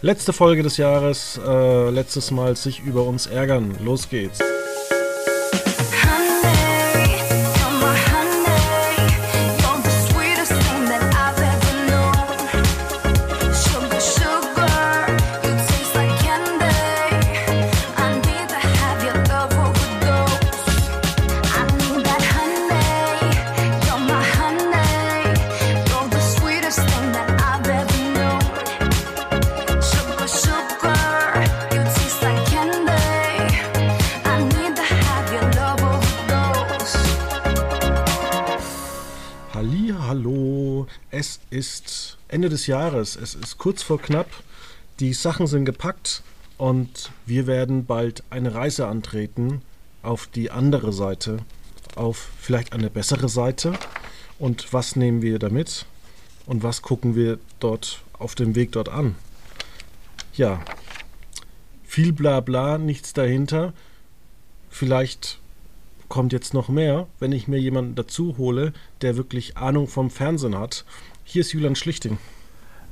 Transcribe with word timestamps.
Letzte 0.00 0.32
Folge 0.32 0.62
des 0.62 0.76
Jahres, 0.76 1.40
äh, 1.44 1.90
letztes 1.90 2.30
Mal 2.30 2.54
sich 2.54 2.80
über 2.84 3.02
uns 3.02 3.26
ärgern. 3.26 3.74
Los 3.82 4.08
geht's. 4.08 4.38
Jahres. 42.68 43.16
Es 43.16 43.34
ist 43.34 43.58
kurz 43.58 43.82
vor 43.82 44.00
knapp. 44.00 44.28
Die 45.00 45.12
Sachen 45.12 45.48
sind 45.48 45.64
gepackt 45.64 46.22
und 46.56 47.10
wir 47.26 47.48
werden 47.48 47.86
bald 47.86 48.22
eine 48.30 48.54
Reise 48.54 48.86
antreten 48.86 49.62
auf 50.02 50.28
die 50.28 50.52
andere 50.52 50.92
Seite, 50.92 51.38
auf 51.96 52.28
vielleicht 52.38 52.72
eine 52.72 52.90
bessere 52.90 53.28
Seite. 53.28 53.72
Und 54.38 54.72
was 54.72 54.94
nehmen 54.94 55.20
wir 55.20 55.40
damit? 55.40 55.86
Und 56.46 56.62
was 56.62 56.82
gucken 56.82 57.16
wir 57.16 57.38
dort 57.58 58.02
auf 58.12 58.36
dem 58.36 58.54
Weg 58.54 58.72
dort 58.72 58.88
an? 58.88 59.16
Ja, 60.34 60.60
viel 61.84 62.12
Blabla, 62.12 62.78
nichts 62.78 63.12
dahinter. 63.12 63.72
Vielleicht 64.70 65.40
kommt 66.08 66.32
jetzt 66.32 66.54
noch 66.54 66.68
mehr, 66.68 67.08
wenn 67.18 67.32
ich 67.32 67.48
mir 67.48 67.58
jemanden 67.58 67.96
dazu 67.96 68.38
hole, 68.38 68.72
der 69.02 69.16
wirklich 69.16 69.56
Ahnung 69.56 69.88
vom 69.88 70.10
Fernsehen 70.10 70.56
hat 70.56 70.84
hier 71.30 71.42
ist 71.42 71.52
Julian 71.52 71.76
Schlichting. 71.76 72.16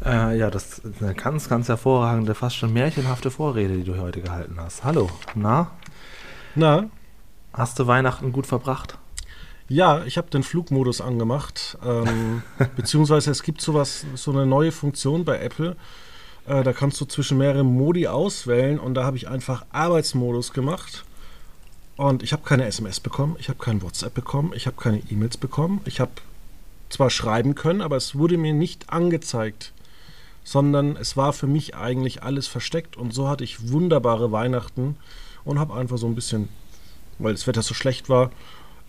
Äh, 0.05 0.39
ja, 0.39 0.51
das 0.51 0.79
ist 0.79 1.03
eine 1.03 1.15
ganz, 1.15 1.49
ganz 1.49 1.69
hervorragende, 1.69 2.35
fast 2.35 2.57
schon 2.57 2.73
märchenhafte 2.73 3.31
Vorrede, 3.31 3.77
die 3.77 3.85
du 3.85 3.99
heute 3.99 4.21
gehalten 4.21 4.57
hast. 4.59 4.85
Hallo, 4.85 5.11
na? 5.35 5.71
Na? 6.55 6.89
Hast 7.53 7.79
du 7.79 7.87
Weihnachten 7.87 8.33
gut 8.33 8.47
verbracht? 8.47 8.99
Ja, 9.69 10.05
ich 10.05 10.17
habe 10.17 10.31
den 10.31 10.43
Flugmodus 10.43 11.01
angemacht. 11.01 11.79
Ähm, 11.85 12.43
beziehungsweise 12.77 13.31
es 13.31 13.43
gibt 13.43 13.61
sowas, 13.61 14.05
so 14.15 14.31
eine 14.31 14.47
neue 14.47 14.71
Funktion 14.71 15.25
bei 15.25 15.41
Apple. 15.41 15.77
Äh, 16.47 16.63
da 16.63 16.73
kannst 16.73 17.01
du 17.01 17.07
zwischen 17.07 17.39
mehreren 17.39 17.67
Modi 17.67 18.07
auswählen 18.07 18.79
und 18.79 18.95
da 18.95 19.05
habe 19.05 19.17
ich 19.17 19.29
einfach 19.29 19.65
Arbeitsmodus 19.73 20.53
gemacht. 20.53 21.05
Und 21.97 22.23
ich 22.23 22.33
habe 22.33 22.43
keine 22.45 22.67
SMS 22.67 23.01
bekommen, 23.01 23.37
ich 23.39 23.49
habe 23.49 23.59
kein 23.59 23.81
WhatsApp 23.81 24.13
bekommen, 24.13 24.53
ich 24.55 24.67
habe 24.67 24.77
keine 24.77 24.99
E-Mails 25.11 25.39
bekommen, 25.39 25.81
ich 25.87 25.99
habe 25.99 26.13
zwar 26.91 27.09
schreiben 27.09 27.55
können, 27.55 27.81
aber 27.81 27.97
es 27.97 28.15
wurde 28.15 28.37
mir 28.37 28.53
nicht 28.53 28.91
angezeigt, 28.91 29.73
sondern 30.47 30.97
es 30.97 31.17
war 31.17 31.33
für 31.33 31.49
mich 31.49 31.75
eigentlich 31.75 32.23
alles 32.23 32.47
versteckt 32.47 32.97
und 32.97 33.13
so 33.13 33.29
hatte 33.29 33.43
ich 33.43 33.73
wunderbare 33.73 34.31
Weihnachten 34.31 34.97
und 35.45 35.59
habe 35.59 35.75
einfach 35.75 35.99
so 35.99 36.07
ein 36.07 36.15
bisschen, 36.15 36.49
weil 37.19 37.33
das 37.33 37.49
Wetter 37.49 37.63
so 37.63 37.75
schlecht 37.75 38.09
war, 38.09 38.31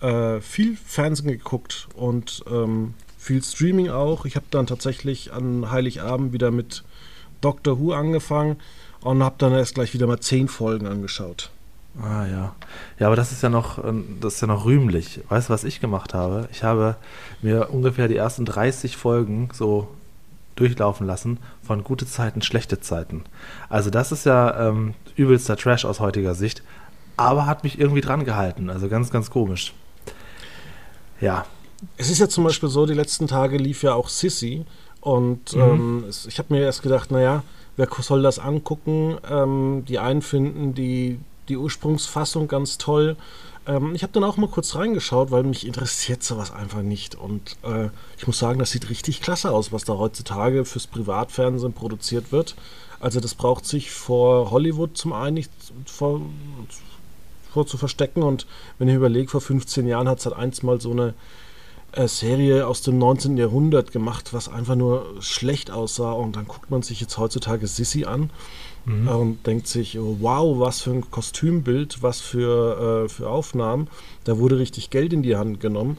äh, 0.00 0.40
viel 0.40 0.76
Fernsehen 0.76 1.26
geguckt 1.26 1.88
und 1.96 2.44
ähm, 2.48 2.94
viel 3.18 3.42
Streaming 3.42 3.88
auch. 3.88 4.24
Ich 4.24 4.36
habe 4.36 4.46
dann 4.52 4.68
tatsächlich 4.68 5.32
an 5.32 5.68
Heiligabend 5.72 6.32
wieder 6.32 6.52
mit 6.52 6.84
Doctor 7.40 7.80
Who 7.80 7.92
angefangen 7.92 8.58
und 9.00 9.24
habe 9.24 9.34
dann 9.38 9.52
erst 9.52 9.74
gleich 9.74 9.92
wieder 9.92 10.06
mal 10.06 10.20
zehn 10.20 10.46
Folgen 10.46 10.86
angeschaut. 10.86 11.50
Ah 12.00 12.24
ja. 12.26 12.54
Ja, 13.00 13.08
aber 13.08 13.16
das 13.16 13.32
ist 13.32 13.42
ja 13.42 13.48
noch, 13.48 13.84
ähm, 13.84 14.18
das 14.20 14.34
ist 14.34 14.42
ja 14.42 14.46
noch 14.46 14.64
rühmlich. 14.64 15.22
Weißt 15.28 15.48
du, 15.48 15.52
was 15.52 15.64
ich 15.64 15.80
gemacht 15.80 16.14
habe? 16.14 16.48
Ich 16.52 16.62
habe 16.62 16.94
mir 17.42 17.70
ungefähr 17.70 18.06
die 18.06 18.16
ersten 18.16 18.44
30 18.44 18.96
Folgen 18.96 19.48
so 19.52 19.88
durchlaufen 20.60 21.06
lassen 21.06 21.38
von 21.62 21.84
gute 21.84 22.06
Zeiten, 22.06 22.42
schlechte 22.42 22.80
Zeiten. 22.80 23.24
Also 23.68 23.90
das 23.90 24.12
ist 24.12 24.26
ja 24.26 24.68
ähm, 24.68 24.94
übelster 25.16 25.56
Trash 25.56 25.84
aus 25.84 26.00
heutiger 26.00 26.34
Sicht, 26.34 26.62
aber 27.16 27.46
hat 27.46 27.64
mich 27.64 27.78
irgendwie 27.78 28.00
dran 28.00 28.24
gehalten. 28.24 28.70
Also 28.70 28.88
ganz, 28.88 29.10
ganz 29.10 29.30
komisch. 29.30 29.74
Ja. 31.20 31.46
Es 31.96 32.10
ist 32.10 32.18
ja 32.18 32.28
zum 32.28 32.44
Beispiel 32.44 32.68
so, 32.68 32.86
die 32.86 32.94
letzten 32.94 33.26
Tage 33.26 33.56
lief 33.56 33.82
ja 33.82 33.94
auch 33.94 34.08
Sissy 34.08 34.64
und 35.00 35.54
mhm. 35.54 35.60
ähm, 35.60 36.04
ich 36.26 36.38
habe 36.38 36.54
mir 36.54 36.62
erst 36.62 36.82
gedacht, 36.82 37.10
naja, 37.10 37.44
wer 37.76 37.88
soll 38.00 38.22
das 38.22 38.38
angucken? 38.38 39.18
Ähm, 39.30 39.84
die 39.86 39.98
einen 39.98 40.22
finden 40.22 40.74
die 40.74 41.20
die 41.48 41.56
Ursprungsfassung 41.56 42.48
ganz 42.48 42.78
toll. 42.78 43.16
Ähm, 43.68 43.94
ich 43.94 44.02
habe 44.02 44.12
dann 44.12 44.24
auch 44.24 44.36
mal 44.38 44.48
kurz 44.48 44.74
reingeschaut, 44.74 45.30
weil 45.30 45.44
mich 45.44 45.66
interessiert 45.66 46.22
sowas 46.24 46.50
einfach 46.50 46.82
nicht. 46.82 47.14
Und 47.14 47.56
äh, 47.62 47.90
ich 48.16 48.26
muss 48.26 48.38
sagen, 48.38 48.58
das 48.58 48.70
sieht 48.70 48.90
richtig 48.90 49.20
klasse 49.20 49.52
aus, 49.52 49.70
was 49.70 49.84
da 49.84 49.98
heutzutage 49.98 50.64
fürs 50.64 50.86
Privatfernsehen 50.86 51.74
produziert 51.74 52.32
wird. 52.32 52.56
Also 52.98 53.20
das 53.20 53.34
braucht 53.34 53.66
sich 53.66 53.92
vor 53.92 54.50
Hollywood 54.50 54.96
zum 54.96 55.12
einen 55.12 55.34
nicht 55.34 55.52
vor, 55.86 56.20
vor 57.52 57.66
zu 57.66 57.76
verstecken. 57.76 58.22
Und 58.22 58.46
wenn 58.78 58.88
ich 58.88 58.94
überlege, 58.94 59.28
vor 59.28 59.42
15 59.42 59.86
Jahren 59.86 60.08
hat 60.08 60.18
es 60.18 60.26
halt 60.26 60.34
eins 60.34 60.62
mal 60.62 60.80
so 60.80 60.90
eine 60.90 61.14
äh, 61.92 62.08
Serie 62.08 62.66
aus 62.66 62.80
dem 62.82 62.98
19. 62.98 63.36
Jahrhundert 63.36 63.92
gemacht, 63.92 64.32
was 64.32 64.48
einfach 64.48 64.76
nur 64.76 65.14
schlecht 65.20 65.70
aussah. 65.70 66.12
Und 66.12 66.36
dann 66.36 66.48
guckt 66.48 66.70
man 66.70 66.82
sich 66.82 67.00
jetzt 67.00 67.18
heutzutage 67.18 67.66
Sissy 67.66 68.06
an 68.06 68.30
mhm. 68.88 69.08
und 69.08 69.46
denkt 69.46 69.66
sich, 69.66 69.98
oh, 69.98 70.16
wow, 70.20 70.58
was 70.58 70.80
für 70.80 70.90
ein 70.90 71.10
Kostümbild, 71.10 72.02
was 72.02 72.20
für, 72.20 73.04
äh, 73.04 73.08
für 73.08 73.28
Aufnahmen. 73.28 73.88
Da 74.24 74.38
wurde 74.38 74.58
richtig 74.58 74.90
Geld 74.90 75.12
in 75.12 75.22
die 75.22 75.36
Hand 75.36 75.60
genommen. 75.60 75.98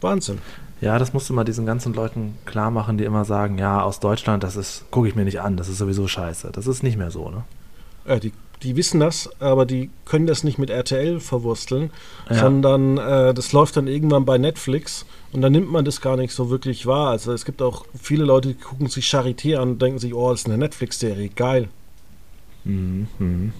Wahnsinn. 0.00 0.38
Ja, 0.80 0.98
das 0.98 1.12
musst 1.12 1.28
du 1.28 1.34
mal 1.34 1.44
diesen 1.44 1.66
ganzen 1.66 1.92
Leuten 1.92 2.38
klar 2.44 2.70
machen, 2.70 2.98
die 2.98 3.04
immer 3.04 3.24
sagen, 3.24 3.58
ja, 3.58 3.82
aus 3.82 3.98
Deutschland, 3.98 4.44
das 4.44 4.54
ist, 4.54 4.84
gucke 4.90 5.08
ich 5.08 5.16
mir 5.16 5.24
nicht 5.24 5.40
an, 5.40 5.56
das 5.56 5.68
ist 5.68 5.78
sowieso 5.78 6.06
scheiße. 6.06 6.50
Das 6.52 6.68
ist 6.68 6.82
nicht 6.82 6.96
mehr 6.96 7.10
so, 7.10 7.30
ne? 7.30 7.44
Äh, 8.04 8.20
die 8.20 8.32
die 8.62 8.76
wissen 8.76 9.00
das, 9.00 9.30
aber 9.40 9.66
die 9.66 9.90
können 10.04 10.26
das 10.26 10.44
nicht 10.44 10.58
mit 10.58 10.70
RTL 10.70 11.20
verwursteln, 11.20 11.90
ja. 12.28 12.36
sondern 12.36 12.98
äh, 12.98 13.34
das 13.34 13.52
läuft 13.52 13.76
dann 13.76 13.86
irgendwann 13.86 14.24
bei 14.24 14.38
Netflix 14.38 15.06
und 15.32 15.42
dann 15.42 15.52
nimmt 15.52 15.70
man 15.70 15.84
das 15.84 16.00
gar 16.00 16.16
nicht 16.16 16.32
so 16.32 16.50
wirklich 16.50 16.86
wahr. 16.86 17.10
Also 17.10 17.32
es 17.32 17.44
gibt 17.44 17.60
auch 17.62 17.84
viele 18.00 18.24
Leute, 18.24 18.48
die 18.48 18.54
gucken 18.54 18.88
sich 18.88 19.06
Charité 19.06 19.56
an 19.56 19.70
und 19.70 19.82
denken 19.82 19.98
sich, 19.98 20.14
oh, 20.14 20.30
das 20.30 20.40
ist 20.40 20.46
eine 20.46 20.58
Netflix-Serie, 20.58 21.28
geil. 21.30 21.68
Mhm. 22.64 23.52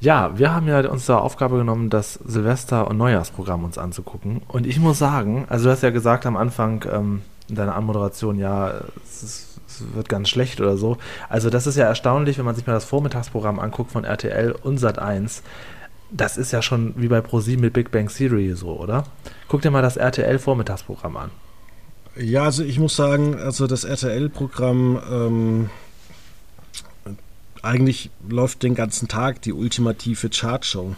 Ja, 0.00 0.38
wir 0.38 0.54
haben 0.54 0.68
ja 0.68 0.88
uns 0.88 1.06
da 1.06 1.18
Aufgabe 1.18 1.56
genommen, 1.56 1.90
das 1.90 2.14
Silvester- 2.14 2.88
und 2.88 2.98
Neujahrsprogramm 2.98 3.64
uns 3.64 3.78
anzugucken. 3.78 4.42
Und 4.46 4.66
ich 4.66 4.78
muss 4.78 4.98
sagen, 4.98 5.46
also 5.48 5.64
du 5.64 5.70
hast 5.70 5.82
ja 5.82 5.90
gesagt 5.90 6.26
am 6.26 6.36
Anfang 6.36 6.84
ähm, 6.92 7.22
in 7.48 7.54
deiner 7.54 7.74
Anmoderation, 7.74 8.38
ja, 8.38 8.74
es 9.04 9.22
ist 9.22 9.56
wird 9.94 10.08
ganz 10.08 10.28
schlecht 10.28 10.60
oder 10.60 10.76
so. 10.76 10.96
Also 11.28 11.50
das 11.50 11.66
ist 11.66 11.76
ja 11.76 11.86
erstaunlich, 11.86 12.38
wenn 12.38 12.44
man 12.44 12.54
sich 12.54 12.66
mal 12.66 12.72
das 12.72 12.84
Vormittagsprogramm 12.84 13.58
anguckt 13.58 13.92
von 13.92 14.04
RTL 14.04 14.52
und 14.52 14.80
Sat1. 14.80 15.42
Das 16.10 16.36
ist 16.36 16.52
ja 16.52 16.62
schon 16.62 16.94
wie 16.96 17.08
bei 17.08 17.20
ProSieben 17.20 17.62
mit 17.62 17.72
Big 17.72 17.90
Bang 17.90 18.08
Theory 18.08 18.54
so, 18.54 18.78
oder? 18.78 19.04
Guck 19.48 19.62
dir 19.62 19.70
mal 19.70 19.82
das 19.82 19.96
RTL 19.96 20.38
Vormittagsprogramm 20.38 21.16
an. 21.16 21.30
Ja, 22.18 22.44
also 22.44 22.62
ich 22.62 22.78
muss 22.78 22.96
sagen, 22.96 23.34
also 23.34 23.66
das 23.66 23.84
RTL-Programm 23.84 25.00
ähm, 25.10 25.70
eigentlich 27.62 28.10
läuft 28.26 28.62
den 28.62 28.74
ganzen 28.74 29.06
Tag 29.06 29.42
die 29.42 29.52
ultimative 29.52 30.30
Chartshow. 30.30 30.96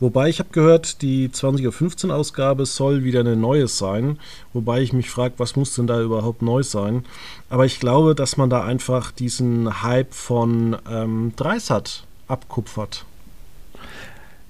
Wobei 0.00 0.28
ich 0.28 0.38
habe 0.38 0.48
gehört, 0.50 1.02
die 1.02 1.28
20.15 1.28 2.08
Uhr 2.08 2.14
Ausgabe 2.14 2.66
soll 2.66 3.04
wieder 3.04 3.20
eine 3.20 3.36
neue 3.36 3.68
sein. 3.68 4.18
Wobei 4.52 4.80
ich 4.80 4.92
mich 4.92 5.10
frage, 5.10 5.34
was 5.36 5.56
muss 5.56 5.74
denn 5.74 5.86
da 5.86 6.00
überhaupt 6.00 6.42
neu 6.42 6.62
sein? 6.62 7.04
Aber 7.50 7.64
ich 7.66 7.78
glaube, 7.78 8.14
dass 8.14 8.36
man 8.36 8.50
da 8.50 8.64
einfach 8.64 9.12
diesen 9.12 9.82
Hype 9.82 10.14
von 10.14 10.76
ähm, 10.90 11.32
Dreisat 11.36 12.04
abkupfert. 12.28 13.04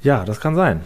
Ja, 0.04 0.24
das 0.24 0.40
kann 0.40 0.54
sein. 0.54 0.82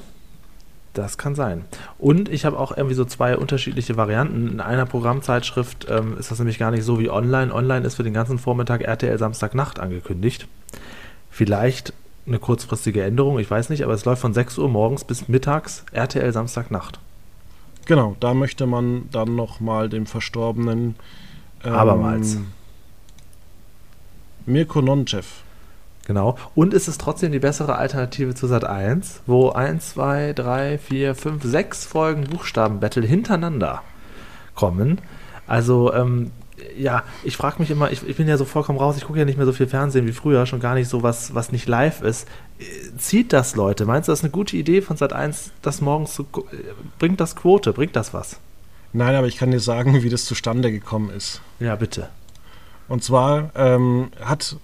Das 0.95 1.19
kann 1.19 1.35
sein. 1.35 1.65
Und 1.99 2.29
ich 2.29 2.45
habe 2.45 2.59
auch 2.59 2.75
irgendwie 2.75 2.95
so 2.95 3.05
zwei 3.05 3.37
unterschiedliche 3.37 3.97
Varianten. 3.97 4.49
In 4.49 4.61
einer 4.61 4.87
Programmzeitschrift 4.87 5.87
ähm, 5.91 6.17
ist 6.19 6.31
das 6.31 6.39
nämlich 6.39 6.59
gar 6.59 6.71
nicht 6.71 6.85
so 6.85 6.99
wie 6.99 7.11
online. 7.11 7.53
Online 7.53 7.87
ist 7.87 7.97
für 7.97 8.05
den 8.05 8.15
ganzen 8.15 8.39
Vormittag 8.39 8.81
RTL 8.81 9.19
Samstagnacht 9.19 9.81
angekündigt. 9.81 10.49
Vielleicht 11.31 11.93
eine 12.27 12.39
kurzfristige 12.39 13.03
Änderung, 13.03 13.39
ich 13.39 13.51
weiß 13.51 13.71
nicht, 13.71 13.83
aber 13.83 13.93
es 13.93 14.05
läuft 14.05 14.21
von 14.21 14.35
6 14.35 14.59
Uhr 14.59 14.69
morgens 14.69 15.05
bis 15.05 15.29
mittags 15.29 15.85
RTL 15.93 16.33
Samstagnacht. 16.33 17.01
Genau, 17.87 18.17
da 18.21 18.35
möchte 18.35 18.67
man 18.67 19.09
dann 19.13 19.35
nochmal 19.35 19.89
dem 19.89 20.07
Verstorbenen 20.07 20.95
ähm, 21.65 21.73
abermals 21.73 22.39
Mirko 24.47 24.83
Nonchev. 24.83 25.27
Genau. 26.09 26.37
Und 26.55 26.73
ist 26.73 26.89
es 26.89 26.97
trotzdem 26.97 27.33
die 27.33 27.39
bessere 27.39 27.77
Alternative 27.77 28.35
zu 28.35 28.47
Sat 28.47 28.65
1, 28.65 29.21
wo 29.27 29.51
1, 29.51 29.91
2, 29.91 30.33
3, 30.33 30.79
4, 30.79 31.15
5, 31.15 31.45
6 31.45 31.85
Folgen 31.85 32.25
Buchstabenbattle 32.25 33.07
hintereinander 33.07 33.83
kommen. 34.55 35.03
Also 35.47 35.93
ähm, 35.93 36.31
ja, 36.79 37.03
ich 37.25 37.37
frage 37.37 37.57
mich 37.59 37.71
immer, 37.71 37.93
ich, 37.93 38.09
ich, 38.09 38.17
bin 38.17 38.27
ja 38.27 38.39
so 38.39 38.47
vollkommen 38.47 38.79
raus, 38.79 38.97
ich 38.97 39.05
gucke 39.05 39.19
ja 39.19 39.27
nicht 39.27 39.37
mehr 39.37 39.45
so 39.45 39.53
viel 39.53 39.67
Fernsehen 39.67 40.07
wie 40.07 40.13
früher, 40.13 40.47
schon 40.47 40.61
gar 40.61 40.75
nicht 40.75 40.89
so 40.89 41.03
was, 41.03 41.35
was 41.35 41.53
nicht 41.53 41.69
live 41.69 42.01
ist. 42.01 42.27
Zieht 42.97 43.35
das 43.35 43.55
Leute? 43.55 43.85
Meinst 43.85 44.09
du, 44.09 44.13
das 44.13 44.21
ist 44.21 44.25
eine 44.25 44.33
gute 44.33 44.57
Idee 44.57 44.81
von 44.81 44.97
Sat 44.97 45.13
1, 45.13 45.53
das 45.61 45.83
morgens 45.83 46.15
zu 46.15 46.27
bringt 46.99 47.21
das 47.21 47.37
Quote, 47.37 47.75
bringt 47.75 47.97
das 47.97 48.15
was? 48.15 48.41
Nein, 48.95 49.15
aber 49.15 49.27
ich 49.27 49.37
kann 49.37 49.51
dir 49.51 49.61
sagen, 49.61 50.03
wie 50.03 50.09
das 50.09 50.25
zustande 50.25 50.73
gekommen 50.73 51.11
ist. 51.11 51.43
Ja, 51.61 51.77
bitte. 51.77 52.09
Und 52.89 53.05
zwar 53.05 53.51
ähm, 53.55 54.09
hat 54.23 54.57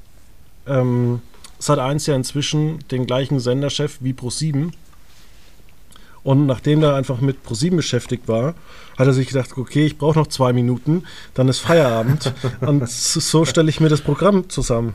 ähm, 0.66 1.20
Sat 1.64 1.78
1 1.78 2.06
ja 2.06 2.14
inzwischen 2.14 2.86
den 2.90 3.06
gleichen 3.06 3.40
Senderchef 3.40 3.96
wie 4.00 4.12
Pro7 4.12 4.72
und 6.22 6.44
nachdem 6.44 6.82
er 6.82 6.94
einfach 6.94 7.22
mit 7.22 7.42
ProSieben 7.42 7.78
beschäftigt 7.78 8.28
war, 8.28 8.54
hat 8.98 9.06
er 9.06 9.14
sich 9.14 9.28
gedacht, 9.28 9.56
okay, 9.56 9.86
ich 9.86 9.96
brauche 9.96 10.18
noch 10.18 10.26
zwei 10.26 10.52
Minuten, 10.52 11.04
dann 11.32 11.48
ist 11.48 11.60
Feierabend. 11.60 12.34
und 12.60 12.86
so 12.86 13.46
stelle 13.46 13.70
ich 13.70 13.80
mir 13.80 13.88
das 13.88 14.02
Programm 14.02 14.50
zusammen. 14.50 14.94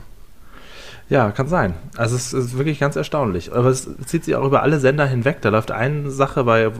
Ja, 1.08 1.32
kann 1.32 1.48
sein. 1.48 1.74
Also 1.96 2.14
es 2.14 2.32
ist 2.32 2.56
wirklich 2.56 2.78
ganz 2.78 2.94
erstaunlich. 2.94 3.52
Aber 3.52 3.68
es 3.68 3.88
zieht 4.06 4.24
sich 4.24 4.36
auch 4.36 4.46
über 4.46 4.62
alle 4.62 4.78
Sender 4.78 5.06
hinweg. 5.06 5.38
Da 5.40 5.48
läuft 5.48 5.72
eine 5.72 6.12
Sache 6.12 6.44
bei 6.44 6.70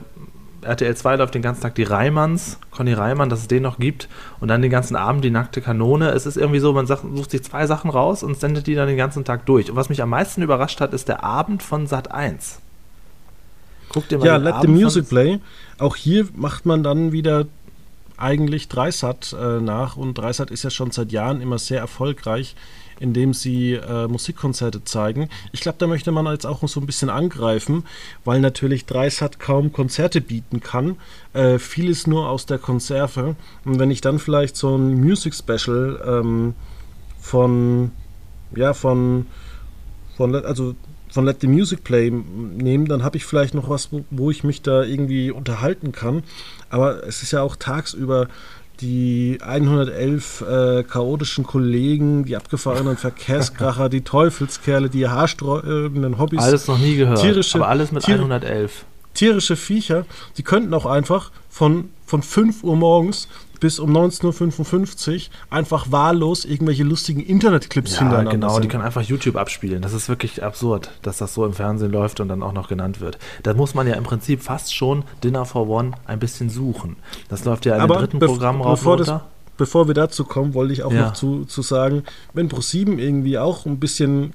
RTL 0.62 0.96
2 0.96 1.16
läuft 1.16 1.34
den 1.34 1.42
ganzen 1.42 1.62
Tag 1.62 1.74
die 1.74 1.82
Reimanns, 1.82 2.58
Conny 2.70 2.92
Reimann, 2.92 3.28
dass 3.28 3.40
es 3.40 3.48
den 3.48 3.62
noch 3.62 3.78
gibt. 3.78 4.08
Und 4.40 4.48
dann 4.48 4.62
den 4.62 4.70
ganzen 4.70 4.96
Abend 4.96 5.24
die 5.24 5.30
nackte 5.30 5.60
Kanone. 5.60 6.10
Es 6.10 6.26
ist 6.26 6.36
irgendwie 6.36 6.60
so, 6.60 6.72
man 6.72 6.86
sagt, 6.86 7.04
sucht 7.14 7.30
sich 7.30 7.42
zwei 7.42 7.66
Sachen 7.66 7.90
raus 7.90 8.22
und 8.22 8.38
sendet 8.38 8.66
die 8.66 8.74
dann 8.74 8.88
den 8.88 8.96
ganzen 8.96 9.24
Tag 9.24 9.46
durch. 9.46 9.70
Und 9.70 9.76
was 9.76 9.88
mich 9.88 10.02
am 10.02 10.10
meisten 10.10 10.42
überrascht 10.42 10.80
hat, 10.80 10.92
ist 10.92 11.08
der 11.08 11.24
Abend 11.24 11.62
von 11.62 11.86
Sat 11.86 12.10
1. 12.10 12.60
Guck 13.90 14.08
dir 14.08 14.18
mal 14.18 14.26
ja, 14.26 14.36
Let 14.36 14.56
the 14.62 14.68
Music 14.68 15.08
Play. 15.08 15.40
Auch 15.78 15.96
hier 15.96 16.28
macht 16.34 16.66
man 16.66 16.82
dann 16.82 17.12
wieder 17.12 17.46
eigentlich 18.16 18.68
Dreisat 18.68 19.34
äh, 19.38 19.60
nach 19.60 19.96
und 19.96 20.14
Dreisat 20.14 20.50
ist 20.50 20.62
ja 20.62 20.70
schon 20.70 20.90
seit 20.90 21.10
Jahren 21.10 21.40
immer 21.40 21.58
sehr 21.58 21.80
erfolgreich, 21.80 22.54
indem 23.00 23.35
sie 23.35 23.73
äh, 23.73 24.06
Musikkonzerte 24.06 24.85
zeigen. 24.85 25.29
Ich 25.52 25.61
glaube, 25.61 25.79
da 25.79 25.87
möchte 25.87 26.12
man 26.12 26.26
jetzt 26.26 26.47
auch 26.47 26.67
so 26.69 26.81
ein 26.81 26.87
bisschen 26.87 27.11
angreifen, 27.11 27.85
weil 28.25 28.41
natürlich 28.41 28.87
Dreisat 28.87 29.41
kaum 29.41 29.73
Konzerte 29.73 30.20
bieten 30.20 30.61
kann. 30.61 30.97
Äh, 31.32 31.58
vieles 31.58 32.06
nur 32.06 32.29
aus 32.29 32.47
der 32.47 32.58
Konserve. 32.58 33.35
Und 33.64 33.79
wenn 33.79 33.91
ich 33.91 34.00
dann 34.00 34.19
vielleicht 34.19 34.56
so 34.56 34.76
ein 34.76 35.00
Music 35.00 35.35
Special 35.35 36.00
ähm, 36.06 36.55
von 37.19 37.91
ja 38.55 38.75
von 38.75 39.26
von 40.17 40.35
also 40.35 40.75
von 41.11 41.25
Let 41.25 41.41
the 41.41 41.49
Music 41.49 41.82
Play 41.82 42.11
nehmen, 42.11 42.87
dann 42.87 43.03
habe 43.03 43.17
ich 43.17 43.25
vielleicht 43.25 43.55
noch 43.55 43.69
was, 43.69 43.93
wo, 43.93 44.05
wo, 44.11 44.31
ich 44.31 44.44
mich 44.44 44.62
da 44.62 44.82
irgendwie 44.82 45.31
unterhalten 45.31 45.93
kann. 45.93 46.23
Aber 46.69 47.05
es 47.06 47.23
ist 47.23 47.32
ja 47.32 47.43
auch 47.43 47.56
tagsüber 47.56 48.29
die 48.81 49.38
111 49.41 50.41
äh, 50.41 50.82
chaotischen 50.85 51.44
Kollegen, 51.44 52.25
die 52.25 52.37
abgefahrenen 52.37 52.97
Verkehrskracher, 52.99 53.88
die 53.88 54.03
Teufelskerle, 54.03 54.88
die 54.88 55.09
haarsträubenden 55.09 56.19
Hobbys. 56.19 56.41
Alles 56.41 56.67
noch 56.67 56.79
nie 56.79 56.97
gehört, 56.97 57.21
tierische, 57.21 57.59
aber 57.59 57.69
alles 57.69 57.93
mit 57.93 58.05
Tier, 58.05 58.17
111. 58.17 58.85
Tierische 59.15 59.56
Viecher, 59.56 60.06
die 60.37 60.43
könnten 60.43 60.73
auch 60.73 60.87
einfach 60.87 61.31
von, 61.49 61.91
von 62.06 62.23
5 62.23 62.62
Uhr 62.62 62.77
morgens 62.77 63.29
bis 63.60 63.78
um 63.78 63.94
19.55 63.96 65.14
Uhr 65.14 65.20
einfach 65.50 65.92
wahllos 65.92 66.44
irgendwelche 66.44 66.82
lustigen 66.82 67.20
Internetclips 67.20 67.92
ja, 67.92 67.98
hintereinander 68.00 68.32
genau, 68.32 68.54
sind. 68.54 68.64
die 68.64 68.68
können 68.68 68.82
einfach 68.82 69.02
YouTube 69.02 69.36
abspielen. 69.36 69.82
Das 69.82 69.92
ist 69.92 70.08
wirklich 70.08 70.42
absurd, 70.42 70.90
dass 71.02 71.18
das 71.18 71.34
so 71.34 71.44
im 71.44 71.52
Fernsehen 71.52 71.92
läuft 71.92 72.20
und 72.20 72.28
dann 72.28 72.42
auch 72.42 72.52
noch 72.52 72.68
genannt 72.68 73.00
wird. 73.00 73.18
Da 73.42 73.54
muss 73.54 73.74
man 73.74 73.86
ja 73.86 73.94
im 73.94 74.04
Prinzip 74.04 74.42
fast 74.42 74.74
schon 74.74 75.04
Dinner 75.22 75.44
for 75.44 75.68
One 75.68 75.92
ein 76.06 76.18
bisschen 76.18 76.50
suchen. 76.50 76.96
Das 77.28 77.44
läuft 77.44 77.66
ja 77.66 77.78
dem 77.78 77.88
dritten 77.88 78.18
Programm 78.18 78.62
rauf 78.62 78.80
bevor, 78.80 78.96
das, 78.96 79.20
bevor 79.56 79.86
wir 79.86 79.94
dazu 79.94 80.24
kommen, 80.24 80.54
wollte 80.54 80.72
ich 80.72 80.82
auch 80.82 80.92
ja. 80.92 81.08
noch 81.08 81.12
zu, 81.12 81.44
zu 81.44 81.62
sagen, 81.62 82.04
wenn 82.32 82.48
Pro7 82.48 82.98
irgendwie 82.98 83.38
auch 83.38 83.66
ein 83.66 83.78
bisschen 83.78 84.32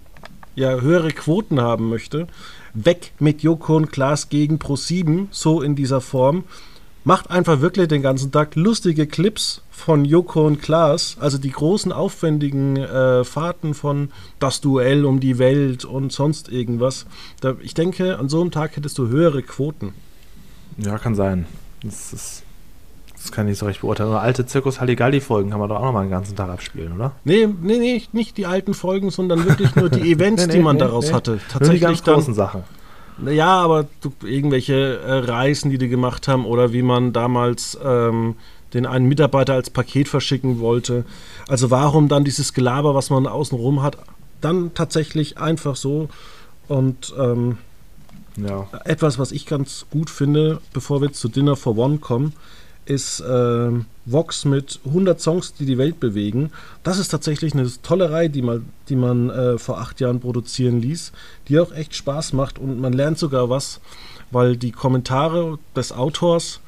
ja, 0.55 0.79
höhere 0.79 1.09
Quoten 1.09 1.59
haben 1.59 1.89
möchte, 1.89 2.27
weg 2.73 3.11
mit 3.19 3.41
Joko 3.41 3.75
und 3.75 3.91
Klaas 3.91 4.29
gegen 4.29 4.57
Pro7, 4.57 5.27
so 5.31 5.61
in 5.61 5.75
dieser 5.75 6.01
Form 6.01 6.43
macht 7.05 7.29
einfach 7.29 7.61
wirklich 7.61 7.87
den 7.87 8.01
ganzen 8.01 8.31
Tag 8.31 8.55
lustige 8.55 9.07
Clips 9.07 9.61
von 9.69 10.03
Joko 10.03 10.45
und 10.45 10.61
Klaas, 10.61 11.17
also 11.19 11.37
die 11.37 11.51
großen 11.51 11.91
aufwendigen 11.91 12.77
äh, 12.77 13.23
Fahrten 13.23 13.73
von 13.73 14.09
das 14.39 14.59
Duell 14.59 15.05
um 15.05 15.19
die 15.19 15.37
Welt 15.37 15.85
und 15.85 16.11
sonst 16.11 16.49
irgendwas. 16.49 17.05
Da, 17.41 17.55
ich 17.61 17.75
denke, 17.75 18.17
an 18.17 18.27
so 18.27 18.41
einem 18.41 18.51
Tag 18.51 18.75
hättest 18.75 18.97
du 18.97 19.07
höhere 19.07 19.43
Quoten. 19.43 19.93
Ja, 20.77 20.97
kann 20.97 21.13
sein. 21.13 21.45
Das, 21.83 22.11
ist, 22.11 22.43
das 23.13 23.31
kann 23.31 23.45
ich 23.45 23.51
nicht 23.51 23.59
so 23.59 23.67
recht 23.67 23.81
beurteilen. 23.81 24.09
Aber 24.09 24.21
alte 24.21 24.47
Zirkus 24.47 24.81
Halligalli-Folgen 24.81 25.51
kann 25.51 25.59
man 25.59 25.69
doch 25.69 25.77
auch 25.77 25.85
noch 25.85 25.93
mal 25.93 26.03
den 26.03 26.11
ganzen 26.11 26.35
Tag 26.35 26.49
abspielen, 26.49 26.93
oder? 26.93 27.11
Nee, 27.23 27.47
nee, 27.61 27.77
nee, 27.77 28.01
nicht 28.13 28.37
die 28.37 28.47
alten 28.47 28.73
Folgen, 28.73 29.11
sondern 29.11 29.45
wirklich 29.45 29.75
nur 29.75 29.89
die 29.89 30.11
Events, 30.11 30.41
nee, 30.41 30.47
nee, 30.47 30.57
die 30.57 30.63
man 30.63 30.77
nee, 30.77 30.81
daraus 30.81 31.13
hatte. 31.13 31.39
Tatsächlich 31.49 31.81
nur 31.81 31.91
die 31.91 31.97
ganz 31.97 32.03
großen 32.03 32.33
Sachen. 32.33 32.63
Ja, 33.23 33.59
aber 33.61 33.87
du, 34.01 34.11
irgendwelche 34.23 34.99
äh, 34.99 35.19
Reisen, 35.19 35.71
die 35.71 35.77
die 35.77 35.87
gemacht 35.87 36.27
haben 36.27 36.45
oder 36.45 36.73
wie 36.73 36.81
man 36.81 37.13
damals 37.13 37.77
ähm, 37.83 38.35
den 38.73 38.85
einen 38.85 39.07
Mitarbeiter 39.07 39.53
als 39.53 39.69
Paket 39.69 40.09
verschicken 40.09 40.59
wollte. 40.59 41.05
Also 41.47 41.71
warum 41.71 42.09
dann 42.09 42.25
dieses 42.25 42.53
Gelaber, 42.53 42.93
was 42.93 43.09
man 43.09 43.25
außenrum 43.25 43.81
hat, 43.81 43.97
dann 44.41 44.73
tatsächlich 44.73 45.37
einfach 45.37 45.75
so 45.75 46.09
und 46.67 47.13
ähm, 47.17 47.57
ja. 48.37 48.67
etwas, 48.83 49.17
was 49.17 49.31
ich 49.31 49.45
ganz 49.45 49.85
gut 49.91 50.09
finde, 50.09 50.59
bevor 50.73 51.01
wir 51.01 51.13
zu 51.13 51.29
Dinner 51.29 51.55
for 51.55 51.77
One 51.77 51.99
kommen, 51.99 52.33
ist 52.85 53.19
äh, 53.19 53.71
Vox 54.05 54.45
mit 54.45 54.79
100 54.85 55.19
Songs, 55.19 55.53
die 55.53 55.65
die 55.65 55.77
Welt 55.77 55.99
bewegen. 55.99 56.51
Das 56.83 56.99
ist 56.99 57.09
tatsächlich 57.09 57.53
eine 57.53 57.69
tolle 57.81 58.11
Reihe, 58.11 58.29
die 58.29 58.41
man, 58.41 58.69
die 58.89 58.95
man 58.95 59.29
äh, 59.29 59.57
vor 59.57 59.79
acht 59.79 59.99
Jahren 59.99 60.19
produzieren 60.19 60.81
ließ, 60.81 61.11
die 61.47 61.59
auch 61.59 61.71
echt 61.71 61.95
Spaß 61.95 62.33
macht 62.33 62.59
und 62.59 62.79
man 62.79 62.93
lernt 62.93 63.17
sogar 63.17 63.49
was, 63.49 63.79
weil 64.31 64.55
die 64.55 64.71
Kommentare 64.71 65.57
des 65.75 65.91
Autors, 65.91 66.59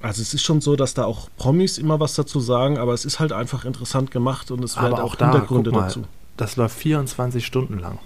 also 0.00 0.22
es 0.22 0.34
ist 0.34 0.42
schon 0.42 0.60
so, 0.60 0.76
dass 0.76 0.94
da 0.94 1.04
auch 1.04 1.28
Promis 1.36 1.78
immer 1.78 2.00
was 2.00 2.14
dazu 2.14 2.40
sagen, 2.40 2.78
aber 2.78 2.94
es 2.94 3.04
ist 3.04 3.20
halt 3.20 3.32
einfach 3.32 3.64
interessant 3.64 4.10
gemacht 4.10 4.50
und 4.50 4.64
es 4.64 4.76
werden 4.76 4.94
auch, 4.94 5.12
auch 5.12 5.14
da, 5.16 5.30
Hintergründe 5.30 5.70
mal, 5.70 5.82
dazu. 5.82 6.04
Das 6.36 6.56
läuft 6.56 6.76
24 6.78 7.44
Stunden 7.44 7.78
lang. 7.78 7.98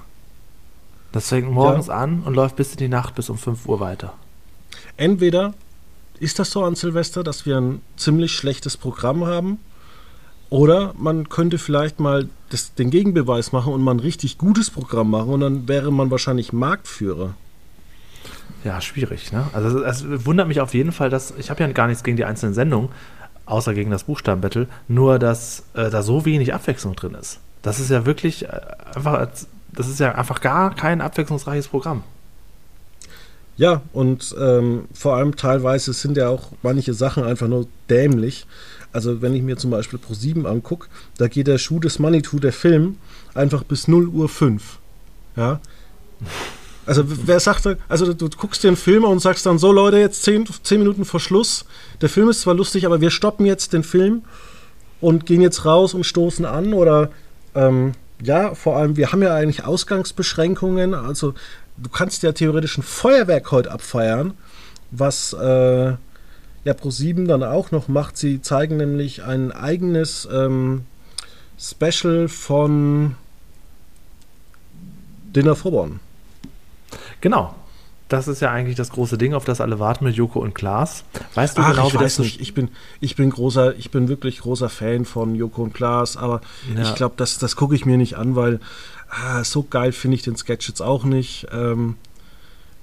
Das 1.13 1.29
fängt 1.29 1.51
morgens 1.51 1.87
ja. 1.87 1.95
an 1.95 2.23
und 2.25 2.35
läuft 2.35 2.57
bis 2.57 2.73
in 2.73 2.79
die 2.79 2.89
Nacht 2.89 3.15
bis 3.15 3.31
um 3.31 3.39
5 3.39 3.67
Uhr 3.67 3.81
weiter. 3.81 4.13
Entweder 4.97 5.55
ist 6.21 6.39
das 6.39 6.51
so 6.51 6.65
an 6.65 6.75
Silvester, 6.75 7.23
dass 7.23 7.47
wir 7.47 7.59
ein 7.59 7.81
ziemlich 7.97 8.33
schlechtes 8.33 8.77
Programm 8.77 9.25
haben? 9.25 9.59
Oder 10.51 10.95
man 10.97 11.29
könnte 11.29 11.59
vielleicht 11.59 12.01
mal 12.01 12.29
das, 12.49 12.75
den 12.75 12.91
Gegenbeweis 12.91 13.53
machen 13.53 13.73
und 13.73 13.83
mal 13.83 13.93
ein 13.93 14.01
richtig 14.01 14.39
gutes 14.39 14.71
Programm 14.71 15.11
machen 15.11 15.31
und 15.31 15.41
dann 15.41 15.69
wäre 15.69 15.93
man 15.93 16.11
wahrscheinlich 16.11 16.53
Marktführer. 16.53 17.35
Ja, 18.65 18.81
schwierig. 18.81 19.31
Ne? 19.31 19.45
Also 19.53 19.85
es 19.85 20.05
wundert 20.25 20.49
mich 20.49 20.61
auf 20.61 20.75
jeden 20.75 20.93
Fall, 20.93 21.11
dass 21.11 21.35
ich 21.39 21.51
habe 21.51 21.63
ja 21.63 21.71
gar 21.73 21.87
nichts 21.87 22.03
gegen 22.03 22.17
die 22.17 22.25
einzelnen 22.25 22.55
Sendungen, 22.55 22.89
außer 23.45 23.75
gegen 23.75 23.91
das 23.91 24.05
Buchstabenbattle, 24.05 24.69
nur 24.89 25.19
dass 25.19 25.65
äh, 25.75 25.91
da 25.91 26.03
so 26.03 26.25
wenig 26.25 26.55
Abwechslung 26.55 26.97
drin 26.97 27.15
ist. 27.15 27.41
Das 27.63 27.79
ist 27.79 27.91
ja 27.91 28.07
wirklich 28.07 28.47
äh, 28.47 28.61
einfach, 28.95 29.29
das 29.73 29.89
ist 29.89 30.01
ja 30.01 30.15
einfach 30.15 30.41
gar 30.41 30.75
kein 30.75 31.01
abwechslungsreiches 31.03 31.69
Programm. 31.69 32.03
Ja, 33.59 33.83
und 33.93 34.37
ähm, 34.41 34.85
vor 34.95 35.17
allem 35.17 35.35
teilweise 35.35 35.93
sind 35.93 36.17
ja 36.17 36.29
auch 36.29 36.53
manche 36.63 36.95
Sachen 36.95 37.25
einfach 37.25 37.49
nur 37.49 37.67
dämlich. 37.91 38.47
Also 38.93 39.21
wenn 39.21 39.35
ich 39.35 39.43
mir 39.43 39.57
zum 39.57 39.73
Beispiel 39.73 39.99
Pro 39.99 40.15
7 40.15 40.47
angucke, 40.47 40.89
da 41.19 41.27
geht 41.27 41.49
der 41.49 41.59
Schuh 41.59 41.81
des 41.81 41.99
Manitou, 41.99 42.39
der 42.39 42.53
Film, 42.53 42.97
einfach 43.35 43.65
bis 43.65 43.89
0 43.89 44.09
Uhr 44.09 44.29
5. 44.29 44.79
Ja. 45.37 45.61
Also 46.87 47.03
wer 47.07 47.41
sagt, 47.41 47.69
also 47.89 48.15
du 48.15 48.29
guckst 48.31 48.63
dir 48.63 48.69
einen 48.69 48.77
Film 48.77 49.05
und 49.05 49.19
sagst 49.19 49.45
dann 49.45 49.59
so, 49.59 49.73
Leute, 49.73 49.99
jetzt 49.99 50.23
10, 50.23 50.47
10 50.63 50.79
Minuten 50.79 51.05
vor 51.05 51.19
Schluss. 51.19 51.65
Der 52.01 52.09
Film 52.09 52.29
ist 52.29 52.43
zwar 52.43 52.55
lustig, 52.55 52.87
aber 52.87 53.01
wir 53.01 53.11
stoppen 53.11 53.45
jetzt 53.45 53.73
den 53.73 53.83
Film 53.83 54.23
und 55.01 55.27
gehen 55.27 55.43
jetzt 55.43 55.65
raus 55.65 55.95
und 55.95 56.05
stoßen 56.05 56.45
an 56.45 56.73
oder 56.73 57.11
ähm, 57.57 57.93
ja, 58.23 58.55
vor 58.55 58.77
allem, 58.77 58.97
wir 58.97 59.13
haben 59.13 59.23
ja 59.23 59.35
eigentlich 59.35 59.65
Ausgangsbeschränkungen. 59.65 60.95
Also 60.95 61.35
du 61.83 61.91
kannst 61.91 62.23
ja 62.23 62.33
theoretisch 62.33 62.79
ein 62.79 62.83
Feuerwerk 62.83 63.51
heute 63.51 63.71
abfeiern, 63.71 64.35
was 64.91 65.33
äh, 65.33 65.89
ja 65.89 65.99
Pro7 66.67 67.27
dann 67.27 67.43
auch 67.43 67.71
noch 67.71 67.89
macht. 67.89 68.17
Sie 68.17 68.43
zeigen 68.43 68.77
nämlich 68.77 69.23
ein 69.23 69.53
eigenes 69.53 70.29
ähm, 70.31 70.85
Special 71.59 72.29
von 72.29 73.17
Dinner 75.35 75.57
One. 75.65 76.01
Genau. 77.21 77.55
Das 78.09 78.27
ist 78.27 78.41
ja 78.41 78.51
eigentlich 78.51 78.77
das 78.77 78.91
große 78.91 79.19
Ding, 79.19 79.35
auf 79.35 79.45
das 79.45 79.61
alle 79.61 79.79
warten 79.79 80.05
mit 80.05 80.17
Joko 80.17 80.41
und 80.41 80.55
Klaas. 80.55 81.05
Weißt 81.35 81.59
du 81.59 81.63
Ach, 81.63 81.71
genau, 81.71 81.89
ich 81.89 81.95
wie 81.95 81.99
weiß 81.99 82.17
das 82.17 82.25
nicht. 82.25 82.41
Ich 82.41 82.55
bin, 82.55 82.71
ich 83.01 83.17
bin 83.17 83.29
großer, 83.29 83.77
ich 83.77 83.91
bin 83.91 84.09
wirklich 84.09 84.41
großer 84.41 84.71
Fan 84.71 85.05
von 85.05 85.35
Joko 85.35 85.63
und 85.63 85.75
Klaas, 85.75 86.17
aber 86.17 86.41
ja. 86.75 86.83
ich 86.83 86.95
glaube, 86.95 87.15
das, 87.19 87.39
das 87.39 87.55
gucke 87.55 87.75
ich 87.75 87.85
mir 87.85 87.99
nicht 87.99 88.17
an, 88.17 88.35
weil 88.35 88.61
ah, 89.11 89.45
so 89.45 89.63
geil 89.63 89.93
finde 89.93 90.15
ich 90.15 90.23
den 90.23 90.37
Sketch 90.37 90.69
jetzt 90.69 90.81
auch 90.81 91.05
nicht. 91.05 91.47
Ähm, 91.53 91.97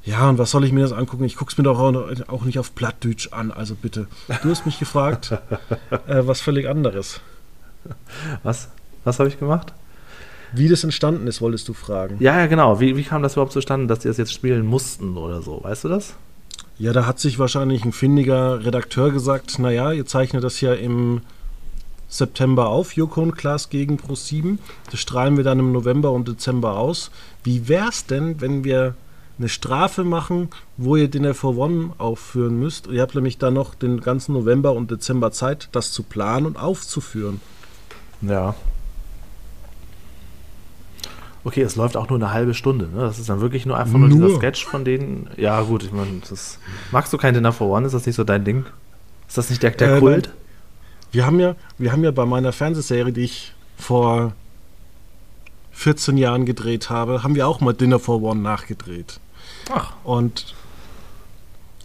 Ja, 0.04 0.30
und 0.30 0.38
was 0.38 0.52
soll 0.52 0.64
ich 0.64 0.72
mir 0.72 0.82
das 0.82 0.94
angucken? 0.94 1.24
Ich 1.24 1.36
gucke 1.36 1.52
es 1.52 1.58
mir 1.58 1.64
doch 1.64 1.80
auch 1.80 2.46
nicht 2.46 2.60
auf 2.60 2.76
Plattdeutsch 2.76 3.30
an, 3.34 3.52
also 3.52 3.74
bitte. 3.74 4.08
Du 4.44 4.52
hast 4.52 4.68
mich 4.68 4.78
gefragt, 4.78 5.32
äh, 6.08 6.28
was 6.28 6.42
völlig 6.42 6.70
anderes. 6.70 7.22
Was? 8.44 8.70
Was 9.04 9.18
habe 9.18 9.30
ich 9.30 9.40
gemacht? 9.40 9.74
Wie 10.54 10.68
das 10.68 10.84
entstanden 10.84 11.28
ist, 11.28 11.42
wolltest 11.42 11.68
du 11.68 11.74
fragen. 11.74 12.18
Ja, 12.20 12.38
ja, 12.40 12.48
genau. 12.48 12.80
Wie, 12.80 12.96
wie 12.98 13.04
kam 13.04 13.24
das 13.24 13.34
überhaupt 13.34 13.54
zustande, 13.54 13.88
dass 13.88 14.00
die 14.00 14.08
das 14.08 14.18
jetzt 14.18 14.34
spielen 14.34 14.66
mussten 14.66 15.18
oder 15.18 15.42
so? 15.42 15.64
Weißt 15.64 15.84
du 15.84 15.90
das? 15.90 16.16
Ja, 16.78 16.92
da 16.92 17.06
hat 17.06 17.20
sich 17.20 17.40
wahrscheinlich 17.40 17.86
ein 17.86 17.94
findiger 17.94 18.66
Redakteur 18.66 19.12
gesagt, 19.12 19.60
naja, 19.60 19.92
ihr 19.92 20.06
zeichnet 20.06 20.44
das 20.44 20.60
ja 20.60 20.74
im 20.74 21.22
September 22.10 22.68
auf, 22.68 22.94
Yukon 22.94 23.34
Class 23.34 23.70
gegen 23.70 23.98
Pro 23.98 24.16
7. 24.16 24.60
Das 24.92 25.00
strahlen 25.00 25.38
wir 25.38 25.44
dann 25.44 25.60
im 25.60 25.72
November 25.72 26.12
und 26.12 26.28
Dezember 26.28 26.78
aus. 26.78 27.12
Wie 27.44 27.68
wäre 27.68 27.90
es 27.90 28.06
denn, 28.06 28.42
wenn 28.42 28.64
wir 28.64 28.96
eine 29.38 29.50
Strafe 29.50 30.04
machen, 30.04 30.50
wo 30.78 30.96
ihr 30.96 31.34
for 31.34 31.58
One 31.58 31.92
aufführen 31.98 32.60
müsst? 32.60 32.88
Ihr 32.88 33.02
habt 33.02 33.16
nämlich 33.16 33.38
dann 33.38 33.54
noch 33.54 33.76
den 33.76 34.02
ganzen 34.02 34.34
November 34.34 34.74
und 34.74 34.92
Dezember 34.92 35.32
Zeit, 35.32 35.70
das 35.72 35.92
zu 35.92 36.04
planen 36.04 36.46
und 36.46 36.58
aufzuführen. 36.58 37.42
Ja. 38.22 38.56
Okay, 41.46 41.62
es 41.62 41.76
läuft 41.76 41.96
auch 41.96 42.10
nur 42.10 42.18
eine 42.18 42.34
halbe 42.34 42.56
Stunde. 42.56 42.88
Ne? 42.88 43.02
Das 43.02 43.20
ist 43.20 43.30
dann 43.30 43.40
wirklich 43.40 43.68
nur 43.68 43.78
einfach 43.78 43.98
nur, 43.98 44.10
nur. 44.10 44.28
dieser 44.28 44.40
Sketch 44.40 44.66
von 44.66 44.84
denen. 44.84 45.30
Ja, 45.38 45.62
gut, 45.62 45.84
ich 45.84 45.92
meine, 45.92 46.10
magst 46.92 47.14
du 47.14 47.18
kein 47.18 47.36
Dinner 47.36 47.54
for 47.54 47.70
One? 47.70 47.86
Ist 47.86 47.94
das 47.94 48.08
nicht 48.08 48.16
so 48.16 48.24
dein 48.24 48.44
Ding? 48.44 48.66
Ist 49.28 49.38
das 49.38 49.52
nicht 49.52 49.62
der, 49.62 49.70
der 49.72 49.98
äh, 49.98 50.00
Kult? 50.00 50.26
Nein. 50.26 50.36
Wir 51.12 51.26
haben 51.28 51.40
ja, 51.40 51.56
wir 51.78 51.92
haben 51.92 52.04
ja 52.04 52.10
bei 52.10 52.26
meiner 52.26 52.52
Fernsehserie, 52.52 53.14
die 53.14 53.22
ich 53.22 53.54
vor 53.78 54.34
14 55.74 56.18
Jahren 56.18 56.46
gedreht 56.46 56.90
habe, 56.90 57.22
haben 57.22 57.36
wir 57.36 57.48
auch 57.48 57.62
mal 57.62 57.74
Dinner 57.74 58.00
for 58.00 58.24
One 58.24 58.42
nachgedreht. 58.42 59.20
Ach. 59.72 59.94
Und 60.04 60.56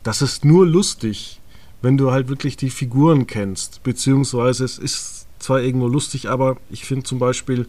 das 0.03 0.23
ist 0.23 0.43
nur 0.43 0.67
lustig, 0.67 1.39
wenn 1.83 1.99
du 1.99 2.13
halt 2.13 2.29
wirklich 2.29 2.57
die 2.57 2.71
Figuren 2.71 3.27
kennst. 3.27 3.83
Beziehungsweise 3.83 4.65
es 4.65 4.79
ist 4.79 5.27
zwar 5.39 5.61
irgendwo 5.61 5.87
lustig, 5.87 6.31
aber 6.31 6.57
ich 6.71 6.87
finde 6.87 7.05
zum 7.05 7.19
Beispiel, 7.19 7.67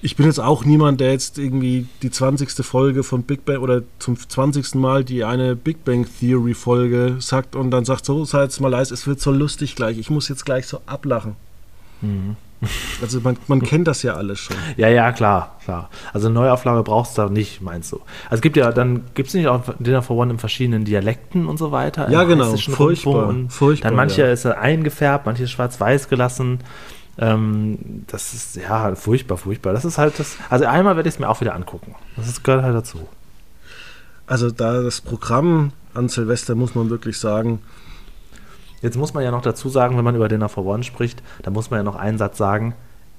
ich 0.00 0.16
bin 0.16 0.26
jetzt 0.26 0.40
auch 0.40 0.64
niemand, 0.64 1.00
der 1.00 1.12
jetzt 1.12 1.38
irgendwie 1.38 1.86
die 2.02 2.10
20. 2.10 2.50
Folge 2.64 3.02
von 3.02 3.22
Big 3.22 3.44
Bang 3.44 3.58
oder 3.58 3.82
zum 3.98 4.16
20. 4.18 4.76
Mal 4.76 5.04
die 5.04 5.24
eine 5.24 5.56
Big 5.56 5.84
Bang 5.84 6.06
Theory 6.20 6.54
Folge 6.54 7.16
sagt 7.18 7.56
und 7.56 7.70
dann 7.70 7.84
sagt, 7.84 8.04
so, 8.04 8.24
sei 8.24 8.42
jetzt 8.42 8.60
mal 8.60 8.68
leise, 8.68 8.94
es 8.94 9.06
wird 9.06 9.20
so 9.20 9.32
lustig 9.32 9.74
gleich, 9.74 9.98
ich 9.98 10.10
muss 10.10 10.28
jetzt 10.28 10.44
gleich 10.44 10.66
so 10.66 10.80
ablachen. 10.86 11.36
Mhm. 12.00 12.36
Also 13.00 13.20
man, 13.20 13.36
man 13.46 13.62
kennt 13.62 13.86
das 13.86 14.02
ja 14.02 14.14
alles 14.14 14.40
schon. 14.40 14.56
Ja, 14.76 14.88
ja, 14.88 15.12
klar, 15.12 15.58
klar. 15.62 15.88
Also 16.12 16.26
eine 16.26 16.34
Neuauflage 16.34 16.82
brauchst 16.82 17.16
du 17.16 17.22
da 17.22 17.28
nicht, 17.28 17.62
meinst 17.62 17.92
du? 17.92 18.00
Also 18.24 18.36
es 18.36 18.40
gibt 18.40 18.56
ja, 18.56 18.72
dann 18.72 19.02
gibt 19.14 19.28
es 19.28 19.34
nicht 19.34 19.46
auch 19.46 19.62
Dinner 19.78 20.02
for 20.02 20.16
One 20.16 20.32
in 20.32 20.38
verschiedenen 20.40 20.84
Dialekten 20.84 21.46
und 21.46 21.58
so 21.58 21.70
weiter. 21.70 22.10
Ja, 22.10 22.24
genau, 22.24 22.56
furchtbar, 22.56 23.32
furchtbar. 23.48 23.88
Dann 23.88 23.96
manche 23.96 24.22
ja. 24.22 24.32
ist 24.32 24.44
eingefärbt, 24.46 25.26
manche 25.26 25.44
ist 25.44 25.52
schwarz-weiß 25.52 26.08
gelassen. 26.08 26.58
Ähm, 27.18 28.04
das 28.06 28.32
ist 28.32 28.56
ja 28.56 28.94
furchtbar, 28.94 29.36
furchtbar. 29.36 29.72
Das 29.72 29.84
ist 29.84 29.98
halt 29.98 30.18
das. 30.18 30.36
Also 30.50 30.66
einmal 30.66 30.96
werde 30.96 31.08
ich 31.08 31.16
es 31.16 31.18
mir 31.18 31.28
auch 31.28 31.40
wieder 31.40 31.54
angucken. 31.54 31.94
Das 32.16 32.28
ist, 32.28 32.44
gehört 32.44 32.62
halt 32.62 32.76
dazu. 32.76 33.08
Also 34.26 34.50
da 34.50 34.82
das 34.82 35.00
Programm 35.00 35.72
an 35.94 36.08
Silvester 36.08 36.54
muss 36.54 36.74
man 36.74 36.90
wirklich 36.90 37.18
sagen. 37.18 37.60
Jetzt 38.82 38.96
muss 38.96 39.14
man 39.14 39.24
ja 39.24 39.32
noch 39.32 39.42
dazu 39.42 39.68
sagen, 39.68 39.96
wenn 39.96 40.04
man 40.04 40.14
über 40.14 40.28
Dinner 40.28 40.48
for 40.48 40.64
One 40.64 40.84
spricht, 40.84 41.22
da 41.42 41.50
muss 41.50 41.70
man 41.70 41.80
ja 41.80 41.82
noch 41.82 41.96
einen 41.96 42.18
Satz 42.18 42.38
sagen. 42.38 42.74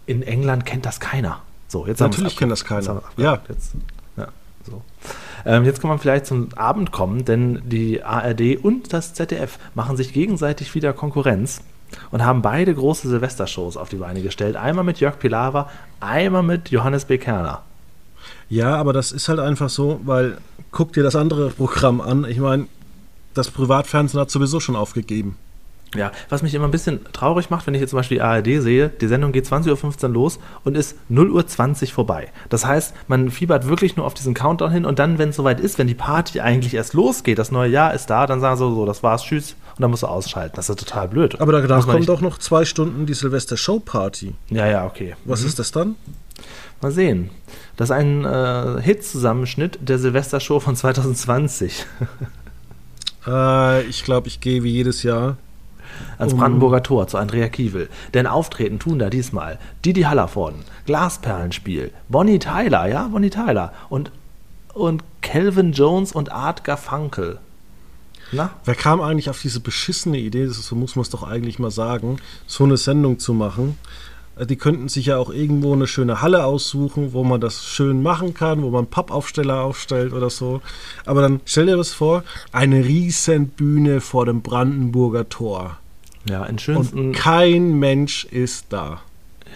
In 0.06 0.24
England 0.24 0.66
kennt 0.66 0.86
das 0.86 1.02
keiner. 1.02 1.42
So, 1.68 1.86
jetzt 1.86 2.00
Natürlich 2.00 2.38
kennt 2.38 2.52
das 2.52 2.64
keiner. 2.64 3.04
Ja. 3.18 3.40
Jetzt, 3.50 3.74
ja, 4.16 4.30
so. 4.64 4.82
Ähm, 5.46 5.66
jetzt 5.66 5.82
kann 5.82 5.90
man 5.90 6.00
vielleicht 6.00 6.26
zum 6.26 6.50
Abend 6.56 6.92
kommen, 6.92 7.26
denn 7.26 7.62
die 7.66 8.04
ARD 8.04 8.64
und 8.64 8.94
das 8.94 9.14
ZDF 9.14 9.60
machen 9.76 9.98
sich 9.98 10.14
gegenseitig 10.14 10.74
wieder 10.74 10.94
Konkurrenz 10.94 11.62
und 12.12 12.26
haben 12.26 12.42
beide 12.42 12.74
große 12.74 13.08
Silvestershows 13.08 13.78
auf 13.78 13.90
die 13.90 13.98
Beine 13.98 14.22
gestellt. 14.22 14.56
Einmal 14.56 14.84
mit 14.84 15.00
Jörg 15.00 15.20
Pilawa, 15.20 15.70
einmal 16.00 16.44
mit 16.44 16.70
Johannes 16.70 17.06
B. 17.06 17.18
Kerner. 17.18 17.64
Ja, 18.50 18.76
aber 18.76 18.94
das 18.94 19.12
ist 19.12 19.30
halt 19.30 19.40
einfach 19.40 19.70
so, 19.70 20.00
weil 20.04 20.38
guck 20.72 20.94
dir 20.94 21.04
das 21.04 21.16
andere 21.16 21.50
Programm 21.50 22.02
an. 22.02 22.26
Ich 22.26 22.40
meine, 22.40 22.68
das 23.34 23.52
Privatfernsehen 23.52 24.20
hat 24.20 24.32
sowieso 24.32 24.60
schon 24.60 24.76
aufgegeben. 24.76 25.38
Ja, 25.96 26.12
was 26.30 26.44
mich 26.44 26.54
immer 26.54 26.68
ein 26.68 26.72
bisschen 26.72 27.00
traurig 27.14 27.50
macht, 27.50 27.66
wenn 27.66 27.74
ich 27.74 27.82
jetzt 27.82 27.90
zum 27.90 27.98
Beispiel 27.98 28.18
die 28.18 28.22
ARD 28.22 28.62
sehe, 28.62 28.90
die 28.90 29.08
Sendung 29.08 29.32
geht 29.32 29.48
20.15 29.48 30.04
Uhr 30.04 30.10
los 30.10 30.40
und 30.64 30.78
ist 30.78 30.96
0.20 31.10 31.82
Uhr 31.82 31.88
vorbei. 31.88 32.28
Das 32.50 32.64
heißt, 32.64 32.94
man 33.08 33.32
fiebert 33.32 33.68
wirklich 33.68 33.96
nur 33.96 34.06
auf 34.06 34.14
diesen 34.14 34.36
Countdown 34.36 34.72
hin 34.72 34.86
und 34.86 35.00
dann, 35.00 35.18
wenn 35.18 35.30
es 35.30 35.36
soweit 35.36 35.60
ist, 35.60 35.80
wenn 35.80 35.88
die 35.88 35.96
Party 35.96 36.42
eigentlich 36.42 36.76
erst 36.76 36.94
losgeht, 36.94 37.40
das 37.40 37.52
neue 37.52 37.72
Jahr 37.72 37.96
ist 37.96 38.08
da, 38.08 38.28
dann 38.28 38.40
sagen 38.40 38.58
sie 38.58 38.64
so, 38.64 38.86
das 38.86 39.02
war's, 39.02 39.24
tschüss, 39.24 39.56
und 39.80 39.84
dann 39.84 39.92
musst 39.92 40.04
du 40.04 40.08
ausschalten. 40.08 40.58
Das 40.58 40.70
ist 40.70 40.78
total 40.78 41.08
blöd. 41.08 41.40
Aber 41.40 41.54
danach 41.54 41.88
kommt 41.88 42.10
doch 42.10 42.20
noch 42.20 42.38
zwei 42.38 42.66
Stunden 42.66 43.06
die 43.06 43.14
Silvester-Show-Party. 43.14 44.36
Ja, 44.50 44.68
ja, 44.68 44.86
okay. 44.86 45.16
Was 45.24 45.40
mhm. 45.40 45.48
ist 45.48 45.60
das 45.60 45.72
dann? 45.72 45.96
Mal 46.82 46.92
sehen. 46.92 47.30
Das 47.78 47.90
ist 47.90 47.96
ein 47.96 48.26
äh, 48.26 48.82
Hit-Zusammenschnitt 48.82 49.80
der 49.80 49.98
Silvester-Show 49.98 50.60
von 50.60 50.76
2020. 50.76 51.86
äh, 53.28 53.84
ich 53.84 54.04
glaube, 54.04 54.28
ich 54.28 54.42
gehe 54.42 54.64
wie 54.64 54.72
jedes 54.72 55.04
Jahr 55.04 55.38
ans 56.18 56.36
Brandenburger 56.36 56.84
Tor 56.84 57.08
zu 57.08 57.18
Andrea 57.18 57.48
Kiewel. 57.48 57.88
Denn 58.14 58.28
auftreten 58.28 58.80
tun 58.80 59.00
da 59.00 59.10
diesmal 59.10 59.60
Didi 59.86 60.02
Hallervorden, 60.02 60.60
Glasperlenspiel, 60.88 61.92
Bonnie 62.10 62.40
Tyler, 62.40 62.86
ja, 62.88 63.08
Bonnie 63.08 63.30
Tyler 63.30 63.72
und, 63.88 64.12
und 64.74 65.04
Calvin 65.22 65.72
Jones 65.72 66.12
und 66.12 66.34
Art 66.34 66.66
Garfunkel. 66.66 67.40
Na? 68.32 68.52
Wer 68.66 68.76
kam 68.76 69.02
eigentlich 69.02 69.30
auf 69.30 69.42
diese 69.42 69.60
beschissene 69.60 70.18
Idee, 70.18 70.48
so 70.48 70.76
muss 70.76 70.96
man 70.96 71.04
es 71.04 71.10
doch 71.10 71.24
eigentlich 71.24 71.60
mal 71.60 71.72
sagen, 71.72 72.18
so 72.48 72.64
eine 72.64 72.78
Sendung 72.78 73.20
zu 73.20 73.34
machen? 73.34 73.78
Äh, 74.40 74.46
die 74.46 74.56
könnten 74.56 74.90
sich 74.90 75.08
ja 75.08 75.18
auch 75.18 75.30
irgendwo 75.30 75.74
eine 75.74 75.88
schöne 75.88 76.22
Halle 76.22 76.46
aussuchen, 76.46 77.14
wo 77.14 77.24
man 77.24 77.42
das 77.42 77.66
schön 77.66 78.02
machen 78.02 78.34
kann, 78.34 78.64
wo 78.64 78.70
man 78.70 78.88
Pappaufsteller 78.88 79.62
aufstellt 79.62 80.14
oder 80.14 80.30
so. 80.30 80.62
Aber 81.06 81.22
dann 81.22 81.42
stell 81.46 81.68
dir 81.68 81.78
das 81.78 81.92
vor, 81.92 82.24
eine 82.52 82.84
Riesenbühne 82.84 84.02
vor 84.02 84.26
dem 84.26 84.42
Brandenburger 84.42 85.30
Tor. 85.30 85.78
Ja, 86.28 86.46
in 86.46 86.60
schönsten. 86.60 87.00
Und 87.00 87.14
kein 87.14 87.80
Mensch 87.80 88.26
ist 88.26 88.68
da. 88.70 89.02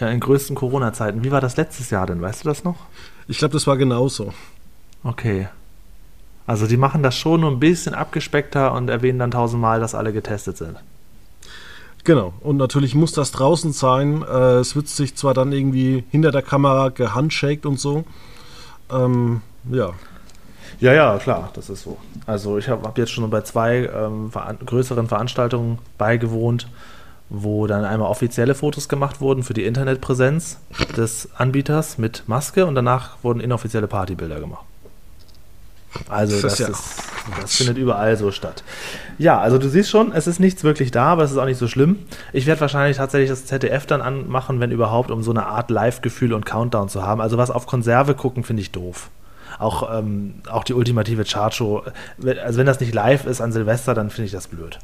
Ja, 0.00 0.08
in 0.08 0.18
größten 0.18 0.56
Corona-Zeiten. 0.56 1.22
Wie 1.22 1.30
war 1.30 1.40
das 1.40 1.56
letztes 1.56 1.90
Jahr 1.90 2.06
denn? 2.06 2.20
Weißt 2.20 2.44
du 2.44 2.48
das 2.48 2.64
noch? 2.64 2.76
Ich 3.28 3.38
glaube, 3.38 3.52
das 3.52 3.66
war 3.66 3.76
genauso. 3.76 4.34
Okay. 5.04 5.48
Also 6.46 6.66
die 6.66 6.76
machen 6.76 7.02
das 7.02 7.16
schon 7.16 7.40
nur 7.40 7.50
ein 7.50 7.60
bisschen 7.60 7.94
abgespeckter 7.94 8.72
und 8.72 8.90
erwähnen 8.90 9.18
dann 9.18 9.30
tausendmal, 9.30 9.80
dass 9.80 9.94
alle 9.94 10.12
getestet 10.12 10.56
sind. 10.56 10.76
Genau, 12.04 12.34
und 12.40 12.58
natürlich 12.58 12.94
muss 12.94 13.12
das 13.12 13.32
draußen 13.32 13.72
sein. 13.72 14.22
Äh, 14.22 14.58
es 14.58 14.76
wird 14.76 14.88
sich 14.88 15.16
zwar 15.16 15.32
dann 15.32 15.52
irgendwie 15.52 16.04
hinter 16.10 16.32
der 16.32 16.42
Kamera 16.42 16.90
gehandshaked 16.90 17.64
und 17.64 17.80
so. 17.80 18.04
Ähm, 18.92 19.40
ja. 19.70 19.92
Ja, 20.80 20.92
ja, 20.92 21.16
klar, 21.18 21.50
das 21.54 21.70
ist 21.70 21.82
so. 21.82 21.96
Also 22.26 22.58
ich 22.58 22.68
habe 22.68 22.86
hab 22.86 22.98
jetzt 22.98 23.12
schon 23.12 23.28
bei 23.30 23.40
zwei 23.40 23.88
ähm, 23.94 24.30
veran 24.30 24.58
größeren 24.66 25.08
Veranstaltungen 25.08 25.78
beigewohnt, 25.96 26.68
wo 27.30 27.66
dann 27.66 27.86
einmal 27.86 28.10
offizielle 28.10 28.54
Fotos 28.54 28.90
gemacht 28.90 29.22
wurden 29.22 29.42
für 29.42 29.54
die 29.54 29.64
Internetpräsenz 29.64 30.58
des 30.96 31.30
Anbieters 31.36 31.96
mit 31.96 32.24
Maske 32.26 32.66
und 32.66 32.74
danach 32.74 33.16
wurden 33.22 33.40
inoffizielle 33.40 33.86
Partybilder 33.86 34.40
gemacht. 34.40 34.66
Also 36.08 36.40
das, 36.40 36.56
das, 36.56 36.58
ja 36.58 36.68
ist, 36.68 37.02
das, 37.40 37.54
findet 37.56 37.78
überall 37.78 38.16
so 38.16 38.30
statt. 38.30 38.62
Ja, 39.18 39.38
also 39.40 39.58
du 39.58 39.68
siehst 39.68 39.90
schon, 39.90 40.12
es 40.12 40.26
ist 40.26 40.40
nichts 40.40 40.64
wirklich 40.64 40.90
da, 40.90 41.06
aber 41.06 41.24
es 41.24 41.30
ist 41.30 41.38
auch 41.38 41.44
nicht 41.44 41.58
so 41.58 41.68
schlimm. 41.68 41.98
Ich 42.32 42.46
werde 42.46 42.60
wahrscheinlich 42.60 42.96
tatsächlich 42.96 43.30
das 43.30 43.46
ZDF 43.46 43.86
dann 43.86 44.02
anmachen, 44.02 44.60
wenn 44.60 44.70
überhaupt, 44.70 45.10
um 45.10 45.22
so 45.22 45.30
eine 45.30 45.46
Art 45.46 45.70
Live-Gefühl 45.70 46.32
und 46.32 46.44
Countdown 46.44 46.88
zu 46.88 47.02
haben. 47.02 47.20
Also 47.20 47.38
was 47.38 47.50
auf 47.50 47.66
Konserve 47.66 48.14
gucken, 48.14 48.44
finde 48.44 48.62
ich 48.62 48.70
doof. 48.70 49.10
Auch, 49.58 49.96
ähm, 49.96 50.34
auch 50.48 50.64
die 50.64 50.74
ultimative 50.74 51.24
Chartshow. 51.24 51.84
Also 52.42 52.58
wenn 52.58 52.66
das 52.66 52.80
nicht 52.80 52.92
live 52.92 53.26
ist 53.26 53.40
an 53.40 53.52
Silvester, 53.52 53.94
dann 53.94 54.10
finde 54.10 54.26
ich 54.26 54.32
das 54.32 54.48
blöd. 54.48 54.78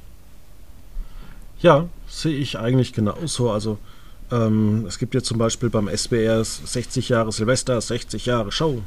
Ja, 1.61 1.87
sehe 2.09 2.37
ich 2.37 2.59
eigentlich 2.59 2.93
genauso. 2.93 3.50
Also 3.50 3.79
ähm, 4.31 4.85
es 4.87 4.99
gibt 4.99 5.14
ja 5.14 5.23
zum 5.23 5.38
Beispiel 5.38 5.71
beim 5.71 5.88
SBR 5.88 6.45
60 6.45 7.09
Jahre 7.09 7.33
Silvester, 7.33 7.81
60 7.81 8.26
Jahre 8.26 8.52
Show. 8.52 8.83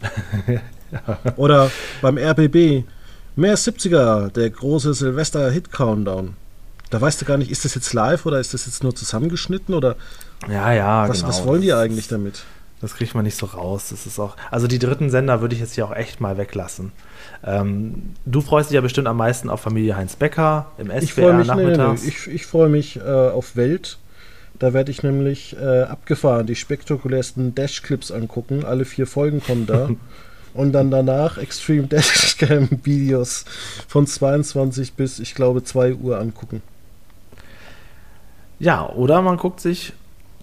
Oder 1.36 1.70
beim 2.02 2.18
RBB, 2.18 2.84
mehr 3.36 3.56
70er, 3.56 4.30
der 4.30 4.50
große 4.50 4.94
Silvester-Hit-Countdown. 4.94 6.34
Da 6.90 7.00
weißt 7.00 7.20
du 7.20 7.24
gar 7.24 7.38
nicht, 7.38 7.50
ist 7.50 7.64
das 7.64 7.76
jetzt 7.76 7.92
live 7.92 8.26
oder 8.26 8.40
ist 8.40 8.52
das 8.52 8.66
jetzt 8.66 8.82
nur 8.82 8.94
zusammengeschnitten 8.94 9.74
oder 9.74 9.94
ja, 10.48 10.72
ja, 10.72 11.08
was, 11.08 11.18
genau. 11.18 11.28
was 11.28 11.44
wollen 11.44 11.62
die 11.62 11.72
eigentlich 11.72 12.08
damit? 12.08 12.42
Das 12.80 12.94
kriegt 12.94 13.14
man 13.14 13.24
nicht 13.24 13.36
so 13.36 13.46
raus. 13.46 13.90
Das 13.90 14.06
ist 14.06 14.18
auch, 14.18 14.36
also 14.50 14.66
die 14.66 14.78
dritten 14.78 15.08
Sender 15.10 15.40
würde 15.40 15.54
ich 15.54 15.60
jetzt 15.60 15.74
hier 15.74 15.84
auch 15.84 15.94
echt 15.94 16.20
mal 16.20 16.36
weglassen. 16.36 16.92
Ähm, 17.44 18.14
du 18.26 18.40
freust 18.40 18.70
dich 18.70 18.74
ja 18.74 18.80
bestimmt 18.80 19.06
am 19.06 19.18
meisten 19.18 19.50
auf 19.50 19.60
Familie 19.60 19.96
Heinz 19.96 20.16
Becker 20.16 20.72
im 20.78 20.86
SWR 20.86 21.00
ich 21.00 21.16
mich, 21.16 21.46
nachmittags. 21.46 22.02
Nee, 22.02 22.08
nee, 22.08 22.14
ich, 22.16 22.26
ich 22.26 22.46
freue 22.46 22.68
mich 22.68 22.96
äh, 22.96 23.02
auf 23.02 23.54
Welt. 23.54 23.98
Da 24.60 24.74
werde 24.74 24.90
ich 24.90 25.02
nämlich 25.02 25.56
äh, 25.56 25.82
abgefahren 25.82 26.46
die 26.46 26.54
spektakulärsten 26.54 27.54
Dash-Clips 27.54 28.12
angucken. 28.12 28.64
Alle 28.64 28.84
vier 28.84 29.06
Folgen 29.06 29.42
kommen 29.42 29.66
da. 29.66 29.88
und 30.54 30.72
dann 30.72 30.90
danach 30.90 31.38
Extreme 31.38 31.86
Dashcam 31.88 32.68
Videos 32.84 33.46
von 33.88 34.06
22 34.06 34.92
bis, 34.92 35.18
ich 35.18 35.34
glaube, 35.34 35.64
2 35.64 35.94
Uhr 35.94 36.18
angucken. 36.18 36.62
Ja, 38.58 38.86
oder 38.86 39.22
man 39.22 39.38
guckt 39.38 39.60
sich 39.60 39.94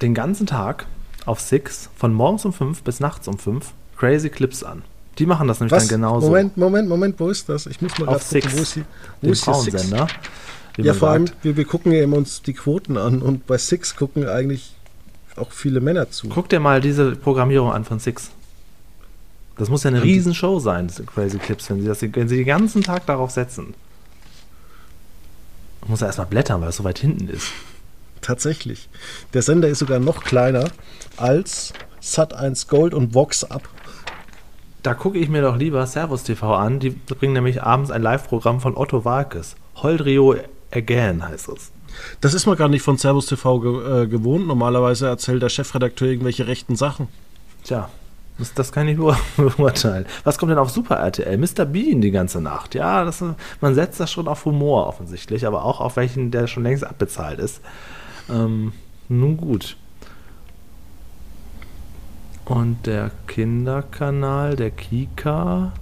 den 0.01 0.15
ganzen 0.15 0.47
Tag 0.47 0.87
auf 1.27 1.39
Six 1.39 1.89
von 1.95 2.11
morgens 2.11 2.43
um 2.43 2.53
5 2.53 2.81
bis 2.81 2.99
nachts 2.99 3.27
um 3.27 3.37
5 3.37 3.71
Crazy 3.97 4.29
Clips 4.29 4.63
an. 4.63 4.81
Die 5.19 5.27
machen 5.27 5.47
das 5.47 5.59
nämlich 5.59 5.73
Was? 5.73 5.87
dann 5.87 5.99
genauso. 5.99 6.27
Moment, 6.27 6.57
Moment, 6.57 6.89
Moment, 6.89 7.19
wo 7.19 7.29
ist 7.29 7.49
das? 7.49 7.67
Ich 7.67 7.81
muss 7.81 7.97
mal 7.99 8.07
auf 8.07 8.27
gucken, 8.27 8.41
Six, 8.41 8.57
wo 8.57 8.61
ist, 8.61 8.73
hier, 8.73 8.85
wo 9.21 9.27
den 9.27 9.33
ist 9.33 9.45
hier 9.45 9.53
Six? 9.53 9.91
Ja, 10.77 10.93
vor 10.93 11.09
allem, 11.09 11.27
sagt. 11.27 11.43
wir, 11.43 11.57
wir 11.57 11.65
gucken 11.65 11.91
ja 11.91 12.03
immer 12.03 12.17
uns 12.17 12.41
die 12.41 12.53
Quoten 12.53 12.97
an 12.97 13.21
und 13.21 13.47
bei 13.47 13.57
Six 13.57 13.95
gucken 13.95 14.27
eigentlich 14.27 14.73
auch 15.35 15.51
viele 15.51 15.81
Männer 15.81 16.09
zu. 16.11 16.29
Guck 16.29 16.49
dir 16.49 16.59
mal 16.59 16.81
diese 16.81 17.15
Programmierung 17.15 17.71
an 17.71 17.83
von 17.83 17.99
Six. 17.99 18.31
Das 19.57 19.69
muss 19.69 19.83
ja 19.83 19.89
eine 19.89 20.03
Riesenshow 20.03 20.59
sein, 20.59 20.87
diese 20.87 21.03
Crazy 21.03 21.39
Clips, 21.39 21.69
wenn 21.69 21.81
sie, 21.81 21.87
das, 21.87 22.01
wenn 22.01 22.27
sie 22.27 22.37
den 22.37 22.45
ganzen 22.45 22.83
Tag 22.83 23.07
darauf 23.07 23.31
setzen. 23.31 23.73
Man 25.81 25.91
muss 25.91 26.01
ja 26.01 26.07
erstmal 26.07 26.27
blättern, 26.27 26.61
weil 26.61 26.69
es 26.69 26.75
so 26.75 26.83
weit 26.83 26.99
hinten 26.99 27.27
ist. 27.27 27.51
Tatsächlich. 28.21 28.89
Der 29.33 29.41
Sender 29.41 29.67
ist 29.67 29.79
sogar 29.79 29.99
noch 29.99 30.23
kleiner 30.23 30.65
als 31.17 31.73
Sat1 32.03 32.67
Gold 32.67 32.93
und 32.93 33.15
Vox 33.15 33.43
Up. 33.43 33.67
Da 34.83 34.93
gucke 34.93 35.17
ich 35.17 35.29
mir 35.29 35.41
doch 35.41 35.57
lieber 35.57 35.85
Servus 35.87 36.23
TV 36.23 36.55
an. 36.55 36.79
Die 36.79 36.91
bringen 36.91 37.33
nämlich 37.33 37.63
abends 37.63 37.89
ein 37.89 38.01
Live-Programm 38.01 38.61
von 38.61 38.77
Otto 38.77 39.05
Walkes. 39.05 39.55
Holdrio 39.75 40.35
Again 40.71 41.27
heißt 41.27 41.49
es. 41.49 41.71
Das 42.21 42.33
ist 42.33 42.45
man 42.45 42.57
gar 42.57 42.67
nicht 42.67 42.81
von 42.81 42.97
Servus 42.97 43.27
TV 43.27 43.59
ge 43.59 44.03
äh, 44.03 44.07
gewohnt. 44.07 44.47
Normalerweise 44.47 45.07
erzählt 45.07 45.41
der 45.41 45.49
Chefredakteur 45.49 46.09
irgendwelche 46.09 46.47
rechten 46.47 46.75
Sachen. 46.75 47.07
Tja, 47.63 47.89
das, 48.37 48.53
das 48.53 48.71
kann 48.71 48.87
ich 48.87 48.97
nur 48.97 49.17
beurteilen. 49.37 50.05
Was 50.23 50.37
kommt 50.37 50.51
denn 50.51 50.59
auf 50.59 50.69
Super 50.69 50.97
RTL? 50.97 51.37
Mr. 51.37 51.65
Bean 51.65 52.01
die 52.01 52.11
ganze 52.11 52.41
Nacht. 52.41 52.75
Ja, 52.75 53.03
das, 53.03 53.23
man 53.61 53.75
setzt 53.75 53.99
das 53.99 54.11
schon 54.11 54.27
auf 54.27 54.45
Humor 54.45 54.87
offensichtlich, 54.87 55.47
aber 55.47 55.65
auch 55.65 55.79
auf 55.79 55.95
welchen, 55.95 56.31
der 56.31 56.47
schon 56.47 56.63
längst 56.63 56.83
abbezahlt 56.85 57.39
ist. 57.39 57.61
Ähm, 58.29 58.73
nun 59.09 59.37
gut. 59.37 59.77
Und 62.45 62.85
der 62.85 63.11
Kinderkanal, 63.27 64.55
der 64.55 64.71
Kika, 64.71 65.73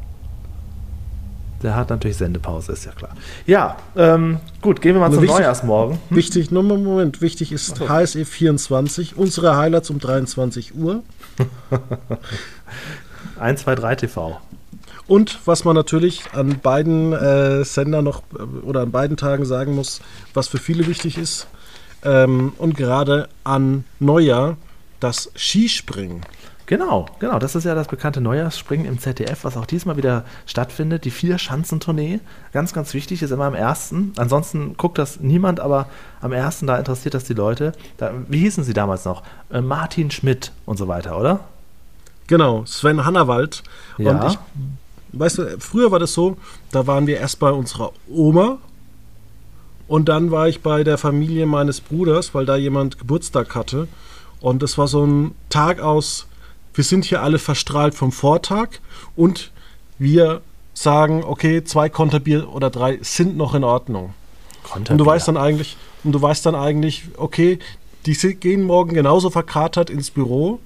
der 1.65 1.75
hat 1.75 1.89
natürlich 1.89 2.17
Sendepause, 2.17 2.71
ist 2.73 2.85
ja 2.85 2.91
klar. 2.91 3.11
Ja, 3.45 3.77
ähm, 3.97 4.37
gut, 4.61 4.81
gehen 4.81 4.93
wir 4.93 4.99
mal 5.01 5.07
Nur 5.09 5.15
zum 5.15 5.23
wichtig- 5.23 5.37
Neujahrsmorgen. 5.39 5.97
Wichtig, 6.11 6.51
nur 6.51 6.63
mal 6.63 6.77
Moment, 6.77 7.21
wichtig 7.21 7.51
ist 7.51 7.79
HSE 7.89 8.23
24, 8.23 9.17
unsere 9.17 9.57
Highlights 9.57 9.89
um 9.89 9.99
23 9.99 10.75
Uhr. 10.75 11.01
1, 13.39 13.61
2, 13.63 13.75
3 13.75 13.95
TV. 13.95 14.39
Und 15.07 15.39
was 15.45 15.65
man 15.65 15.75
natürlich 15.75 16.23
an 16.33 16.59
beiden 16.61 17.13
äh, 17.13 17.63
Sendern 17.65 18.05
noch 18.05 18.21
äh, 18.37 18.43
oder 18.65 18.81
an 18.81 18.91
beiden 18.91 19.17
Tagen 19.17 19.45
sagen 19.45 19.75
muss, 19.75 20.01
was 20.33 20.47
für 20.47 20.57
viele 20.57 20.87
wichtig 20.87 21.17
ist, 21.17 21.47
ähm, 22.03 22.53
und 22.57 22.77
gerade 22.77 23.27
an 23.43 23.83
Neujahr, 23.99 24.57
das 24.99 25.31
Skispringen. 25.35 26.21
Genau, 26.67 27.05
genau. 27.19 27.37
Das 27.37 27.55
ist 27.55 27.63
ja 27.63 27.75
das 27.75 27.87
bekannte 27.87 28.21
Neujahrsspringen 28.21 28.87
im 28.87 28.97
ZDF, 28.97 29.43
was 29.43 29.55
auch 29.55 29.67
diesmal 29.67 29.97
wieder 29.97 30.25
stattfindet. 30.47 31.05
Die 31.05 31.11
Vier-Schanzentournee. 31.11 32.19
Ganz, 32.53 32.73
ganz 32.73 32.93
wichtig, 32.93 33.21
ist 33.21 33.31
immer 33.31 33.45
am 33.45 33.53
ersten. 33.53 34.13
Ansonsten 34.17 34.75
guckt 34.75 34.97
das 34.97 35.19
niemand, 35.19 35.59
aber 35.59 35.87
am 36.21 36.31
ersten, 36.31 36.65
da 36.65 36.77
interessiert 36.77 37.13
das 37.13 37.25
die 37.25 37.33
Leute. 37.33 37.73
Da, 37.97 38.13
wie 38.27 38.39
hießen 38.39 38.63
sie 38.63 38.73
damals 38.73 39.05
noch? 39.05 39.21
Äh, 39.51 39.61
Martin 39.61 40.09
Schmidt 40.09 40.51
und 40.65 40.77
so 40.77 40.87
weiter, 40.87 41.19
oder? 41.19 41.41
Genau, 42.27 42.65
Sven 42.65 43.05
Hannawald. 43.05 43.61
Ja. 43.99 44.11
Und 44.11 44.31
ich, 44.31 44.39
weißt 45.13 45.37
du, 45.37 45.59
früher 45.59 45.91
war 45.91 45.99
das 45.99 46.13
so, 46.13 46.37
da 46.71 46.87
waren 46.87 47.05
wir 47.05 47.19
erst 47.19 47.39
bei 47.39 47.51
unserer 47.51 47.91
Oma 48.09 48.57
und 49.87 50.09
dann 50.09 50.31
war 50.31 50.47
ich 50.47 50.61
bei 50.61 50.83
der 50.83 50.97
Familie 50.97 51.45
meines 51.45 51.81
Bruders, 51.81 52.33
weil 52.33 52.45
da 52.45 52.55
jemand 52.55 52.97
Geburtstag 52.97 53.53
hatte. 53.53 53.87
Und 54.41 54.63
das 54.63 54.77
war 54.77 54.87
so 54.87 55.05
ein 55.05 55.35
Tag 55.49 55.79
aus, 55.79 56.27
wir 56.75 56.83
sind 56.83 57.05
hier 57.05 57.21
alle 57.21 57.39
verstrahlt 57.39 57.95
vom 57.95 58.11
Vortag 58.11 58.79
und 59.15 59.51
wir 59.97 60.41
sagen, 60.73 61.23
okay, 61.23 61.63
zwei 61.63 61.89
Konterbier 61.89 62.53
oder 62.53 62.69
drei 62.69 62.99
sind 63.01 63.37
noch 63.37 63.55
in 63.55 63.63
Ordnung. 63.63 64.13
Und 64.75 64.89
du 64.89 65.05
weißt 65.05 65.27
dann 65.27 65.37
eigentlich, 65.37 65.77
und 66.03 66.11
du 66.11 66.21
weißt 66.21 66.45
dann 66.45 66.55
eigentlich, 66.55 67.05
okay, 67.17 67.59
die 68.05 68.13
gehen 68.35 68.63
morgen 68.63 68.93
genauso 68.93 69.29
verkatert 69.29 69.89
ins 69.89 70.11
Büro, 70.11 70.59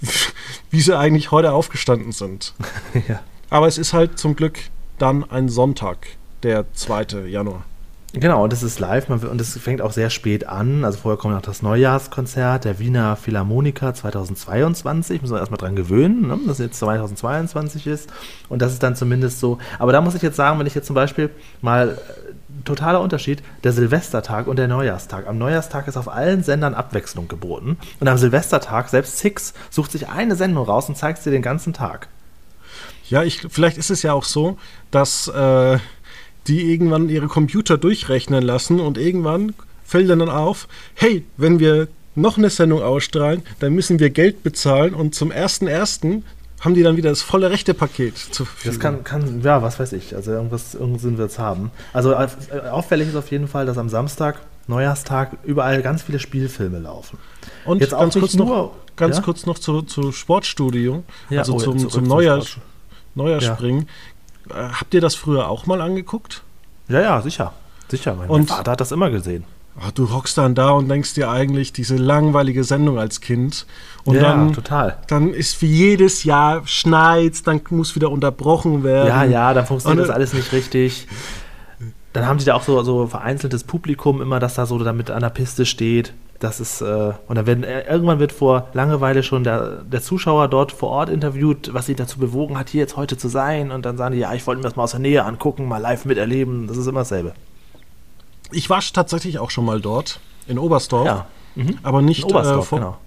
wie 0.70 0.80
sie 0.80 0.96
eigentlich 0.96 1.30
heute 1.30 1.52
aufgestanden 1.52 2.12
sind. 2.12 2.54
ja. 3.08 3.20
Aber 3.50 3.66
es 3.66 3.76
ist 3.76 3.92
halt 3.92 4.18
zum 4.18 4.36
Glück 4.36 4.58
dann 4.98 5.28
ein 5.28 5.48
Sonntag, 5.48 6.06
der 6.42 6.72
2. 6.72 7.26
Januar. 7.26 7.64
Genau, 8.12 8.42
und 8.42 8.52
das 8.52 8.64
ist 8.64 8.80
live 8.80 9.08
man, 9.08 9.20
und 9.20 9.40
es 9.40 9.56
fängt 9.56 9.80
auch 9.80 9.92
sehr 9.92 10.10
spät 10.10 10.48
an. 10.48 10.84
Also 10.84 10.98
vorher 10.98 11.16
kommt 11.16 11.34
noch 11.34 11.42
das 11.42 11.62
Neujahrskonzert 11.62 12.64
der 12.64 12.80
Wiener 12.80 13.14
Philharmoniker 13.14 13.94
2022. 13.94 15.22
Müssen 15.22 15.34
wir 15.34 15.38
erstmal 15.38 15.58
dran 15.58 15.76
gewöhnen, 15.76 16.26
ne? 16.26 16.38
dass 16.44 16.58
es 16.58 16.66
jetzt 16.66 16.78
2022 16.80 17.86
ist. 17.86 18.10
Und 18.48 18.62
das 18.62 18.72
ist 18.72 18.82
dann 18.82 18.96
zumindest 18.96 19.38
so. 19.38 19.58
Aber 19.78 19.92
da 19.92 20.00
muss 20.00 20.16
ich 20.16 20.22
jetzt 20.22 20.34
sagen, 20.34 20.58
wenn 20.58 20.66
ich 20.66 20.74
jetzt 20.74 20.88
zum 20.88 20.94
Beispiel 20.94 21.30
mal 21.60 21.90
äh, 21.90 22.64
totaler 22.64 23.00
Unterschied, 23.00 23.44
der 23.62 23.72
Silvestertag 23.72 24.48
und 24.48 24.58
der 24.58 24.66
Neujahrstag. 24.66 25.28
Am 25.28 25.38
Neujahrstag 25.38 25.86
ist 25.86 25.96
auf 25.96 26.08
allen 26.08 26.42
Sendern 26.42 26.74
Abwechslung 26.74 27.28
geboten. 27.28 27.78
Und 28.00 28.08
am 28.08 28.18
Silvestertag, 28.18 28.88
selbst 28.88 29.18
Six, 29.18 29.54
sucht 29.70 29.92
sich 29.92 30.08
eine 30.08 30.34
Sendung 30.34 30.64
raus 30.64 30.88
und 30.88 30.96
zeigt 30.96 31.22
sie 31.22 31.30
den 31.30 31.42
ganzen 31.42 31.74
Tag. 31.74 32.08
Ja, 33.08 33.22
ich, 33.22 33.46
vielleicht 33.50 33.78
ist 33.78 33.90
es 33.90 34.02
ja 34.02 34.12
auch 34.12 34.24
so, 34.24 34.58
dass 34.90 35.28
äh, 35.28 35.78
die 36.46 36.72
irgendwann 36.72 37.08
ihre 37.08 37.26
Computer 37.28 37.78
durchrechnen 37.78 38.42
lassen 38.42 38.80
und 38.80 38.98
irgendwann 38.98 39.54
fällt 39.84 40.08
dann 40.10 40.28
auf, 40.28 40.68
hey, 40.94 41.24
wenn 41.36 41.58
wir 41.60 41.88
noch 42.14 42.38
eine 42.38 42.50
Sendung 42.50 42.82
ausstrahlen, 42.82 43.42
dann 43.60 43.72
müssen 43.72 43.98
wir 43.98 44.10
Geld 44.10 44.42
bezahlen 44.42 44.94
und 44.94 45.14
zum 45.14 45.30
1.1. 45.32 46.22
haben 46.60 46.74
die 46.74 46.82
dann 46.82 46.96
wieder 46.96 47.10
das 47.10 47.22
volle 47.22 47.50
Rechtepaket 47.50 48.16
zur 48.16 48.46
Verfügung. 48.46 48.72
Das 48.72 48.80
kann, 48.80 49.04
kann, 49.04 49.40
ja, 49.42 49.62
was 49.62 49.78
weiß 49.78 49.92
ich. 49.92 50.14
Also 50.14 50.32
irgendwas, 50.32 50.74
irgendeinen 50.74 50.98
Sinn 50.98 51.18
wird 51.18 51.30
es 51.30 51.38
haben. 51.38 51.70
Also 51.92 52.12
äh, 52.12 52.28
auffällig 52.70 53.08
ist 53.08 53.16
auf 53.16 53.30
jeden 53.30 53.48
Fall, 53.48 53.64
dass 53.66 53.78
am 53.78 53.88
Samstag, 53.88 54.40
Neujahrstag, 54.66 55.36
überall 55.44 55.82
ganz 55.82 56.02
viele 56.02 56.18
Spielfilme 56.18 56.78
laufen. 56.78 57.18
Und 57.64 57.80
Jetzt 57.80 57.94
auch 57.94 58.00
ganz, 58.00 58.14
kurz 58.18 58.34
noch, 58.34 58.46
nur- 58.46 58.72
ganz 58.96 59.16
ja? 59.16 59.22
kurz 59.22 59.46
noch 59.46 59.58
zu, 59.58 59.82
zu 59.82 60.12
Sportstudio, 60.12 61.04
Ja, 61.30 61.40
also 61.40 61.54
oh, 61.54 61.58
zum, 61.58 61.78
zurück 61.78 61.92
zum 61.92 62.04
zum 62.04 62.08
Neujahr, 62.08 62.42
Sport. 62.42 62.64
Neujahrspringen. 63.14 63.88
Äh, 64.54 64.68
habt 64.72 64.94
ihr 64.94 65.00
das 65.00 65.14
früher 65.14 65.48
auch 65.48 65.66
mal 65.66 65.80
angeguckt? 65.80 66.42
Ja, 66.88 67.00
ja, 67.00 67.20
sicher. 67.22 67.52
Sicher. 67.88 68.14
Mein 68.14 68.28
Und- 68.28 68.48
Vater 68.48 68.72
hat 68.72 68.80
das 68.80 68.92
immer 68.92 69.10
gesehen. 69.10 69.44
Ah, 69.78 69.90
du 69.94 70.12
hockst 70.12 70.36
dann 70.36 70.54
da 70.54 70.70
und 70.70 70.88
denkst 70.88 71.14
dir 71.14 71.30
eigentlich 71.30 71.72
diese 71.72 71.96
langweilige 71.96 72.64
Sendung 72.64 72.98
als 72.98 73.20
Kind. 73.20 73.66
Und 74.04 74.16
ja, 74.16 74.22
dann, 74.22 74.52
total. 74.52 74.98
dann 75.06 75.32
ist 75.32 75.62
wie 75.62 75.66
jedes 75.66 76.24
Jahr 76.24 76.66
schneit, 76.66 77.46
dann 77.46 77.60
muss 77.70 77.94
wieder 77.94 78.10
unterbrochen 78.10 78.82
werden. 78.82 79.08
Ja, 79.08 79.24
ja, 79.24 79.54
dann 79.54 79.66
funktioniert 79.66 80.00
Und, 80.02 80.08
das 80.08 80.14
alles 80.14 80.32
nicht 80.34 80.52
richtig. 80.52 81.06
Dann 82.12 82.26
haben 82.26 82.38
die 82.38 82.44
da 82.44 82.54
auch 82.54 82.62
so, 82.64 82.82
so 82.82 83.06
vereinzeltes 83.06 83.62
Publikum 83.62 84.20
immer, 84.20 84.40
das 84.40 84.54
da 84.54 84.66
so 84.66 84.78
damit 84.80 85.10
an 85.10 85.20
der 85.20 85.30
Piste 85.30 85.64
steht. 85.64 86.12
Das 86.40 86.58
ist, 86.58 86.80
äh, 86.80 87.12
und 87.28 87.36
dann 87.36 87.46
werden, 87.46 87.64
äh, 87.64 87.86
irgendwann 87.86 88.18
wird 88.18 88.32
vor 88.32 88.68
Langeweile 88.72 89.22
schon 89.22 89.44
der, 89.44 89.82
der 89.84 90.00
Zuschauer 90.00 90.48
dort 90.48 90.72
vor 90.72 90.88
Ort 90.88 91.10
interviewt, 91.10 91.74
was 91.74 91.84
sie 91.84 91.94
dazu 91.94 92.18
bewogen 92.18 92.58
hat, 92.58 92.70
hier 92.70 92.80
jetzt 92.80 92.96
heute 92.96 93.18
zu 93.18 93.28
sein. 93.28 93.70
Und 93.70 93.84
dann 93.84 93.98
sagen 93.98 94.14
die, 94.14 94.20
ja, 94.20 94.32
ich 94.32 94.46
wollte 94.46 94.60
mir 94.60 94.64
das 94.64 94.74
mal 94.74 94.84
aus 94.84 94.92
der 94.92 95.00
Nähe 95.00 95.22
angucken, 95.24 95.68
mal 95.68 95.76
live 95.76 96.06
miterleben. 96.06 96.66
Das 96.66 96.78
ist 96.78 96.86
immer 96.86 97.00
dasselbe. 97.00 97.34
Ich 98.52 98.70
war 98.70 98.80
tatsächlich 98.80 99.38
auch 99.38 99.50
schon 99.50 99.66
mal 99.66 99.82
dort, 99.82 100.18
in 100.46 100.58
Oberstdorf. 100.58 101.06
Ja. 101.06 101.26
Mhm. 101.56 101.78
Aber 101.82 102.00
nicht, 102.00 102.24
In 102.24 102.30
Oberstdorf, 102.30 102.64
äh, 102.64 102.68
vor, 102.68 102.78
genau. 102.78 102.98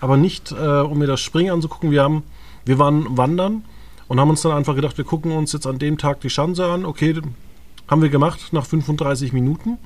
aber 0.00 0.16
nicht 0.16 0.52
äh, 0.52 0.80
um 0.80 0.98
mir 0.98 1.08
das 1.08 1.20
Springen 1.20 1.50
anzugucken. 1.50 1.90
Wir, 1.90 2.04
haben, 2.04 2.22
wir 2.64 2.78
waren 2.78 3.16
wandern 3.18 3.64
und 4.06 4.20
haben 4.20 4.30
uns 4.30 4.42
dann 4.42 4.52
einfach 4.52 4.76
gedacht, 4.76 4.96
wir 4.96 5.04
gucken 5.04 5.32
uns 5.32 5.52
jetzt 5.52 5.66
an 5.66 5.80
dem 5.80 5.98
Tag 5.98 6.20
die 6.20 6.30
Schanze 6.30 6.66
an. 6.66 6.84
Okay, 6.84 7.20
haben 7.88 8.02
wir 8.02 8.08
gemacht 8.08 8.52
nach 8.52 8.66
35 8.66 9.32
Minuten. 9.32 9.78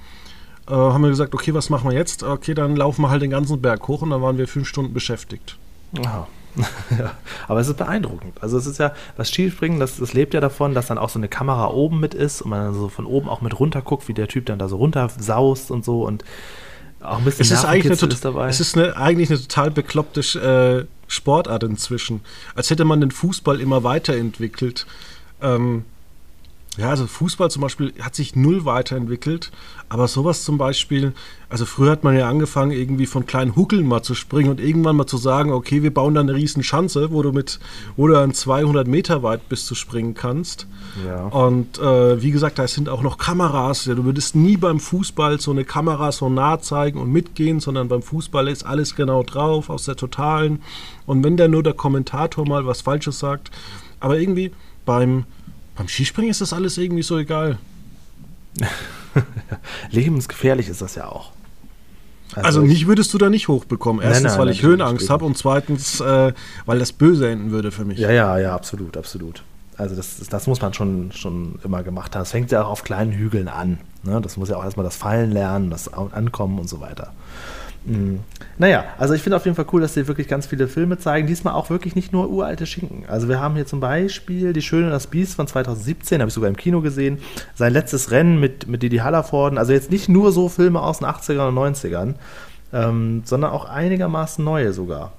Äh, 0.68 0.72
haben 0.72 1.02
wir 1.02 1.10
gesagt, 1.10 1.34
okay, 1.34 1.54
was 1.54 1.70
machen 1.70 1.90
wir 1.90 1.96
jetzt? 1.96 2.22
Okay, 2.22 2.54
dann 2.54 2.76
laufen 2.76 3.02
wir 3.02 3.10
halt 3.10 3.22
den 3.22 3.30
ganzen 3.30 3.60
Berg 3.60 3.86
hoch 3.88 4.02
und 4.02 4.10
dann 4.10 4.22
waren 4.22 4.38
wir 4.38 4.46
fünf 4.46 4.68
Stunden 4.68 4.94
beschäftigt. 4.94 5.56
Aha. 6.04 6.28
ja. 6.98 7.12
Aber 7.48 7.60
es 7.60 7.68
ist 7.68 7.78
beeindruckend. 7.78 8.42
Also 8.42 8.58
es 8.58 8.66
ist 8.66 8.78
ja, 8.78 8.92
das 9.16 9.30
Skispringen, 9.30 9.80
das, 9.80 9.96
das 9.96 10.12
lebt 10.12 10.34
ja 10.34 10.40
davon, 10.40 10.74
dass 10.74 10.86
dann 10.86 10.98
auch 10.98 11.08
so 11.08 11.18
eine 11.18 11.28
Kamera 11.28 11.68
oben 11.68 11.98
mit 11.98 12.14
ist 12.14 12.42
und 12.42 12.50
man 12.50 12.60
dann 12.64 12.74
so 12.74 12.88
von 12.88 13.06
oben 13.06 13.28
auch 13.28 13.40
mit 13.40 13.58
runter 13.58 13.80
guckt, 13.80 14.08
wie 14.08 14.14
der 14.14 14.28
Typ 14.28 14.46
dann 14.46 14.58
da 14.58 14.68
so 14.68 14.76
runter 14.76 15.08
saust 15.18 15.70
und 15.70 15.84
so 15.84 16.06
und 16.06 16.24
auch 17.00 17.18
ein 17.18 17.24
bisschen 17.24 17.42
Es 17.42 17.50
ist, 17.50 17.64
eigentlich 17.64 18.00
eine, 18.00 18.12
ist 18.12 18.24
dabei. 18.24 18.48
es 18.48 18.60
ist 18.60 18.76
eine, 18.76 18.96
eigentlich 18.96 19.30
eine 19.30 19.40
total 19.40 19.70
bekloppte 19.70 20.20
äh, 20.20 20.86
Sportart 21.08 21.64
inzwischen. 21.64 22.20
Als 22.54 22.70
hätte 22.70 22.84
man 22.84 23.00
den 23.00 23.10
Fußball 23.10 23.60
immer 23.60 23.82
weiterentwickelt. 23.82 24.86
Ähm, 25.40 25.84
Ja, 26.78 26.88
also 26.88 27.06
Fußball 27.06 27.50
zum 27.50 27.60
Beispiel 27.60 27.92
hat 28.00 28.14
sich 28.14 28.34
null 28.34 28.64
weiterentwickelt, 28.64 29.52
aber 29.90 30.08
sowas 30.08 30.42
zum 30.42 30.56
Beispiel, 30.56 31.12
also 31.50 31.66
früher 31.66 31.90
hat 31.90 32.02
man 32.02 32.16
ja 32.16 32.30
angefangen, 32.30 32.70
irgendwie 32.70 33.04
von 33.04 33.26
kleinen 33.26 33.56
Huckeln 33.56 33.86
mal 33.86 34.02
zu 34.02 34.14
springen 34.14 34.48
und 34.48 34.58
irgendwann 34.58 34.96
mal 34.96 35.06
zu 35.06 35.18
sagen, 35.18 35.52
okay, 35.52 35.82
wir 35.82 35.92
bauen 35.92 36.14
da 36.14 36.22
eine 36.22 36.34
riesen 36.34 36.62
Schanze, 36.62 37.10
wo 37.10 37.20
du 37.20 37.30
mit, 37.30 37.60
wo 37.96 38.06
du 38.08 38.14
dann 38.14 38.32
200 38.32 38.86
Meter 38.88 39.22
weit 39.22 39.50
bis 39.50 39.66
zu 39.66 39.74
springen 39.74 40.14
kannst. 40.14 40.66
Ja. 41.06 41.26
Und 41.26 41.78
äh, 41.78 42.22
wie 42.22 42.30
gesagt, 42.30 42.58
da 42.58 42.66
sind 42.66 42.88
auch 42.88 43.02
noch 43.02 43.18
Kameras. 43.18 43.84
Ja, 43.84 43.94
du 43.94 44.06
würdest 44.06 44.34
nie 44.34 44.56
beim 44.56 44.80
Fußball 44.80 45.40
so 45.40 45.50
eine 45.50 45.66
Kamera 45.66 46.10
so 46.10 46.30
nah 46.30 46.58
zeigen 46.58 46.98
und 46.98 47.12
mitgehen, 47.12 47.60
sondern 47.60 47.88
beim 47.88 48.00
Fußball 48.00 48.48
ist 48.48 48.64
alles 48.64 48.96
genau 48.96 49.24
drauf, 49.24 49.68
aus 49.68 49.84
der 49.84 49.96
Totalen. 49.96 50.62
Und 51.04 51.22
wenn 51.22 51.36
da 51.36 51.48
nur 51.48 51.62
der 51.62 51.74
Kommentator 51.74 52.48
mal 52.48 52.64
was 52.64 52.80
Falsches 52.80 53.18
sagt, 53.18 53.50
aber 54.00 54.18
irgendwie 54.18 54.52
beim 54.86 55.24
beim 55.76 55.88
Skispringen 55.88 56.30
ist 56.30 56.40
das 56.40 56.52
alles 56.52 56.78
irgendwie 56.78 57.02
so 57.02 57.18
egal. 57.18 57.58
Lebensgefährlich 59.90 60.68
ist 60.68 60.82
das 60.82 60.94
ja 60.94 61.06
auch. 61.08 61.32
Also, 62.34 62.46
also 62.46 62.62
mich 62.62 62.86
würdest 62.86 63.12
du 63.12 63.18
da 63.18 63.28
nicht 63.28 63.48
hochbekommen. 63.48 64.02
Erstens, 64.02 64.22
nein, 64.22 64.32
nein, 64.32 64.40
weil 64.40 64.48
ich 64.50 64.62
Höhenangst 64.62 65.10
habe 65.10 65.24
und 65.24 65.36
zweitens, 65.36 66.00
äh, 66.00 66.32
weil 66.64 66.78
das 66.78 66.92
böse 66.92 67.28
enden 67.28 67.50
würde 67.50 67.70
für 67.70 67.84
mich. 67.84 67.98
Ja, 67.98 68.10
ja, 68.10 68.38
ja, 68.38 68.54
absolut, 68.54 68.96
absolut. 68.96 69.42
Also 69.76 69.94
das, 69.96 70.16
das 70.28 70.46
muss 70.46 70.60
man 70.60 70.72
schon, 70.74 71.12
schon 71.12 71.58
immer 71.64 71.82
gemacht 71.82 72.14
haben. 72.14 72.22
Es 72.22 72.30
fängt 72.30 72.50
ja 72.50 72.64
auch 72.64 72.70
auf 72.70 72.84
kleinen 72.84 73.12
Hügeln 73.12 73.48
an. 73.48 73.78
Ne? 74.02 74.20
Das 74.20 74.36
muss 74.36 74.48
ja 74.48 74.56
auch 74.56 74.64
erstmal 74.64 74.84
das 74.84 74.96
Fallen 74.96 75.30
lernen, 75.30 75.70
das 75.70 75.92
Ankommen 75.92 76.58
und 76.58 76.68
so 76.68 76.80
weiter. 76.80 77.12
Mhm. 77.84 78.20
Naja, 78.58 78.84
also 78.98 79.14
ich 79.14 79.22
finde 79.22 79.36
auf 79.36 79.44
jeden 79.44 79.56
Fall 79.56 79.66
cool, 79.72 79.80
dass 79.80 79.94
sie 79.94 80.06
wirklich 80.06 80.28
ganz 80.28 80.46
viele 80.46 80.68
Filme 80.68 80.98
zeigen. 80.98 81.26
Diesmal 81.26 81.54
auch 81.54 81.70
wirklich 81.70 81.96
nicht 81.96 82.12
nur 82.12 82.30
uralte 82.30 82.66
Schinken. 82.66 83.04
Also 83.08 83.28
wir 83.28 83.40
haben 83.40 83.56
hier 83.56 83.66
zum 83.66 83.80
Beispiel 83.80 84.52
Die 84.52 84.62
Schöne 84.62 84.86
und 84.86 84.92
das 84.92 85.08
Biest 85.08 85.34
von 85.34 85.46
2017, 85.46 86.20
habe 86.20 86.28
ich 86.28 86.34
sogar 86.34 86.48
im 86.48 86.56
Kino 86.56 86.80
gesehen. 86.80 87.18
Sein 87.54 87.72
letztes 87.72 88.10
Rennen 88.10 88.38
mit, 88.38 88.68
mit 88.68 88.82
Didi 88.82 88.98
Hallervorden. 88.98 89.58
Also 89.58 89.72
jetzt 89.72 89.90
nicht 89.90 90.08
nur 90.08 90.30
so 90.32 90.48
Filme 90.48 90.80
aus 90.80 90.98
den 90.98 91.08
80ern 91.08 91.48
und 91.48 91.56
90ern, 91.56 92.14
ähm, 92.72 93.22
sondern 93.24 93.50
auch 93.50 93.64
einigermaßen 93.64 94.44
neue 94.44 94.72
sogar. 94.72 95.12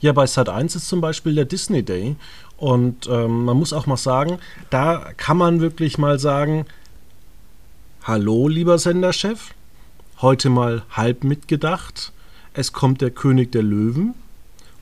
Ja, 0.00 0.12
bei 0.12 0.26
Sat 0.26 0.48
1 0.48 0.76
ist 0.76 0.88
zum 0.88 1.00
Beispiel 1.00 1.34
der 1.34 1.46
Disney 1.46 1.82
Day. 1.82 2.16
Und 2.56 3.08
ähm, 3.08 3.44
man 3.44 3.56
muss 3.56 3.72
auch 3.72 3.86
mal 3.86 3.96
sagen, 3.96 4.38
da 4.70 5.06
kann 5.16 5.36
man 5.36 5.60
wirklich 5.60 5.98
mal 5.98 6.18
sagen, 6.20 6.66
hallo 8.06 8.48
lieber 8.48 8.78
Senderchef, 8.78 9.54
heute 10.20 10.50
mal 10.50 10.82
halb 10.90 11.24
mitgedacht. 11.24 12.12
Es 12.52 12.74
kommt 12.74 13.00
der 13.00 13.10
König 13.10 13.50
der 13.50 13.62
Löwen. 13.62 14.12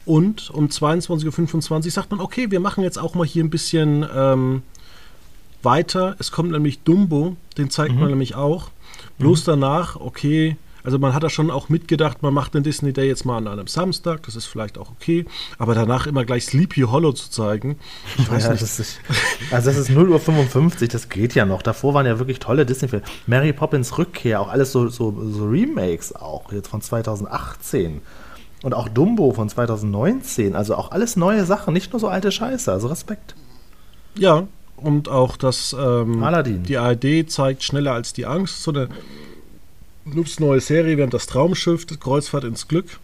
Und 0.05 0.51
um 0.51 0.67
22.25 0.67 1.71
Uhr 1.71 1.91
sagt 1.93 2.11
man, 2.11 2.19
okay, 2.19 2.51
wir 2.51 2.59
machen 2.59 2.83
jetzt 2.83 2.99
auch 2.99 3.15
mal 3.15 3.25
hier 3.25 3.45
ein 3.45 3.51
bisschen 3.51 4.05
ähm, 4.13 4.63
weiter. 5.63 6.17
Es 6.19 6.33
kommt 6.33 6.51
nämlich 6.51 6.81
Dumbo, 6.81 7.37
den 7.57 7.71
zeigt 7.71 7.95
mhm. 7.95 8.01
man 8.01 8.09
nämlich 8.09 8.35
auch. 8.35 8.73
Bloß 9.19 9.47
mhm. 9.47 9.51
danach, 9.53 9.95
okay, 9.95 10.57
also 10.85 10.99
man 10.99 11.15
hat 11.15 11.23
da 11.23 11.31
schon 11.31 11.51
auch 11.51 11.69
mitgedacht, 11.69 12.23
man 12.23 12.35
macht 12.35 12.55
den 12.55 12.63
Disney 12.63 12.93
Day 12.93 13.07
jetzt 13.07 13.25
mal 13.25 13.37
an 13.37 13.49
einem 13.49 13.67
Samstag, 13.67 14.23
das 14.25 14.37
ist 14.37 14.47
vielleicht 14.47 14.79
auch 14.79 14.91
okay, 14.91 15.25
aber 15.59 15.75
danach 15.75 16.07
immer 16.07 16.25
gleich 16.25 16.45
Sleepy 16.47 16.83
Hollow 16.83 17.13
zu 17.13 17.31
zeigen, 17.31 17.79
ich 18.19 18.31
weiß 18.31 18.45
ja, 18.45 18.51
nicht. 18.53 18.63
Das 18.63 18.81
ist, 18.81 18.99
also 19.51 19.71
das 19.71 19.79
ist 19.79 19.91
0.55 19.91 20.83
Uhr, 20.83 20.89
das 20.89 21.09
geht 21.09 21.35
ja 21.35 21.45
noch. 21.45 21.63
Davor 21.63 21.95
waren 21.95 22.07
ja 22.07 22.19
wirklich 22.19 22.39
tolle 22.39 22.67
Disney-Filme. 22.67 23.05
Mary 23.27 23.53
Poppins 23.53 23.97
Rückkehr, 23.99 24.41
auch 24.41 24.49
alles 24.49 24.73
so, 24.73 24.89
so, 24.89 25.15
so 25.33 25.47
Remakes 25.47 26.15
auch, 26.15 26.53
jetzt 26.53 26.69
von 26.69 26.81
2018. 26.81 28.01
Und 28.63 28.75
auch 28.75 28.89
Dumbo 28.89 29.33
von 29.33 29.49
2019, 29.49 30.55
also 30.55 30.77
auch 30.77 30.93
alles 30.93 31.17
neue 31.17 31.45
Sachen, 31.45 31.75
nicht 31.75 31.93
nur 31.93 32.01
so 32.01 32.09
alte 32.09 32.31
Scheiße, 32.31 32.71
also 32.71 32.89
Respekt. 32.89 33.35
Ja, 34.17 34.47
und 34.77 35.09
auch 35.09 35.37
das 35.37 35.75
ähm, 35.79 36.23
Aladdin. 36.23 36.63
die 36.63 36.77
ARD 36.77 37.29
zeigt 37.29 37.63
schneller 37.63 37.93
als 37.93 38.13
die 38.13 38.27
Angst, 38.27 38.63
so 38.63 38.73
eine 38.73 38.89
Loops 40.05 40.41
neue 40.41 40.61
Serie, 40.61 40.97
während 40.97 41.15
das 41.15 41.27
Traumschiff, 41.27 41.87
Kreuzfahrt 41.87 42.45
ins 42.45 42.69
Glück. 42.69 42.99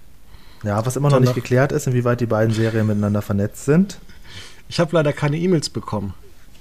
Ja, 0.65 0.85
was 0.85 0.97
immer 0.97 1.11
noch 1.11 1.21
nicht 1.21 1.35
geklärt 1.35 1.71
ist, 1.71 1.87
inwieweit 1.87 2.21
die 2.21 2.27
beiden 2.27 2.53
Serien 2.53 2.87
miteinander 2.87 3.23
vernetzt 3.23 3.65
sind. 3.65 3.99
Ich 4.69 4.81
habe 4.81 4.95
leider 4.97 5.13
keine 5.13 5.39
E-Mails 5.39 5.71
bekommen. 5.71 6.15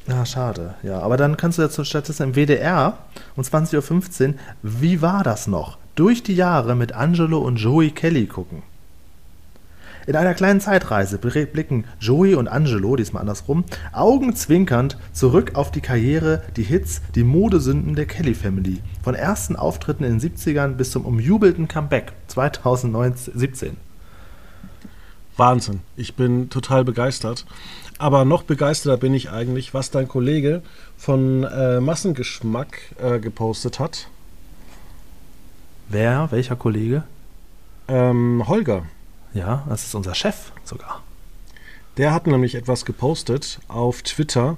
Ja, 0.07 0.25
schade. 0.25 0.75
Ja, 0.83 0.99
aber 0.99 1.17
dann 1.17 1.35
kannst 1.35 1.57
du 1.57 1.63
ja 1.63 1.83
stattdessen 1.83 2.23
im 2.23 2.35
WDR 2.35 2.99
um 3.35 3.43
20.15 3.43 4.27
Uhr, 4.29 4.33
wie 4.61 5.01
war 5.01 5.23
das 5.23 5.47
noch? 5.47 5.77
Durch 5.95 6.23
die 6.23 6.35
Jahre 6.35 6.75
mit 6.75 6.93
Angelo 6.93 7.39
und 7.39 7.57
Joey 7.57 7.91
Kelly 7.91 8.27
gucken. 8.27 8.61
In 10.07 10.15
einer 10.15 10.33
kleinen 10.33 10.61
Zeitreise 10.61 11.17
blicken 11.17 11.83
Joey 11.99 12.35
und 12.35 12.47
Angelo, 12.47 12.95
diesmal 12.95 13.19
andersrum, 13.19 13.65
augenzwinkernd 13.91 14.97
zurück 15.11 15.51
auf 15.55 15.69
die 15.69 15.81
Karriere, 15.81 16.43
die 16.55 16.63
Hits, 16.63 17.01
die 17.13 17.25
Modesünden 17.25 17.93
der 17.93 18.05
Kelly 18.05 18.33
Family. 18.33 18.79
Von 19.03 19.15
ersten 19.15 19.57
Auftritten 19.57 20.05
in 20.05 20.17
den 20.17 20.31
70ern 20.31 20.75
bis 20.75 20.91
zum 20.91 21.05
umjubelten 21.05 21.67
Comeback 21.67 22.13
2017. 22.27 23.75
Wahnsinn. 25.35 25.81
Ich 25.97 26.15
bin 26.15 26.49
total 26.49 26.85
begeistert. 26.85 27.45
Aber 27.97 28.23
noch 28.23 28.43
begeisterter 28.43 28.97
bin 28.97 29.13
ich 29.13 29.29
eigentlich, 29.29 29.73
was 29.73 29.91
dein 29.91 30.07
Kollege 30.07 30.61
von 30.97 31.43
äh, 31.43 31.81
Massengeschmack 31.81 32.79
äh, 33.03 33.19
gepostet 33.19 33.77
hat. 33.77 34.07
Wer? 35.89 36.29
Welcher 36.31 36.55
Kollege? 36.55 37.03
Ähm, 37.89 38.47
Holger. 38.47 38.83
Ja, 39.33 39.63
das 39.69 39.85
ist 39.85 39.95
unser 39.95 40.15
Chef 40.15 40.51
sogar. 40.63 41.01
Der 41.97 42.13
hat 42.13 42.27
nämlich 42.27 42.55
etwas 42.55 42.85
gepostet 42.85 43.59
auf 43.67 44.01
Twitter. 44.01 44.57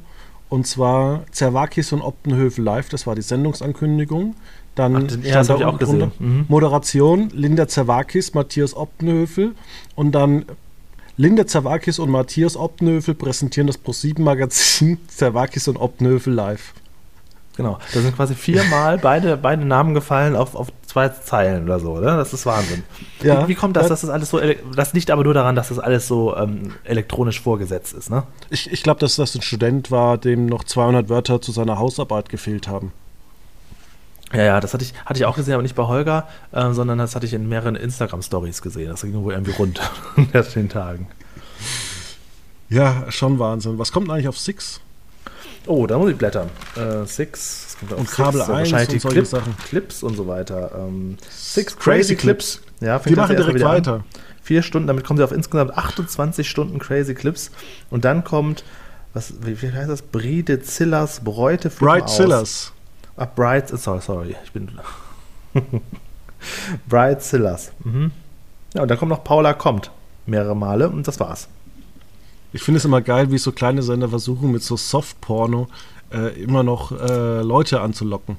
Und 0.49 0.65
zwar 0.65 1.25
Zerwakis 1.31 1.93
und 1.93 2.01
Optenhövel 2.01 2.63
live, 2.63 2.89
das 2.89 3.05
war 3.05 3.15
die 3.15 3.21
Sendungsankündigung. 3.21 4.35
Dann 4.75 4.95
Ach, 4.95 5.03
den, 5.03 5.23
stand 5.23 5.49
da 5.49 5.67
auch 5.67 5.77
gesehen. 5.77 6.11
Mhm. 6.19 6.45
Moderation 6.47 7.29
Linda 7.29 7.67
Zerwakis, 7.67 8.33
Matthias 8.33 8.75
Optenhövel 8.75 9.53
und 9.95 10.13
dann 10.13 10.45
Linda 11.17 11.45
Zerwakis 11.45 11.99
und 11.99 12.09
Matthias 12.09 12.55
Optenhövel 12.55 13.13
präsentieren 13.13 13.67
das 13.67 13.79
Pro7-Magazin 13.79 14.97
Zerwakis 15.07 15.67
und 15.67 15.77
Optenhövel 15.77 16.33
live. 16.33 16.73
Genau, 17.57 17.77
da 17.93 17.99
sind 17.99 18.15
quasi 18.15 18.35
viermal 18.35 18.97
beide, 18.97 19.35
beide 19.35 19.65
Namen 19.65 19.93
gefallen 19.93 20.37
auf, 20.37 20.55
auf 20.55 20.69
zwei 20.89 21.09
Zeilen 21.09 21.65
oder 21.65 21.79
so, 21.79 21.91
oder? 21.91 22.17
Das 22.17 22.33
ist 22.33 22.47
Wahnsinn. 22.47 22.83
Ja, 23.21 23.43
wie, 23.43 23.49
wie 23.49 23.55
kommt 23.55 23.77
das, 23.77 23.87
dass 23.87 24.01
das 24.01 24.09
alles 24.09 24.31
so, 24.31 24.41
das 24.75 24.93
liegt 24.93 25.11
aber 25.11 25.23
nur 25.23 25.35
daran, 25.35 25.55
dass 25.55 25.69
das 25.69 25.77
alles 25.77 26.07
so 26.07 26.35
ähm, 26.35 26.73
elektronisch 26.83 27.39
vorgesetzt 27.41 27.93
ist, 27.93 28.09
ne? 28.09 28.23
Ich, 28.49 28.71
ich 28.71 28.81
glaube, 28.81 28.99
dass 28.99 29.15
das 29.15 29.35
ein 29.35 29.43
Student 29.43 29.91
war, 29.91 30.17
dem 30.17 30.47
noch 30.47 30.63
200 30.63 31.07
Wörter 31.07 31.41
zu 31.41 31.51
seiner 31.51 31.77
Hausarbeit 31.77 32.29
gefehlt 32.29 32.67
haben. 32.67 32.91
Ja, 34.33 34.43
ja, 34.43 34.59
das 34.59 34.73
hatte 34.73 34.83
ich, 34.83 34.93
hatte 35.05 35.19
ich 35.19 35.25
auch 35.25 35.35
gesehen, 35.35 35.53
aber 35.53 35.63
nicht 35.63 35.75
bei 35.75 35.85
Holger, 35.85 36.27
äh, 36.51 36.71
sondern 36.71 36.97
das 36.97 37.15
hatte 37.15 37.27
ich 37.27 37.33
in 37.33 37.47
mehreren 37.47 37.75
Instagram-Stories 37.75 38.61
gesehen. 38.63 38.89
Das 38.89 39.01
ging 39.01 39.13
wohl 39.13 39.33
irgendwie 39.33 39.51
rund 39.51 39.79
in 40.17 40.27
den 40.31 40.69
Tagen. 40.69 41.07
Ja, 42.69 43.05
schon 43.09 43.37
Wahnsinn. 43.37 43.77
Was 43.77 43.91
kommt 43.91 44.09
eigentlich 44.09 44.27
auf 44.27 44.37
Six? 44.37 44.81
Oh, 45.67 45.85
da 45.85 45.99
muss 45.99 46.09
ich 46.11 46.17
blättern. 46.17 46.49
Äh, 46.75 47.05
Six. 47.05 47.68
Und 47.95 48.11
Kabel 48.11 48.41
1 48.41 48.49
wahrscheinlich 48.49 48.93
und 48.93 49.01
solche 49.01 49.15
Clip, 49.15 49.27
Sachen. 49.27 49.57
Clips 49.57 50.03
und 50.03 50.15
so 50.15 50.27
weiter. 50.27 50.71
Ähm, 50.77 51.17
Six 51.29 51.75
Crazy, 51.77 51.83
Crazy 51.83 52.15
Clips. 52.15 52.61
Clips. 52.61 52.71
Ja, 52.81 52.99
Die 52.99 53.15
machen 53.15 53.35
direkt 53.35 53.61
weiter. 53.61 53.93
An. 53.95 54.03
Vier 54.41 54.63
Stunden, 54.63 54.87
damit 54.87 55.03
kommen 55.05 55.17
sie 55.17 55.23
auf 55.23 55.31
insgesamt 55.31 55.77
28 55.77 56.49
Stunden 56.49 56.79
Crazy 56.79 57.13
Clips. 57.13 57.51
Und 57.89 58.05
dann 58.05 58.23
kommt, 58.23 58.63
was, 59.13 59.33
wie, 59.41 59.61
wie 59.61 59.71
heißt 59.71 59.89
das? 59.89 60.01
Bride 60.01 60.61
Zillers 60.61 61.19
Bräute 61.21 61.69
Bright 61.69 62.09
Zillers. 62.09 62.73
Ach, 63.15 63.27
Bright, 63.35 63.69
sorry, 63.69 64.01
sorry, 64.01 64.35
ich 64.43 64.51
bin. 64.51 64.69
Bright 66.87 67.21
Zillers. 67.21 67.71
Mhm. 67.83 68.11
Ja, 68.73 68.83
und 68.83 68.87
dann 68.89 68.97
kommt 68.97 69.09
noch 69.09 69.23
Paula 69.23 69.53
kommt. 69.53 69.91
Mehrere 70.25 70.55
Male 70.55 70.89
und 70.89 71.07
das 71.07 71.19
war's. 71.19 71.47
Ich 72.53 72.63
finde 72.63 72.79
es 72.79 72.85
immer 72.85 73.01
geil, 73.01 73.31
wie 73.31 73.37
so 73.37 73.51
kleine 73.51 73.83
Sender 73.83 74.09
versuchen, 74.09 74.51
mit 74.51 74.63
so 74.63 74.75
Soft-Porno 74.75 75.67
äh, 76.13 76.41
immer 76.41 76.63
noch 76.63 76.91
äh, 76.91 77.41
Leute 77.41 77.81
anzulocken. 77.81 78.37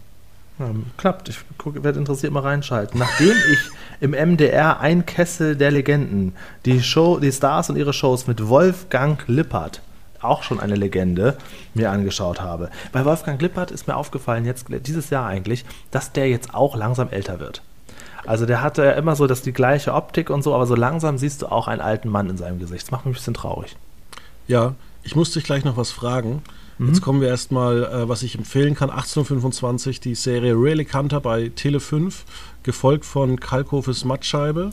Ja, 0.59 0.71
klappt. 0.99 1.29
Ich 1.29 1.39
werde 1.65 1.99
interessiert 1.99 2.33
mal 2.33 2.41
reinschalten. 2.41 2.99
Nachdem 2.99 3.33
ich 3.53 3.59
im 4.01 4.11
MDR 4.11 4.81
ein 4.81 5.07
Kessel 5.07 5.57
der 5.57 5.71
Legenden 5.71 6.35
die 6.67 6.83
Show, 6.83 7.19
die 7.19 7.33
Stars 7.33 7.71
und 7.71 7.77
ihre 7.77 7.93
Shows 7.93 8.27
mit 8.27 8.49
Wolfgang 8.49 9.23
Lippert, 9.27 9.81
auch 10.21 10.43
schon 10.43 10.61
eine 10.61 10.75
Legende, 10.75 11.39
mir 11.73 11.91
angeschaut 11.91 12.41
habe. 12.41 12.71
Bei 12.93 13.05
Wolfgang 13.05 13.41
Lippert 13.41 13.71
ist 13.71 13.89
mir 13.89 13.97
aufgefallen, 13.97 14.45
jetzt 14.45 14.67
dieses 14.87 15.09
Jahr 15.09 15.27
eigentlich, 15.27 15.65
dass 15.91 16.13
der 16.13 16.29
jetzt 16.29 16.55
auch 16.55 16.77
langsam 16.77 17.09
älter 17.09 17.41
wird. 17.41 17.63
Also 18.27 18.45
der 18.45 18.61
hatte 18.61 18.85
ja 18.85 18.93
immer 18.93 19.17
so 19.17 19.27
dass 19.27 19.41
die 19.41 19.53
gleiche 19.53 19.95
Optik 19.95 20.29
und 20.29 20.43
so, 20.43 20.55
aber 20.55 20.67
so 20.67 20.75
langsam 20.75 21.17
siehst 21.17 21.41
du 21.41 21.47
auch 21.47 21.69
einen 21.69 21.81
alten 21.81 22.11
Mann 22.11 22.29
in 22.29 22.37
seinem 22.37 22.59
Gesicht. 22.59 22.83
Das 22.83 22.91
macht 22.91 23.07
mich 23.07 23.13
ein 23.13 23.19
bisschen 23.19 23.35
traurig. 23.35 23.77
Ja, 24.47 24.75
ich 25.03 25.17
muss 25.17 25.33
dich 25.33 25.45
gleich 25.45 25.65
noch 25.65 25.77
was 25.77 25.91
fragen. 25.91 26.43
Mhm. 26.81 26.89
Jetzt 26.89 27.03
kommen 27.03 27.21
wir 27.21 27.29
erstmal, 27.29 27.85
äh, 27.85 28.09
was 28.09 28.23
ich 28.23 28.37
empfehlen 28.37 28.75
kann, 28.75 28.89
1825, 28.89 30.01
die 30.01 30.15
Serie 30.15 30.55
Really 30.55 30.87
Hunter 30.87 31.21
bei 31.21 31.51
Tele 31.55 31.79
5, 31.79 32.25
gefolgt 32.63 33.05
von 33.05 33.39
Kalkhofes 33.39 34.07
Mattscheibe 34.07 34.71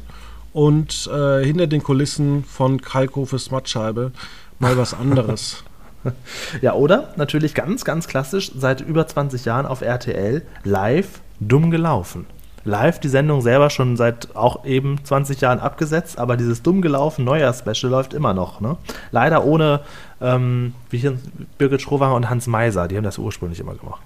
und 0.53 1.09
äh, 1.13 1.43
hinter 1.43 1.67
den 1.67 1.83
Kulissen 1.83 2.45
von 2.45 2.81
Kalkhofes 2.81 3.51
Mattscheibe 3.51 4.13
mal 4.57 4.77
was 4.77 4.93
anderes. 4.99 5.65
ja, 6.61 6.73
oder 6.73 7.13
natürlich 7.17 7.53
ganz, 7.53 7.83
ganz 7.83 8.07
klassisch 8.07 8.53
seit 8.55 8.79
über 8.79 9.05
20 9.05 9.43
Jahren 9.43 9.65
auf 9.65 9.81
RTL 9.81 10.43
live 10.63 11.19
dumm 11.41 11.71
gelaufen. 11.71 12.25
Live 12.67 12.99
die 12.99 13.08
Sendung 13.08 13.41
selber 13.41 13.69
schon 13.69 13.97
seit 13.97 14.36
auch 14.36 14.65
eben 14.65 15.03
20 15.03 15.41
Jahren 15.41 15.60
abgesetzt, 15.60 16.19
aber 16.19 16.38
dieses 16.38 16.62
dumm 16.62 16.82
gelaufen 16.82 17.25
Neujahr-Special 17.25 17.89
läuft 17.89 18.13
immer 18.13 18.34
noch. 18.34 18.62
Ne? 18.62 18.77
Leider 19.12 19.43
ohne 19.45 19.82
ähm, 20.21 20.73
wie 20.89 21.17
Birgit 21.58 21.82
Schrowanger 21.82 22.15
und 22.15 22.30
Hans 22.30 22.47
Meiser, 22.47 22.88
die 22.88 22.97
haben 22.97 23.03
das 23.03 23.17
ursprünglich 23.17 23.60
immer 23.60 23.75
gemacht. 23.75 24.01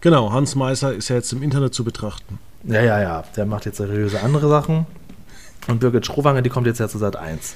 Genau, 0.00 0.32
Hans 0.32 0.54
Meiser 0.54 0.92
ist 0.94 1.08
ja 1.08 1.16
jetzt 1.16 1.32
im 1.32 1.42
Internet 1.42 1.74
zu 1.74 1.84
betrachten. 1.84 2.38
Ja, 2.64 2.82
ja, 2.82 3.00
ja, 3.00 3.24
der 3.36 3.46
macht 3.46 3.66
jetzt 3.66 3.76
seriöse 3.76 4.20
andere 4.22 4.48
Sachen. 4.48 4.86
Und 5.68 5.80
Birgit 5.80 6.06
Schrowanger, 6.06 6.42
die 6.42 6.50
kommt 6.50 6.66
jetzt 6.66 6.80
ja 6.80 6.88
zu 6.88 6.98
Sat 6.98 7.16
1. 7.16 7.54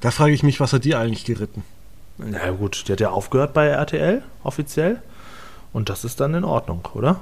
Da 0.00 0.10
frage 0.10 0.32
ich 0.32 0.42
mich, 0.42 0.60
was 0.60 0.72
hat 0.72 0.84
die 0.84 0.94
eigentlich 0.94 1.24
geritten? 1.24 1.62
Na 2.18 2.50
gut, 2.50 2.84
die 2.86 2.92
hat 2.92 3.00
ja 3.00 3.10
aufgehört 3.10 3.52
bei 3.52 3.66
RTL, 3.66 4.22
offiziell. 4.44 5.00
Und 5.72 5.88
das 5.88 6.04
ist 6.04 6.20
dann 6.20 6.34
in 6.34 6.44
Ordnung, 6.44 6.86
oder? 6.94 7.20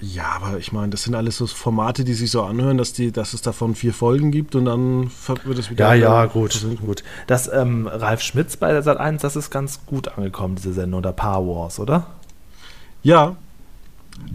Ja, 0.00 0.26
aber 0.36 0.58
ich 0.58 0.72
meine, 0.72 0.90
das 0.90 1.02
sind 1.02 1.14
alles 1.14 1.38
so 1.38 1.46
Formate, 1.46 2.04
die 2.04 2.14
sich 2.14 2.30
so 2.30 2.42
anhören, 2.42 2.78
dass, 2.78 2.92
die, 2.92 3.10
dass 3.10 3.34
es 3.34 3.42
davon 3.42 3.74
vier 3.74 3.92
Folgen 3.92 4.30
gibt 4.30 4.54
und 4.54 4.64
dann 4.66 5.10
wird 5.44 5.58
es 5.58 5.70
wieder. 5.70 5.94
Ja, 5.94 5.94
ja, 5.94 6.26
gut, 6.26 6.64
gut. 6.84 7.02
Das 7.26 7.52
ähm, 7.52 7.88
Ralf 7.88 8.20
Schmitz 8.20 8.56
bei 8.56 8.70
der 8.72 8.82
Sat 8.82 8.98
1, 8.98 9.22
das 9.22 9.34
ist 9.34 9.50
ganz 9.50 9.80
gut 9.86 10.08
angekommen, 10.08 10.54
diese 10.54 10.72
Sendung, 10.72 11.02
der 11.02 11.12
Paar 11.12 11.44
Wars, 11.44 11.80
oder? 11.80 12.06
Ja, 13.02 13.36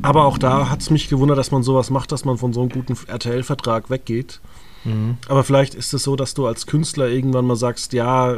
aber 0.02 0.26
auch 0.26 0.38
da 0.38 0.69
hat 0.69 0.82
es 0.82 0.89
mich 0.89 1.10
gewundert, 1.10 1.38
dass 1.38 1.52
man 1.52 1.63
sowas 1.63 1.89
macht, 1.89 2.12
dass 2.12 2.26
man 2.26 2.38
von 2.38 2.54
so 2.54 2.62
einem 2.62 2.69
guten 2.69 2.97
RTL-Vertrag 3.08 3.89
weggeht. 3.89 4.41
Mhm. 4.84 5.17
Aber 5.30 5.43
vielleicht 5.43 5.76
ist 5.76 5.93
es 5.93 6.04
so, 6.04 6.15
dass 6.15 6.34
du 6.34 6.45
als 6.45 6.67
Künstler 6.67 7.08
irgendwann 7.08 7.45
mal 7.45 7.56
sagst, 7.56 7.93
ja, 7.93 8.38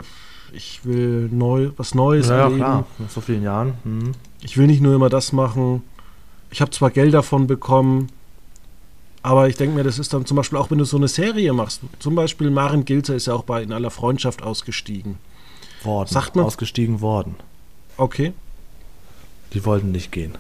ich 0.53 0.85
will 0.85 1.29
neu, 1.31 1.71
was 1.77 1.95
Neues 1.95 2.29
ja, 2.29 2.38
erleben. 2.38 2.59
Ja, 2.59 2.65
klar, 2.65 2.85
nach 2.99 3.09
so 3.09 3.21
vielen 3.21 3.43
Jahren. 3.43 3.73
Mhm. 3.83 4.11
Ich 4.41 4.57
will 4.57 4.67
nicht 4.67 4.81
nur 4.81 4.93
immer 4.93 5.09
das 5.09 5.33
machen 5.33 5.81
ich 6.55 6.61
habe 6.61 6.71
zwar 6.71 6.89
Geld 6.89 7.13
davon 7.13 7.47
bekommen, 7.47 8.07
aber 9.21 9.49
ich 9.49 9.57
denke 9.57 9.75
mir, 9.75 9.83
das 9.83 9.99
ist 9.99 10.13
dann 10.13 10.25
zum 10.25 10.37
Beispiel 10.37 10.57
auch, 10.57 10.71
wenn 10.71 10.77
du 10.77 10.85
so 10.85 10.95
eine 10.95 11.09
Serie 11.09 11.51
machst. 11.51 11.81
Zum 11.99 12.15
Beispiel 12.15 12.49
Maren 12.49 12.85
Gilzer 12.85 13.13
ist 13.13 13.27
ja 13.27 13.33
auch 13.33 13.43
bei 13.43 13.61
In 13.61 13.73
aller 13.73 13.91
Freundschaft 13.91 14.41
ausgestiegen. 14.41 15.17
Worden. 15.83 16.07
Sagt 16.07 16.37
man? 16.37 16.45
Ausgestiegen 16.45 17.01
worden. 17.01 17.35
Okay. 17.97 18.31
Die 19.51 19.65
wollten 19.65 19.91
nicht 19.91 20.13
gehen. 20.13 20.35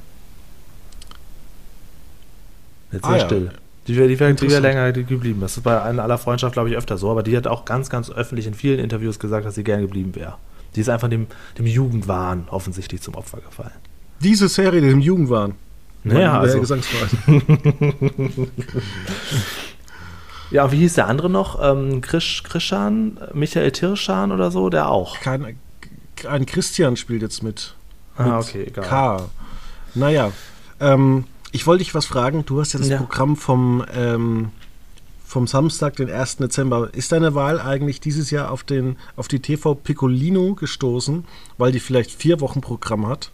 Jetzt 2.93 3.03
ah, 3.03 3.17
ja. 3.17 3.25
still. 3.25 3.51
Die 3.85 3.97
wäre 3.97 4.07
die 4.07 4.17
wär, 4.17 4.33
die 4.33 4.49
wär 4.49 4.61
länger 4.61 4.93
geblieben. 4.93 5.41
Das 5.41 5.57
ist 5.57 5.63
bei 5.63 5.89
In 5.89 5.99
aller 5.99 6.17
Freundschaft, 6.17 6.53
glaube 6.53 6.69
ich, 6.69 6.77
öfter 6.77 6.97
so. 6.97 7.11
Aber 7.11 7.23
die 7.23 7.35
hat 7.35 7.45
auch 7.45 7.65
ganz, 7.65 7.89
ganz 7.89 8.09
öffentlich 8.09 8.47
in 8.47 8.53
vielen 8.53 8.79
Interviews 8.79 9.19
gesagt, 9.19 9.45
dass 9.45 9.55
sie 9.55 9.65
gern 9.65 9.81
geblieben 9.81 10.15
wäre. 10.15 10.37
Die 10.77 10.79
ist 10.79 10.87
einfach 10.87 11.09
dem, 11.09 11.27
dem 11.57 11.65
Jugendwahn 11.65 12.47
offensichtlich 12.49 13.01
zum 13.01 13.15
Opfer 13.15 13.41
gefallen. 13.41 13.75
Diese 14.21 14.47
Serie, 14.47 14.79
dem 14.79 15.01
Jugendwahn? 15.01 15.55
Naja, 16.05 16.39
also. 16.39 16.63
ja, 20.51 20.71
wie 20.71 20.77
hieß 20.77 20.93
der 20.93 21.07
andere 21.07 21.31
noch? 21.31 21.59
Ähm, 21.59 22.01
Krisch, 22.01 22.43
Krischan, 22.43 23.17
Michael 23.33 23.71
Tirschan 23.71 24.31
oder 24.31 24.51
so, 24.51 24.69
der 24.69 24.89
auch. 24.89 25.19
Kein, 25.19 25.57
ein 26.29 26.45
Christian 26.45 26.95
spielt 26.95 27.23
jetzt 27.23 27.41
mit. 27.41 27.73
Ah, 28.17 28.37
mit 28.37 28.47
okay, 28.47 28.65
egal. 28.67 28.85
K. 28.85 29.29
Naja, 29.95 30.31
ähm, 30.79 31.23
ich 31.51 31.65
wollte 31.65 31.83
dich 31.83 31.95
was 31.95 32.05
fragen. 32.05 32.45
Du 32.45 32.59
hast 32.59 32.73
ja 32.73 32.79
das 32.79 32.89
ja. 32.89 32.97
Programm 32.97 33.35
vom, 33.35 33.83
ähm, 33.95 34.51
vom 35.25 35.47
Samstag, 35.47 35.95
den 35.95 36.11
1. 36.11 36.37
Dezember. 36.37 36.93
Ist 36.93 37.13
deine 37.13 37.33
Wahl 37.33 37.59
eigentlich 37.59 37.99
dieses 37.99 38.29
Jahr 38.29 38.51
auf, 38.51 38.63
den, 38.63 38.97
auf 39.15 39.27
die 39.27 39.39
TV 39.39 39.73
Piccolino 39.73 40.53
gestoßen, 40.53 41.25
weil 41.57 41.71
die 41.71 41.79
vielleicht 41.79 42.11
vier 42.11 42.41
Wochen 42.41 42.61
Programm 42.61 43.07
hat? 43.07 43.31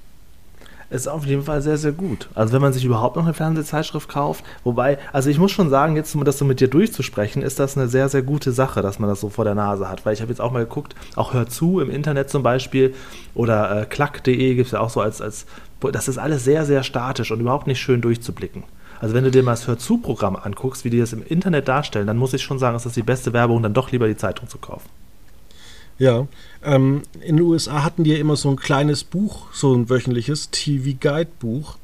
Ist 0.91 1.07
auf 1.07 1.25
jeden 1.25 1.43
Fall 1.43 1.61
sehr, 1.61 1.77
sehr 1.77 1.93
gut. 1.93 2.29
Also 2.35 2.53
wenn 2.53 2.61
man 2.61 2.73
sich 2.73 2.83
überhaupt 2.83 3.15
noch 3.15 3.23
eine 3.23 3.33
Fernsehzeitschrift 3.33 4.09
kauft, 4.09 4.43
wobei, 4.63 4.99
also 5.13 5.29
ich 5.29 5.39
muss 5.39 5.51
schon 5.51 5.69
sagen, 5.69 5.95
jetzt 5.95 6.15
das 6.23 6.37
so 6.37 6.45
mit 6.45 6.59
dir 6.59 6.67
durchzusprechen, 6.67 7.41
ist 7.41 7.59
das 7.59 7.77
eine 7.77 7.87
sehr, 7.87 8.09
sehr 8.09 8.21
gute 8.21 8.51
Sache, 8.51 8.81
dass 8.81 8.99
man 8.99 9.09
das 9.09 9.21
so 9.21 9.29
vor 9.29 9.45
der 9.45 9.55
Nase 9.55 9.89
hat. 9.89 10.05
Weil 10.05 10.13
ich 10.13 10.21
habe 10.21 10.31
jetzt 10.31 10.41
auch 10.41 10.51
mal 10.51 10.65
geguckt, 10.65 10.95
auch 11.15 11.33
Hör 11.33 11.47
zu 11.47 11.79
im 11.79 11.89
Internet 11.89 12.29
zum 12.29 12.43
Beispiel 12.43 12.93
oder 13.33 13.81
äh, 13.81 13.85
klack.de 13.85 14.55
gibt 14.55 14.67
es 14.67 14.73
ja 14.73 14.81
auch 14.81 14.89
so 14.89 15.01
als, 15.01 15.21
als, 15.21 15.45
das 15.91 16.07
ist 16.07 16.17
alles 16.17 16.43
sehr, 16.43 16.65
sehr 16.65 16.83
statisch 16.83 17.31
und 17.31 17.39
überhaupt 17.39 17.67
nicht 17.67 17.79
schön 17.79 18.01
durchzublicken. 18.01 18.63
Also 18.99 19.15
wenn 19.15 19.23
du 19.23 19.31
dir 19.31 19.41
mal 19.41 19.53
das 19.53 19.67
Hör-zu-Programm 19.67 20.35
anguckst, 20.35 20.85
wie 20.85 20.89
die 20.91 20.99
das 20.99 21.13
im 21.13 21.25
Internet 21.25 21.67
darstellen, 21.67 22.05
dann 22.05 22.17
muss 22.17 22.33
ich 22.33 22.43
schon 22.43 22.59
sagen, 22.59 22.75
ist 22.75 22.85
das 22.85 22.93
die 22.93 23.01
beste 23.01 23.33
Werbung, 23.33 23.63
dann 23.63 23.73
doch 23.73 23.91
lieber 23.91 24.07
die 24.07 24.17
Zeitung 24.17 24.47
zu 24.47 24.59
kaufen. 24.59 24.87
Ja, 26.01 26.25
ähm, 26.63 27.03
in 27.19 27.37
den 27.37 27.45
USA 27.45 27.83
hatten 27.83 28.03
die 28.03 28.09
ja 28.09 28.17
immer 28.17 28.35
so 28.35 28.49
ein 28.49 28.55
kleines 28.55 29.03
Buch, 29.03 29.53
so 29.53 29.71
ein 29.75 29.87
wöchentliches 29.87 30.49
TV-Guide-Buch. 30.49 31.77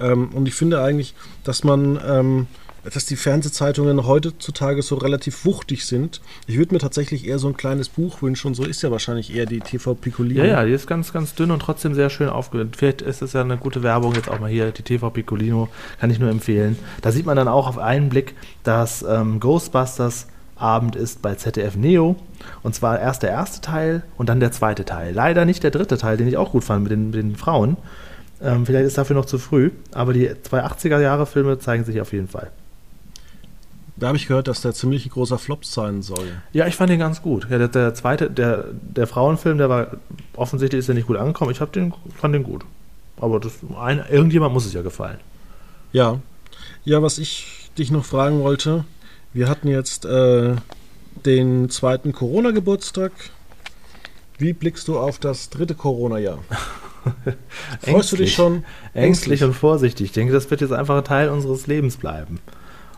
Ähm, 0.00 0.30
und 0.32 0.48
ich 0.48 0.54
finde 0.54 0.80
eigentlich, 0.80 1.14
dass 1.44 1.64
man, 1.64 2.00
ähm, 2.02 2.46
dass 2.90 3.04
die 3.04 3.16
Fernsehzeitungen 3.16 4.06
heutzutage 4.06 4.80
so 4.80 4.94
relativ 4.94 5.44
wuchtig 5.44 5.84
sind. 5.84 6.22
Ich 6.46 6.56
würde 6.56 6.72
mir 6.72 6.78
tatsächlich 6.78 7.26
eher 7.26 7.38
so 7.38 7.46
ein 7.46 7.58
kleines 7.58 7.90
Buch 7.90 8.22
wünschen 8.22 8.46
und 8.46 8.54
so 8.54 8.64
ist 8.64 8.80
ja 8.80 8.90
wahrscheinlich 8.90 9.36
eher 9.36 9.44
die 9.44 9.60
TV 9.60 9.94
Piccolino. 9.94 10.44
Ja, 10.44 10.46
ja, 10.46 10.64
die 10.64 10.72
ist 10.72 10.86
ganz, 10.86 11.12
ganz 11.12 11.34
dünn 11.34 11.50
und 11.50 11.60
trotzdem 11.60 11.92
sehr 11.92 12.08
schön 12.08 12.30
aufgehört. 12.30 12.74
Vielleicht 12.74 13.02
ist 13.02 13.20
es 13.20 13.34
ja 13.34 13.42
eine 13.42 13.58
gute 13.58 13.82
Werbung 13.82 14.14
jetzt 14.14 14.30
auch 14.30 14.40
mal 14.40 14.48
hier, 14.48 14.70
die 14.70 14.82
TV 14.82 15.10
Piccolino, 15.10 15.68
kann 16.00 16.10
ich 16.10 16.18
nur 16.18 16.30
empfehlen. 16.30 16.78
Da 17.02 17.12
sieht 17.12 17.26
man 17.26 17.36
dann 17.36 17.48
auch 17.48 17.68
auf 17.68 17.76
einen 17.76 18.08
Blick, 18.08 18.34
dass 18.62 19.02
ähm, 19.06 19.40
Ghostbusters 19.40 20.26
Abend 20.58 20.96
ist 20.96 21.22
bei 21.22 21.34
ZDF 21.34 21.76
Neo. 21.76 22.16
Und 22.62 22.74
zwar 22.74 22.98
erst 22.98 23.22
der 23.22 23.30
erste 23.30 23.60
Teil 23.60 24.02
und 24.16 24.28
dann 24.28 24.40
der 24.40 24.52
zweite 24.52 24.84
Teil. 24.84 25.12
Leider 25.12 25.44
nicht 25.44 25.62
der 25.62 25.70
dritte 25.70 25.98
Teil, 25.98 26.16
den 26.16 26.28
ich 26.28 26.36
auch 26.36 26.52
gut 26.52 26.64
fand 26.64 26.82
mit 26.82 26.92
den, 26.92 27.06
mit 27.06 27.14
den 27.14 27.36
Frauen. 27.36 27.76
Ähm, 28.40 28.66
vielleicht 28.66 28.86
ist 28.86 28.98
dafür 28.98 29.16
noch 29.16 29.26
zu 29.26 29.38
früh, 29.38 29.70
aber 29.92 30.12
die 30.12 30.30
zwei 30.42 30.64
80er-Jahre-Filme 30.64 31.58
zeigen 31.58 31.84
sich 31.84 32.00
auf 32.00 32.12
jeden 32.12 32.28
Fall. 32.28 32.50
Da 33.96 34.08
habe 34.08 34.16
ich 34.16 34.28
gehört, 34.28 34.46
dass 34.46 34.60
der 34.60 34.74
ziemlich 34.74 35.08
großer 35.10 35.38
Flop 35.38 35.64
sein 35.64 36.02
soll. 36.02 36.28
Ja, 36.52 36.68
ich 36.68 36.76
fand 36.76 36.90
den 36.90 37.00
ganz 37.00 37.20
gut. 37.20 37.48
Ja, 37.50 37.58
der, 37.58 37.66
der 37.66 37.94
zweite, 37.94 38.30
der, 38.30 38.66
der 38.72 39.08
Frauenfilm, 39.08 39.58
der 39.58 39.68
war 39.68 39.88
offensichtlich 40.36 40.78
ist 40.78 40.86
der 40.86 40.94
nicht 40.94 41.08
gut 41.08 41.16
angekommen. 41.16 41.50
Ich 41.50 41.58
den, 41.58 41.92
fand 42.16 42.34
den 42.34 42.44
gut. 42.44 42.64
Aber 43.20 43.40
das, 43.40 43.54
ein, 43.80 44.04
irgendjemand 44.08 44.54
muss 44.54 44.66
es 44.66 44.72
ja 44.72 44.82
gefallen. 44.82 45.18
Ja. 45.92 46.20
Ja, 46.84 47.02
was 47.02 47.18
ich 47.18 47.70
dich 47.76 47.90
noch 47.90 48.04
fragen 48.04 48.40
wollte, 48.40 48.84
wir 49.32 49.48
hatten 49.48 49.68
jetzt 49.68 50.04
äh, 50.04 50.56
den 51.24 51.70
zweiten 51.70 52.12
Corona-Geburtstag. 52.12 53.12
Wie 54.38 54.52
blickst 54.52 54.88
du 54.88 54.98
auf 54.98 55.18
das 55.18 55.50
dritte 55.50 55.74
Corona-Jahr? 55.74 56.38
Freust 57.80 58.12
du 58.12 58.16
dich 58.16 58.34
schon? 58.34 58.64
Ängstlich 58.94 59.42
und 59.42 59.54
vorsichtig. 59.54 60.06
Ich 60.06 60.12
denke, 60.12 60.32
das 60.32 60.50
wird 60.50 60.60
jetzt 60.60 60.72
einfach 60.72 60.96
ein 60.96 61.04
Teil 61.04 61.28
unseres 61.30 61.66
Lebens 61.66 61.96
bleiben. 61.96 62.40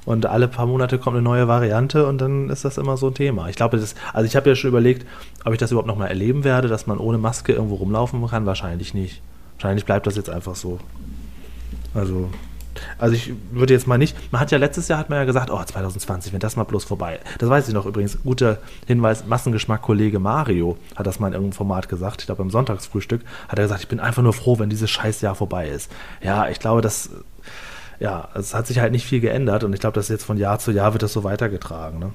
Und 0.04 0.26
alle 0.26 0.48
paar 0.48 0.66
Monate 0.66 0.98
kommt 0.98 1.16
eine 1.16 1.22
neue 1.22 1.46
Variante 1.46 2.06
und 2.06 2.18
dann 2.18 2.48
ist 2.48 2.64
das 2.64 2.78
immer 2.78 2.96
so 2.96 3.08
ein 3.08 3.14
Thema. 3.14 3.48
Ich 3.48 3.56
glaube, 3.56 3.78
das, 3.78 3.94
also 4.12 4.26
ich 4.26 4.34
habe 4.34 4.48
ja 4.48 4.56
schon 4.56 4.68
überlegt, 4.68 5.06
ob 5.44 5.52
ich 5.52 5.58
das 5.58 5.70
überhaupt 5.70 5.88
nochmal 5.88 6.08
erleben 6.08 6.42
werde, 6.42 6.68
dass 6.68 6.86
man 6.86 6.98
ohne 6.98 7.18
Maske 7.18 7.52
irgendwo 7.52 7.76
rumlaufen 7.76 8.26
kann. 8.26 8.46
Wahrscheinlich 8.46 8.94
nicht. 8.94 9.20
Wahrscheinlich 9.56 9.84
bleibt 9.84 10.06
das 10.06 10.16
jetzt 10.16 10.30
einfach 10.30 10.56
so. 10.56 10.78
Also 11.92 12.30
also 12.98 13.14
ich 13.14 13.32
würde 13.50 13.72
jetzt 13.74 13.86
mal 13.86 13.98
nicht, 13.98 14.16
man 14.32 14.40
hat 14.40 14.50
ja 14.50 14.58
letztes 14.58 14.88
Jahr 14.88 14.98
hat 14.98 15.10
man 15.10 15.18
ja 15.18 15.24
gesagt, 15.24 15.50
oh 15.50 15.62
2020, 15.62 16.32
wenn 16.32 16.40
das 16.40 16.56
mal 16.56 16.64
bloß 16.64 16.84
vorbei. 16.84 17.20
Das 17.38 17.48
weiß 17.48 17.68
ich 17.68 17.74
noch 17.74 17.86
übrigens, 17.86 18.18
guter 18.22 18.58
Hinweis, 18.86 19.26
Massengeschmack 19.26 19.82
Kollege 19.82 20.18
Mario 20.18 20.78
hat 20.96 21.06
das 21.06 21.20
mal 21.20 21.28
in 21.28 21.34
irgendeinem 21.34 21.56
Format 21.56 21.88
gesagt, 21.88 22.20
ich 22.22 22.26
glaube 22.26 22.42
beim 22.42 22.50
Sonntagsfrühstück 22.50 23.22
hat 23.48 23.58
er 23.58 23.64
gesagt, 23.64 23.82
ich 23.82 23.88
bin 23.88 24.00
einfach 24.00 24.22
nur 24.22 24.32
froh, 24.32 24.58
wenn 24.58 24.70
dieses 24.70 24.90
Scheißjahr 24.90 25.34
vorbei 25.34 25.68
ist. 25.68 25.90
Ja, 26.22 26.48
ich 26.48 26.60
glaube, 26.60 26.80
das 26.80 27.10
ja, 27.98 28.28
es 28.34 28.54
hat 28.54 28.66
sich 28.66 28.78
halt 28.78 28.92
nicht 28.92 29.04
viel 29.04 29.20
geändert 29.20 29.62
und 29.62 29.74
ich 29.74 29.80
glaube, 29.80 29.94
dass 29.94 30.08
jetzt 30.08 30.24
von 30.24 30.38
Jahr 30.38 30.58
zu 30.58 30.70
Jahr 30.72 30.94
wird 30.94 31.02
das 31.02 31.12
so 31.12 31.22
weitergetragen, 31.22 31.98
ne? 31.98 32.12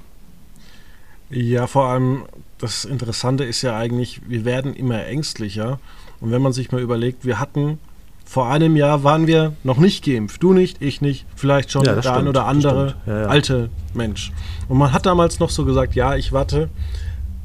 Ja, 1.30 1.66
vor 1.66 1.88
allem 1.88 2.24
das 2.58 2.84
Interessante 2.84 3.44
ist 3.44 3.62
ja 3.62 3.76
eigentlich, 3.76 4.20
wir 4.28 4.44
werden 4.44 4.74
immer 4.74 5.04
ängstlicher. 5.06 5.78
Und 6.20 6.30
wenn 6.30 6.40
man 6.42 6.52
sich 6.52 6.72
mal 6.72 6.80
überlegt, 6.80 7.24
wir 7.24 7.38
hatten 7.38 7.78
vor 8.26 8.48
einem 8.50 8.76
Jahr 8.76 9.04
waren 9.04 9.26
wir 9.26 9.52
noch 9.62 9.78
nicht 9.78 10.04
geimpft. 10.04 10.42
Du 10.42 10.52
nicht, 10.52 10.82
ich 10.82 11.00
nicht, 11.00 11.24
vielleicht 11.36 11.70
schon 11.70 11.84
ja, 11.84 11.94
der 11.94 12.02
stimmt, 12.02 12.16
ein 12.18 12.28
oder 12.28 12.44
andere 12.44 12.96
ja, 13.06 13.20
ja. 13.20 13.26
alte 13.28 13.70
Mensch. 13.94 14.32
Und 14.68 14.76
man 14.78 14.92
hat 14.92 15.06
damals 15.06 15.38
noch 15.38 15.48
so 15.48 15.64
gesagt, 15.64 15.94
ja, 15.94 16.16
ich 16.16 16.32
warte, 16.32 16.68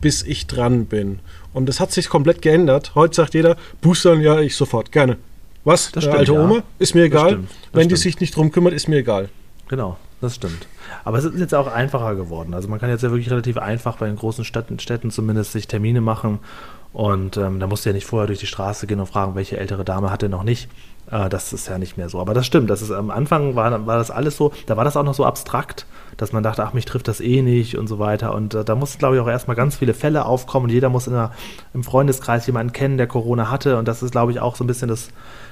bis 0.01 0.23
ich 0.23 0.47
dran 0.47 0.87
bin. 0.87 1.19
Und 1.53 1.69
das 1.69 1.79
hat 1.79 1.91
sich 1.91 2.09
komplett 2.09 2.41
geändert. 2.41 2.95
Heute 2.95 3.15
sagt 3.15 3.35
jeder, 3.35 3.55
boostern, 3.81 4.21
ja, 4.21 4.39
ich 4.39 4.55
sofort, 4.55 4.91
gerne. 4.91 5.17
Was? 5.63 5.91
Das 5.91 6.03
stimmt, 6.03 6.17
alte 6.17 6.33
Oma? 6.33 6.63
Ist 6.79 6.95
mir 6.95 7.03
egal. 7.03 7.23
Das 7.23 7.31
stimmt, 7.31 7.49
das 7.49 7.57
Wenn 7.73 7.81
stimmt. 7.81 7.91
die 7.91 7.95
sich 7.97 8.19
nicht 8.19 8.35
drum 8.35 8.51
kümmert, 8.51 8.73
ist 8.73 8.87
mir 8.87 8.97
egal. 8.97 9.29
Genau, 9.67 9.97
das 10.19 10.35
stimmt. 10.35 10.67
Aber 11.03 11.19
es 11.19 11.25
ist 11.25 11.39
jetzt 11.39 11.53
auch 11.53 11.67
einfacher 11.67 12.15
geworden. 12.15 12.55
Also 12.55 12.67
man 12.67 12.79
kann 12.79 12.89
jetzt 12.89 13.03
ja 13.03 13.11
wirklich 13.11 13.29
relativ 13.29 13.57
einfach 13.57 13.97
bei 13.97 14.07
den 14.07 14.15
großen 14.15 14.43
Städten, 14.43 14.79
Städten 14.79 15.11
zumindest 15.11 15.51
sich 15.51 15.67
Termine 15.67 16.01
machen 16.01 16.39
Und 16.93 17.37
ähm, 17.37 17.59
da 17.59 17.67
musst 17.67 17.85
du 17.85 17.89
ja 17.89 17.93
nicht 17.93 18.05
vorher 18.05 18.27
durch 18.27 18.39
die 18.39 18.47
Straße 18.47 18.85
gehen 18.85 18.99
und 18.99 19.05
fragen, 19.05 19.35
welche 19.35 19.57
ältere 19.57 19.85
Dame 19.85 20.11
hat 20.11 20.23
er 20.23 20.29
noch 20.29 20.43
nicht. 20.43 20.69
Äh, 21.09 21.29
das 21.29 21.53
ist 21.53 21.67
ja 21.67 21.77
nicht 21.77 21.97
mehr 21.97 22.09
so. 22.09 22.19
Aber 22.19 22.33
das 22.33 22.45
stimmt. 22.45 22.69
Das 22.69 22.81
ist, 22.81 22.91
am 22.91 23.11
Anfang 23.11 23.55
war, 23.55 23.85
war 23.85 23.97
das 23.97 24.11
alles 24.11 24.35
so, 24.35 24.51
da 24.65 24.77
war 24.77 24.83
das 24.83 24.97
auch 24.97 25.03
noch 25.03 25.13
so 25.13 25.25
abstrakt, 25.25 25.85
dass 26.17 26.33
man 26.33 26.43
dachte, 26.43 26.63
ach, 26.63 26.73
mich 26.73 26.85
trifft 26.85 27.07
das 27.07 27.21
eh 27.21 27.41
nicht 27.41 27.77
und 27.77 27.87
so 27.87 27.97
weiter. 27.97 28.33
Und 28.33 28.53
äh, 28.53 28.65
da 28.65 28.75
mussten, 28.75 28.99
glaube 28.99 29.15
ich, 29.15 29.21
auch 29.21 29.27
erstmal 29.27 29.55
ganz 29.55 29.77
viele 29.77 29.93
Fälle 29.93 30.25
aufkommen 30.25 30.65
und 30.65 30.71
jeder 30.71 30.89
muss 30.89 31.07
in 31.07 31.13
der, 31.13 31.31
im 31.73 31.83
Freundeskreis 31.83 32.45
jemanden 32.45 32.73
kennen, 32.73 32.97
der 32.97 33.07
Corona 33.07 33.49
hatte. 33.49 33.77
Und 33.77 33.87
das 33.87 34.03
ist, 34.03 34.11
glaube 34.11 34.33
ich, 34.33 34.41
auch 34.41 34.57
so 34.57 34.63
ein 34.63 34.67
bisschen 34.67 34.89
das, 34.89 35.09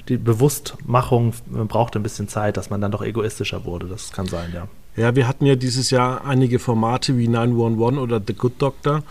die 0.10 0.18
Bewusstmachung 0.18 1.34
brauchte 1.48 2.00
ein 2.00 2.04
bisschen 2.04 2.28
Zeit, 2.28 2.58
dass 2.58 2.70
man 2.70 2.82
dann 2.82 2.92
doch 2.92 3.02
egoistischer 3.02 3.64
wurde. 3.64 3.88
Das 3.88 4.12
kann 4.12 4.26
sein, 4.26 4.52
ja. 4.54 4.68
Ja, 4.96 5.16
wir 5.16 5.30
hatten 5.30 5.46
ja 5.46 5.56
dieses 5.56 5.92
Jahr 5.92 6.26
einige 6.26 6.60
Formate 6.60 7.18
wie 7.18 7.30
911 7.30 8.02
oder 8.02 8.22
The 8.26 8.34
Good 8.34 8.54
Doctor 8.62 9.04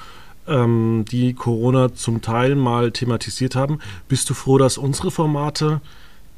ähm, 0.49 1.05
die 1.11 1.35
Corona 1.35 1.95
zum 1.95 2.23
Teil 2.23 2.55
mal 2.57 2.91
thematisiert 2.91 3.55
haben. 3.55 3.79
Bist 4.09 4.29
du 4.31 4.35
froh, 4.35 4.59
dass 4.59 4.79
unsere 4.79 5.11
Formate 5.11 5.81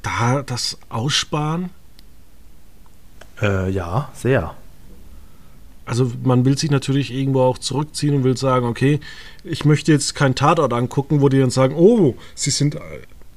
da 0.03 0.43
das 0.43 0.79
aussparen? 0.89 1.71
Äh, 3.41 3.71
ja, 3.71 4.11
sehr. 4.15 4.55
Also 5.87 6.13
man 6.23 6.45
will 6.45 6.57
sich 6.57 6.71
natürlich 6.71 7.13
irgendwo 7.13 7.43
auch 7.43 7.59
zurückziehen 7.59 8.15
und 8.15 8.25
will 8.25 8.37
sagen, 8.37 8.67
okay, 8.67 9.01
ich 9.43 9.65
möchte 9.65 9.91
jetzt 9.91 10.15
keinen 10.15 10.35
Tatort 10.35 10.73
angucken, 10.73 11.21
wo 11.21 11.29
die 11.29 11.41
dann 11.41 11.51
sagen, 11.51 11.75
oh, 11.77 12.15
sie 12.35 12.51
sind, 12.51 12.77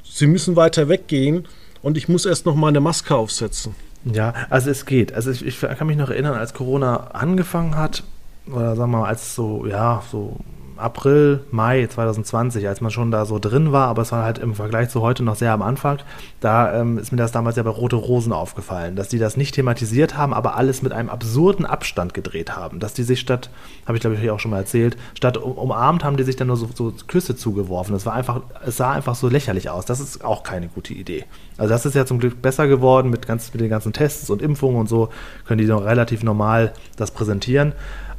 sie 0.03 0.27
müssen 0.27 0.55
weiter 0.55 0.87
weggehen 0.87 1.47
und 1.81 1.97
ich 1.97 2.09
muss 2.09 2.25
erst 2.25 2.45
noch 2.45 2.55
mal 2.55 2.67
eine 2.67 2.79
Maske 2.79 3.15
aufsetzen. 3.15 3.73
Ja, 4.05 4.33
also 4.49 4.69
es 4.69 4.85
geht. 4.85 5.13
Also 5.13 5.31
ich, 5.31 5.45
ich 5.45 5.61
kann 5.61 5.87
mich 5.87 5.97
noch 5.97 6.09
erinnern, 6.09 6.35
als 6.35 6.53
Corona 6.53 7.07
angefangen 7.13 7.75
hat, 7.75 8.03
oder 8.45 8.75
sagen 8.75 8.91
wir 8.91 8.99
mal, 8.99 9.07
als 9.07 9.33
so, 9.33 9.65
ja, 9.65 10.03
so 10.11 10.37
April, 10.77 11.41
Mai 11.51 11.87
2020, 11.87 12.67
als 12.67 12.81
man 12.81 12.91
schon 12.91 13.11
da 13.11 13.25
so 13.25 13.39
drin 13.39 13.71
war, 13.71 13.87
aber 13.87 14.01
es 14.01 14.11
war 14.11 14.23
halt 14.23 14.37
im 14.37 14.55
Vergleich 14.55 14.89
zu 14.89 15.01
heute 15.01 15.23
noch 15.23 15.35
sehr 15.35 15.53
am 15.53 15.61
Anfang, 15.61 15.99
da 16.39 16.79
ähm, 16.79 16.97
ist 16.97 17.11
mir 17.11 17.17
das 17.17 17.31
damals 17.31 17.55
ja 17.55 17.63
bei 17.63 17.69
Rote 17.69 17.95
Rosen 17.95 18.33
aufgefallen, 18.33 18.95
dass 18.95 19.07
die 19.07 19.19
das 19.19 19.37
nicht 19.37 19.55
thematisiert 19.55 20.17
haben, 20.17 20.33
aber 20.33 20.55
alles 20.55 20.81
mit 20.81 20.91
einem 20.91 21.09
absurden 21.09 21.65
Abstand 21.65 22.13
gedreht 22.13 22.55
haben. 22.55 22.79
Dass 22.79 22.93
die 22.93 23.03
sich 23.03 23.19
statt, 23.19 23.49
habe 23.85 23.97
ich 23.97 24.01
glaube 24.01 24.15
ich 24.15 24.29
auch 24.29 24.39
schon 24.39 24.51
mal 24.51 24.59
erzählt, 24.59 24.97
statt 25.15 25.37
um, 25.37 25.53
umarmt 25.53 26.03
haben 26.03 26.17
die 26.17 26.23
sich 26.23 26.35
dann 26.35 26.47
nur 26.47 26.57
so, 26.57 26.69
so 26.73 26.93
Küsse 27.07 27.35
zugeworfen. 27.35 27.93
Das 27.93 28.05
war 28.05 28.13
einfach, 28.13 28.41
es 28.65 28.77
sah 28.77 28.91
einfach 28.91 29.15
so 29.15 29.29
lächerlich 29.29 29.69
aus. 29.69 29.85
Das 29.85 29.99
ist 29.99 30.23
auch 30.23 30.43
keine 30.43 30.67
gute 30.67 30.93
Idee. 30.93 31.25
Also 31.57 31.69
das 31.69 31.85
ist 31.85 31.95
ja 31.95 32.05
zum 32.05 32.19
Glück 32.19 32.41
besser 32.41 32.67
geworden 32.67 33.09
mit, 33.09 33.27
ganz, 33.27 33.53
mit 33.53 33.61
den 33.61 33.69
ganzen 33.69 33.93
Tests 33.93 34.29
und 34.29 34.41
Impfungen 34.41 34.79
und 34.79 34.89
so, 34.89 35.09
können 35.45 35.59
die 35.59 35.65
noch 35.65 35.85
relativ 35.85 36.23
normal 36.23 36.73
das 36.97 37.11
präsentieren. 37.11 37.73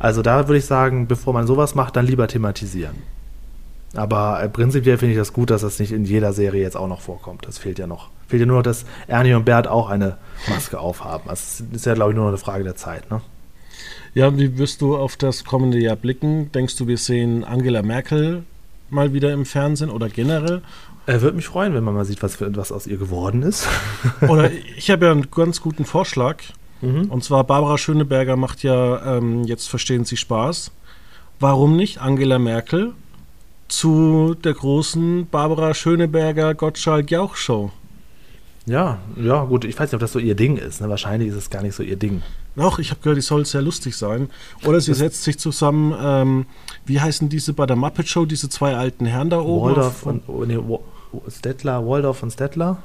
Also 0.04 0.20
da 0.20 0.48
würde 0.48 0.58
ich 0.58 0.66
sagen, 0.66 1.06
bevor 1.06 1.32
man 1.32 1.46
sowas 1.46 1.74
macht, 1.74 1.96
dann 1.96 2.04
lieber 2.06 2.28
thematisieren. 2.28 2.94
Aber 3.94 4.42
äh, 4.42 4.50
prinzipiell 4.50 4.98
finde 4.98 5.12
ich 5.12 5.18
das 5.18 5.32
gut, 5.32 5.48
dass 5.48 5.62
das 5.62 5.78
nicht 5.78 5.92
in 5.92 6.04
jeder 6.04 6.34
Serie 6.34 6.60
jetzt 6.60 6.76
auch 6.76 6.88
noch 6.88 7.00
vorkommt. 7.00 7.46
Das 7.46 7.56
fehlt 7.56 7.78
ja 7.78 7.86
noch. 7.86 8.10
Fehlt 8.28 8.40
ja 8.40 8.46
nur 8.46 8.58
noch, 8.58 8.62
dass 8.64 8.84
Ernie 9.06 9.32
und 9.32 9.46
Bert 9.46 9.66
auch 9.66 9.88
eine 9.88 10.18
Maske 10.46 10.78
aufhaben. 10.78 11.24
Das 11.26 11.62
ist 11.72 11.86
ja, 11.86 11.94
glaube 11.94 12.10
ich, 12.10 12.16
nur 12.16 12.24
noch 12.26 12.32
eine 12.32 12.36
Frage 12.36 12.64
der 12.64 12.76
Zeit. 12.76 13.10
Ne? 13.10 13.22
Ja, 14.12 14.36
wie 14.36 14.58
wirst 14.58 14.82
du 14.82 14.94
auf 14.94 15.16
das 15.16 15.42
kommende 15.42 15.78
Jahr 15.78 15.96
blicken? 15.96 16.52
Denkst 16.52 16.76
du, 16.76 16.86
wir 16.86 16.98
sehen 16.98 17.42
Angela 17.42 17.80
Merkel 17.80 18.42
mal 18.90 19.14
wieder 19.14 19.32
im 19.32 19.46
Fernsehen 19.46 19.88
oder 19.88 20.10
generell? 20.10 20.60
Er 21.06 21.22
würde 21.22 21.36
mich 21.36 21.46
freuen, 21.46 21.72
wenn 21.72 21.82
man 21.82 21.94
mal 21.94 22.04
sieht, 22.04 22.22
was, 22.22 22.42
was 22.42 22.72
aus 22.72 22.86
ihr 22.86 22.98
geworden 22.98 23.42
ist. 23.42 23.66
oder 24.28 24.50
ich 24.76 24.90
habe 24.90 25.06
ja 25.06 25.12
einen 25.12 25.30
ganz 25.30 25.62
guten 25.62 25.86
Vorschlag. 25.86 26.42
Mhm. 26.84 27.10
Und 27.10 27.24
zwar 27.24 27.44
Barbara 27.44 27.78
Schöneberger 27.78 28.36
macht 28.36 28.62
ja 28.62 29.16
ähm, 29.16 29.44
jetzt 29.44 29.68
Verstehen 29.68 30.04
Sie 30.04 30.16
Spaß. 30.16 30.70
Warum 31.40 31.76
nicht 31.76 32.00
Angela 32.00 32.38
Merkel 32.38 32.92
zu 33.68 34.34
der 34.44 34.54
großen 34.54 35.26
Barbara 35.26 35.74
Schöneberger 35.74 36.54
Gottschalk 36.54 37.10
Jauch 37.10 37.36
Show? 37.36 37.70
Ja, 38.66 38.98
ja, 39.16 39.44
gut, 39.44 39.64
ich 39.64 39.78
weiß 39.78 39.88
nicht, 39.88 39.94
ob 39.94 40.00
das 40.00 40.12
so 40.12 40.18
ihr 40.18 40.34
Ding 40.34 40.56
ist. 40.56 40.80
Ne? 40.80 40.88
Wahrscheinlich 40.88 41.28
ist 41.28 41.34
es 41.34 41.50
gar 41.50 41.62
nicht 41.62 41.74
so 41.74 41.82
ihr 41.82 41.96
Ding. 41.96 42.22
Doch, 42.56 42.78
ich 42.78 42.90
habe 42.90 43.00
gehört, 43.02 43.18
die 43.18 43.22
soll 43.22 43.44
sehr 43.44 43.60
lustig 43.60 43.96
sein. 43.96 44.30
Oder 44.64 44.80
sie 44.80 44.92
das 44.92 44.98
setzt 44.98 45.24
sich 45.24 45.38
zusammen, 45.38 45.94
ähm, 46.00 46.46
wie 46.86 47.00
heißen 47.00 47.28
diese 47.28 47.52
bei 47.52 47.66
der 47.66 47.76
Muppet 47.76 48.08
Show, 48.08 48.24
diese 48.24 48.48
zwei 48.48 48.74
alten 48.74 49.06
Herren 49.06 49.28
da 49.28 49.40
oben? 49.40 49.66
Waldorf 49.66 50.06
und, 50.06 50.22
oh, 50.28 50.44
nee, 50.44 50.58
Stettler, 51.28 51.86
Waldorf 51.86 52.22
und 52.22 52.30
Stettler? 52.30 52.78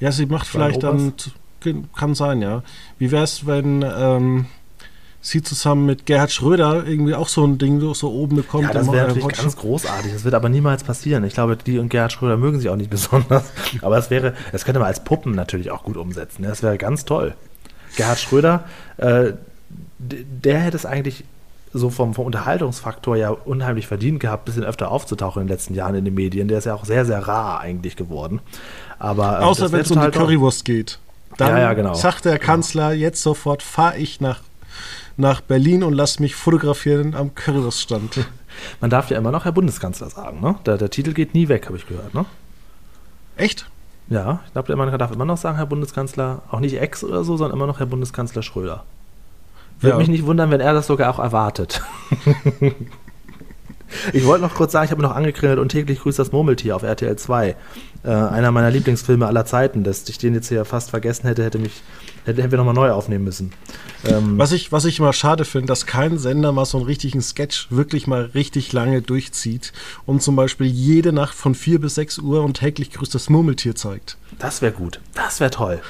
Ja, 0.00 0.12
sie 0.12 0.26
macht 0.26 0.46
vielleicht 0.46 0.82
dann 0.82 1.14
kann 1.96 2.14
sein, 2.14 2.42
ja. 2.42 2.62
Wie 2.98 3.10
wäre 3.10 3.24
es, 3.24 3.46
wenn 3.46 3.82
ähm, 3.82 4.46
sie 5.20 5.42
zusammen 5.42 5.86
mit 5.86 6.04
Gerhard 6.06 6.32
Schröder 6.32 6.84
irgendwie 6.86 7.14
auch 7.14 7.28
so 7.28 7.44
ein 7.44 7.58
Ding 7.58 7.80
so 7.94 8.10
oben 8.10 8.36
bekommt? 8.36 8.64
Ja, 8.64 8.72
das 8.72 8.90
wäre 8.90 9.06
natürlich 9.06 9.28
Watch. 9.28 9.40
ganz 9.40 9.56
großartig. 9.56 10.12
Das 10.12 10.24
wird 10.24 10.34
aber 10.34 10.48
niemals 10.48 10.84
passieren. 10.84 11.24
Ich 11.24 11.34
glaube, 11.34 11.56
die 11.56 11.78
und 11.78 11.88
Gerhard 11.88 12.12
Schröder 12.12 12.36
mögen 12.36 12.58
sich 12.58 12.68
auch 12.68 12.76
nicht 12.76 12.90
besonders. 12.90 13.52
Aber 13.80 13.96
es 13.98 14.10
wäre, 14.10 14.34
das 14.50 14.64
könnte 14.64 14.80
man 14.80 14.88
als 14.88 15.04
Puppen 15.04 15.34
natürlich 15.34 15.70
auch 15.70 15.84
gut 15.84 15.96
umsetzen. 15.96 16.42
Das 16.42 16.62
wäre 16.62 16.76
ganz 16.76 17.04
toll. 17.04 17.34
Gerhard 17.96 18.18
Schröder, 18.18 18.64
äh, 18.96 19.32
der 19.98 20.58
hätte 20.58 20.76
es 20.76 20.86
eigentlich 20.86 21.24
so 21.74 21.90
vom, 21.90 22.14
vom 22.14 22.26
Unterhaltungsfaktor 22.26 23.16
ja 23.16 23.30
unheimlich 23.30 23.86
verdient 23.86 24.20
gehabt, 24.20 24.42
ein 24.42 24.46
bisschen 24.46 24.64
öfter 24.64 24.90
aufzutauchen 24.90 25.42
in 25.42 25.48
den 25.48 25.54
letzten 25.54 25.74
Jahren 25.74 25.94
in 25.94 26.04
den 26.04 26.14
Medien. 26.14 26.48
Der 26.48 26.58
ist 26.58 26.64
ja 26.64 26.74
auch 26.74 26.84
sehr, 26.84 27.04
sehr 27.06 27.26
rar 27.26 27.60
eigentlich 27.60 27.96
geworden. 27.96 28.40
Aber, 28.98 29.40
äh, 29.40 29.44
Außer 29.44 29.72
wenn 29.72 29.80
es 29.80 29.90
um 29.90 30.00
die 30.00 30.10
Currywurst 30.10 30.64
geht. 30.64 30.98
Dann 31.38 31.56
ja, 31.56 31.58
ja, 31.60 31.72
genau. 31.72 31.94
sagt 31.94 32.24
der 32.24 32.38
Kanzler, 32.38 32.92
jetzt 32.92 33.22
sofort 33.22 33.62
fahre 33.62 33.98
ich 33.98 34.20
nach, 34.20 34.40
nach 35.16 35.40
Berlin 35.40 35.82
und 35.82 35.94
lasse 35.94 36.20
mich 36.20 36.34
fotografieren 36.34 37.14
am 37.14 37.34
Currywurststand. 37.34 38.26
Man 38.80 38.90
darf 38.90 39.10
ja 39.10 39.16
immer 39.16 39.30
noch 39.30 39.44
Herr 39.44 39.52
Bundeskanzler 39.52 40.10
sagen, 40.10 40.40
ne? 40.40 40.56
Der, 40.66 40.76
der 40.76 40.90
Titel 40.90 41.14
geht 41.14 41.34
nie 41.34 41.48
weg, 41.48 41.66
habe 41.66 41.76
ich 41.78 41.86
gehört, 41.86 42.12
ne? 42.14 42.26
Echt? 43.36 43.66
Ja, 44.08 44.40
ich 44.46 44.52
glaube, 44.52 44.76
man 44.76 44.98
darf 44.98 45.10
immer 45.10 45.24
noch 45.24 45.38
sagen, 45.38 45.56
Herr 45.56 45.64
Bundeskanzler, 45.64 46.42
auch 46.50 46.60
nicht 46.60 46.78
Ex 46.78 47.02
oder 47.02 47.24
so, 47.24 47.38
sondern 47.38 47.56
immer 47.56 47.66
noch 47.66 47.78
Herr 47.78 47.86
Bundeskanzler 47.86 48.42
Schröder. 48.42 48.84
Würde 49.80 49.94
ja. 49.94 49.98
mich 49.98 50.08
nicht 50.08 50.26
wundern, 50.26 50.50
wenn 50.50 50.60
er 50.60 50.74
das 50.74 50.86
sogar 50.86 51.10
auch 51.10 51.18
erwartet. 51.18 51.80
Ich 54.12 54.24
wollte 54.24 54.42
noch 54.42 54.54
kurz 54.54 54.72
sagen, 54.72 54.84
ich 54.84 54.90
habe 54.90 55.02
noch 55.02 55.14
angekringelt 55.14 55.58
und 55.58 55.68
täglich 55.70 56.00
grüßt 56.00 56.18
das 56.18 56.32
Murmeltier 56.32 56.76
auf 56.76 56.82
RTL 56.82 57.16
2. 57.16 57.56
Äh, 58.04 58.08
einer 58.08 58.50
meiner 58.50 58.70
Lieblingsfilme 58.70 59.26
aller 59.26 59.44
Zeiten. 59.44 59.84
Dass 59.84 60.08
ich 60.08 60.18
den 60.18 60.34
jetzt 60.34 60.48
hier 60.48 60.64
fast 60.64 60.90
vergessen 60.90 61.26
hätte, 61.26 61.44
hätte 61.44 61.58
mich, 61.58 61.82
hätte, 62.24 62.42
hätten 62.42 62.50
wir 62.50 62.58
nochmal 62.58 62.74
neu 62.74 62.90
aufnehmen 62.90 63.24
müssen. 63.24 63.52
Ähm, 64.04 64.38
was, 64.38 64.52
ich, 64.52 64.72
was 64.72 64.84
ich 64.84 64.98
immer 64.98 65.12
schade 65.12 65.44
finde, 65.44 65.68
dass 65.68 65.86
kein 65.86 66.18
Sender 66.18 66.52
mal 66.52 66.64
so 66.64 66.78
einen 66.78 66.86
richtigen 66.86 67.22
Sketch 67.22 67.68
wirklich 67.70 68.06
mal 68.06 68.30
richtig 68.34 68.72
lange 68.72 69.02
durchzieht 69.02 69.72
und 70.06 70.22
zum 70.22 70.34
Beispiel 70.34 70.66
jede 70.66 71.12
Nacht 71.12 71.34
von 71.34 71.54
4 71.54 71.80
bis 71.80 71.94
6 71.94 72.18
Uhr 72.18 72.42
und 72.42 72.54
täglich 72.54 72.90
grüßt 72.90 73.14
das 73.14 73.30
Murmeltier 73.30 73.74
zeigt. 73.74 74.16
Das 74.38 74.62
wäre 74.62 74.72
gut. 74.72 75.00
Das 75.14 75.40
wäre 75.40 75.50
toll. 75.50 75.80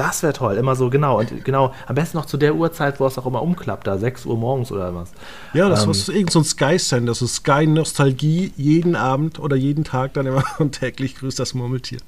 Das 0.00 0.22
wäre 0.22 0.32
toll, 0.32 0.56
immer 0.56 0.76
so 0.76 0.88
genau. 0.88 1.18
Und 1.18 1.44
genau, 1.44 1.74
am 1.86 1.94
besten 1.94 2.16
noch 2.16 2.24
zu 2.24 2.38
der 2.38 2.54
Uhrzeit, 2.54 3.00
wo 3.00 3.06
es 3.06 3.18
auch 3.18 3.26
immer 3.26 3.42
umklappt, 3.42 3.86
da 3.86 3.98
6 3.98 4.24
Uhr 4.24 4.38
morgens 4.38 4.72
oder 4.72 4.94
was. 4.94 5.12
Ja, 5.52 5.68
das 5.68 5.82
ähm, 5.82 5.88
war 5.88 6.14
irgend 6.16 6.30
so 6.30 6.38
ein 6.38 6.44
Sky-Sender, 6.46 7.12
so 7.12 7.26
Sky-Nostalgie, 7.26 8.54
jeden 8.56 8.96
Abend 8.96 9.38
oder 9.38 9.56
jeden 9.56 9.84
Tag 9.84 10.14
dann 10.14 10.24
immer 10.24 10.42
und 10.58 10.72
täglich 10.72 11.16
grüßt 11.16 11.38
das 11.38 11.52
Murmeltier. 11.52 11.98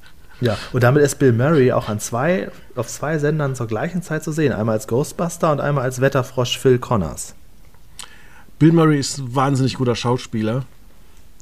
Ja, 0.41 0.57
und 0.73 0.83
damit 0.83 1.03
ist 1.03 1.19
Bill 1.19 1.35
Murray 1.35 1.71
auch 1.73 1.91
an 1.91 2.01
zwei, 2.01 2.51
auf 2.77 2.89
zwei 2.89 3.19
Sendern 3.19 3.55
zur 3.55 3.67
gleichen 3.67 4.01
Zeit 4.01 4.25
zu 4.25 4.33
sehen. 4.33 4.55
Einmal 4.55 4.77
als 4.77 4.89
Ghostbuster 4.89 5.53
und 5.53 5.61
einmal 5.61 5.85
als 5.85 6.01
Wetterfrosch 6.01 6.59
Phil 6.59 6.79
Connors. 6.79 7.35
Bill 8.59 8.73
Murray 8.73 9.01
ist 9.01 9.19
ein 9.19 9.35
wahnsinnig 9.35 9.75
guter 9.75 9.97
Schauspieler. 9.97 10.65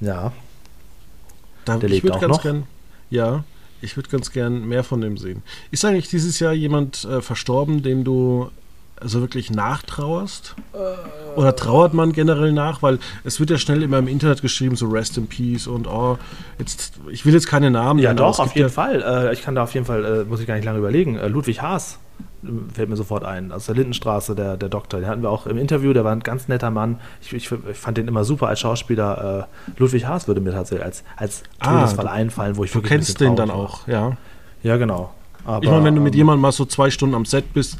Ja. 0.00 0.32
Da, 1.64 1.76
Der 1.76 1.88
lebt 1.88 2.10
auch 2.10 2.20
noch. 2.22 2.42
Gern, 2.42 2.64
ja. 3.08 3.44
Ich 3.82 3.96
würde 3.96 4.08
ganz 4.08 4.32
gern 4.32 4.68
mehr 4.68 4.84
von 4.84 5.00
dem 5.00 5.16
sehen. 5.16 5.42
Ist 5.70 5.84
eigentlich 5.84 6.08
dieses 6.08 6.38
Jahr 6.38 6.52
jemand 6.52 7.04
äh, 7.04 7.20
verstorben, 7.20 7.82
dem 7.82 8.04
du 8.04 8.50
also 9.00 9.20
wirklich 9.20 9.50
nachtrauerst? 9.50 10.54
Oder 11.36 11.56
trauert 11.56 11.94
man 11.94 12.12
generell 12.12 12.52
nach? 12.52 12.82
Weil 12.82 12.98
es 13.24 13.40
wird 13.40 13.50
ja 13.50 13.58
schnell 13.58 13.82
immer 13.82 13.98
im 13.98 14.08
Internet 14.08 14.42
geschrieben, 14.42 14.76
so 14.76 14.88
Rest 14.88 15.16
in 15.18 15.26
Peace 15.26 15.66
und 15.66 15.86
oh, 15.86 16.18
jetzt, 16.58 16.94
ich 17.10 17.24
will 17.24 17.32
jetzt 17.32 17.46
keine 17.46 17.70
Namen 17.70 18.00
Ja, 18.00 18.14
doch, 18.14 18.38
auf 18.38 18.54
jeden 18.54 18.68
ja 18.68 18.72
Fall. 18.72 19.02
Äh, 19.02 19.32
ich 19.32 19.42
kann 19.42 19.54
da 19.54 19.62
auf 19.62 19.74
jeden 19.74 19.86
Fall, 19.86 20.04
äh, 20.04 20.24
muss 20.24 20.40
ich 20.40 20.46
gar 20.46 20.54
nicht 20.54 20.64
lange 20.64 20.78
überlegen. 20.78 21.16
Äh, 21.16 21.28
Ludwig 21.28 21.62
Haas 21.62 21.98
fällt 22.72 22.88
mir 22.88 22.96
sofort 22.96 23.24
ein, 23.24 23.52
aus 23.52 23.66
der 23.66 23.74
Lindenstraße, 23.74 24.34
der, 24.34 24.56
der 24.56 24.68
Doktor. 24.68 25.00
Den 25.00 25.08
hatten 25.08 25.22
wir 25.22 25.30
auch 25.30 25.46
im 25.46 25.58
Interview, 25.58 25.92
der 25.92 26.04
war 26.04 26.12
ein 26.12 26.20
ganz 26.20 26.48
netter 26.48 26.70
Mann. 26.70 26.98
Ich, 27.20 27.32
ich, 27.32 27.50
ich 27.50 27.76
fand 27.76 27.98
den 27.98 28.08
immer 28.08 28.24
super 28.24 28.48
als 28.48 28.60
Schauspieler. 28.60 29.48
Ludwig 29.76 30.06
Haas 30.06 30.26
würde 30.26 30.40
mir 30.40 30.52
tatsächlich 30.52 30.84
als, 30.84 31.04
als 31.16 31.42
ah, 31.58 31.80
Todesfall 31.80 32.08
einfallen, 32.08 32.56
wo 32.56 32.64
ich 32.64 32.74
wirklich. 32.74 32.90
Du 32.90 32.96
kennst 32.96 33.20
den 33.20 33.36
dann 33.36 33.50
auch, 33.50 33.86
ja. 33.88 34.16
Ja, 34.62 34.76
genau. 34.76 35.12
Aber, 35.44 35.64
ich 35.64 35.70
meine, 35.70 35.84
wenn 35.84 35.94
du 35.94 36.00
mit 36.00 36.14
ähm, 36.14 36.18
jemandem 36.18 36.42
mal 36.42 36.52
so 36.52 36.64
zwei 36.64 36.90
Stunden 36.90 37.14
am 37.14 37.24
Set 37.24 37.52
bist, 37.52 37.78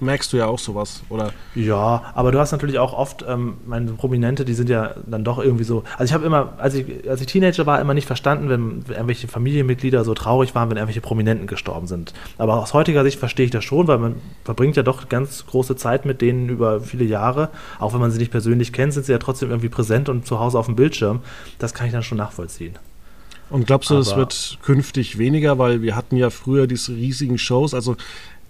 merkst 0.00 0.32
du 0.32 0.36
ja 0.36 0.46
auch 0.46 0.58
sowas, 0.58 1.02
oder? 1.08 1.32
Ja, 1.54 2.12
aber 2.14 2.32
du 2.32 2.38
hast 2.38 2.52
natürlich 2.52 2.78
auch 2.78 2.92
oft, 2.92 3.24
ähm, 3.28 3.54
meine 3.66 3.92
Prominente, 3.92 4.44
die 4.44 4.54
sind 4.54 4.68
ja 4.68 4.94
dann 5.06 5.24
doch 5.24 5.38
irgendwie 5.38 5.64
so. 5.64 5.84
Also 5.96 6.04
ich 6.04 6.12
habe 6.12 6.24
immer, 6.24 6.54
als 6.58 6.74
ich, 6.74 7.08
als 7.08 7.20
ich 7.20 7.26
Teenager 7.26 7.66
war, 7.66 7.80
immer 7.80 7.94
nicht 7.94 8.06
verstanden, 8.06 8.48
wenn 8.48 8.84
irgendwelche 8.88 9.28
Familienmitglieder 9.28 10.04
so 10.04 10.14
traurig 10.14 10.54
waren, 10.54 10.70
wenn 10.70 10.76
irgendwelche 10.76 11.00
Prominenten 11.00 11.46
gestorben 11.46 11.86
sind. 11.86 12.12
Aber 12.38 12.60
aus 12.60 12.74
heutiger 12.74 13.02
Sicht 13.04 13.18
verstehe 13.18 13.46
ich 13.46 13.50
das 13.50 13.64
schon, 13.64 13.86
weil 13.86 13.98
man 13.98 14.16
verbringt 14.44 14.76
ja 14.76 14.82
doch 14.82 15.08
ganz 15.08 15.46
große 15.46 15.76
Zeit 15.76 16.04
mit 16.04 16.20
denen 16.20 16.48
über 16.48 16.80
viele 16.80 17.04
Jahre. 17.04 17.50
Auch 17.78 17.92
wenn 17.92 18.00
man 18.00 18.10
sie 18.10 18.18
nicht 18.18 18.30
persönlich 18.30 18.72
kennt, 18.72 18.92
sind 18.92 19.06
sie 19.06 19.12
ja 19.12 19.18
trotzdem 19.18 19.50
irgendwie 19.50 19.68
präsent 19.68 20.08
und 20.08 20.26
zu 20.26 20.40
Hause 20.40 20.58
auf 20.58 20.66
dem 20.66 20.76
Bildschirm. 20.76 21.20
Das 21.58 21.74
kann 21.74 21.86
ich 21.86 21.92
dann 21.92 22.02
schon 22.02 22.18
nachvollziehen. 22.18 22.78
Und 23.52 23.66
glaubst 23.66 23.90
du, 23.90 23.96
das 23.96 24.16
wird 24.16 24.58
künftig 24.62 25.18
weniger, 25.18 25.58
weil 25.58 25.82
wir 25.82 25.94
hatten 25.94 26.16
ja 26.16 26.30
früher 26.30 26.66
diese 26.66 26.94
riesigen 26.94 27.36
Shows. 27.36 27.74
Also 27.74 27.96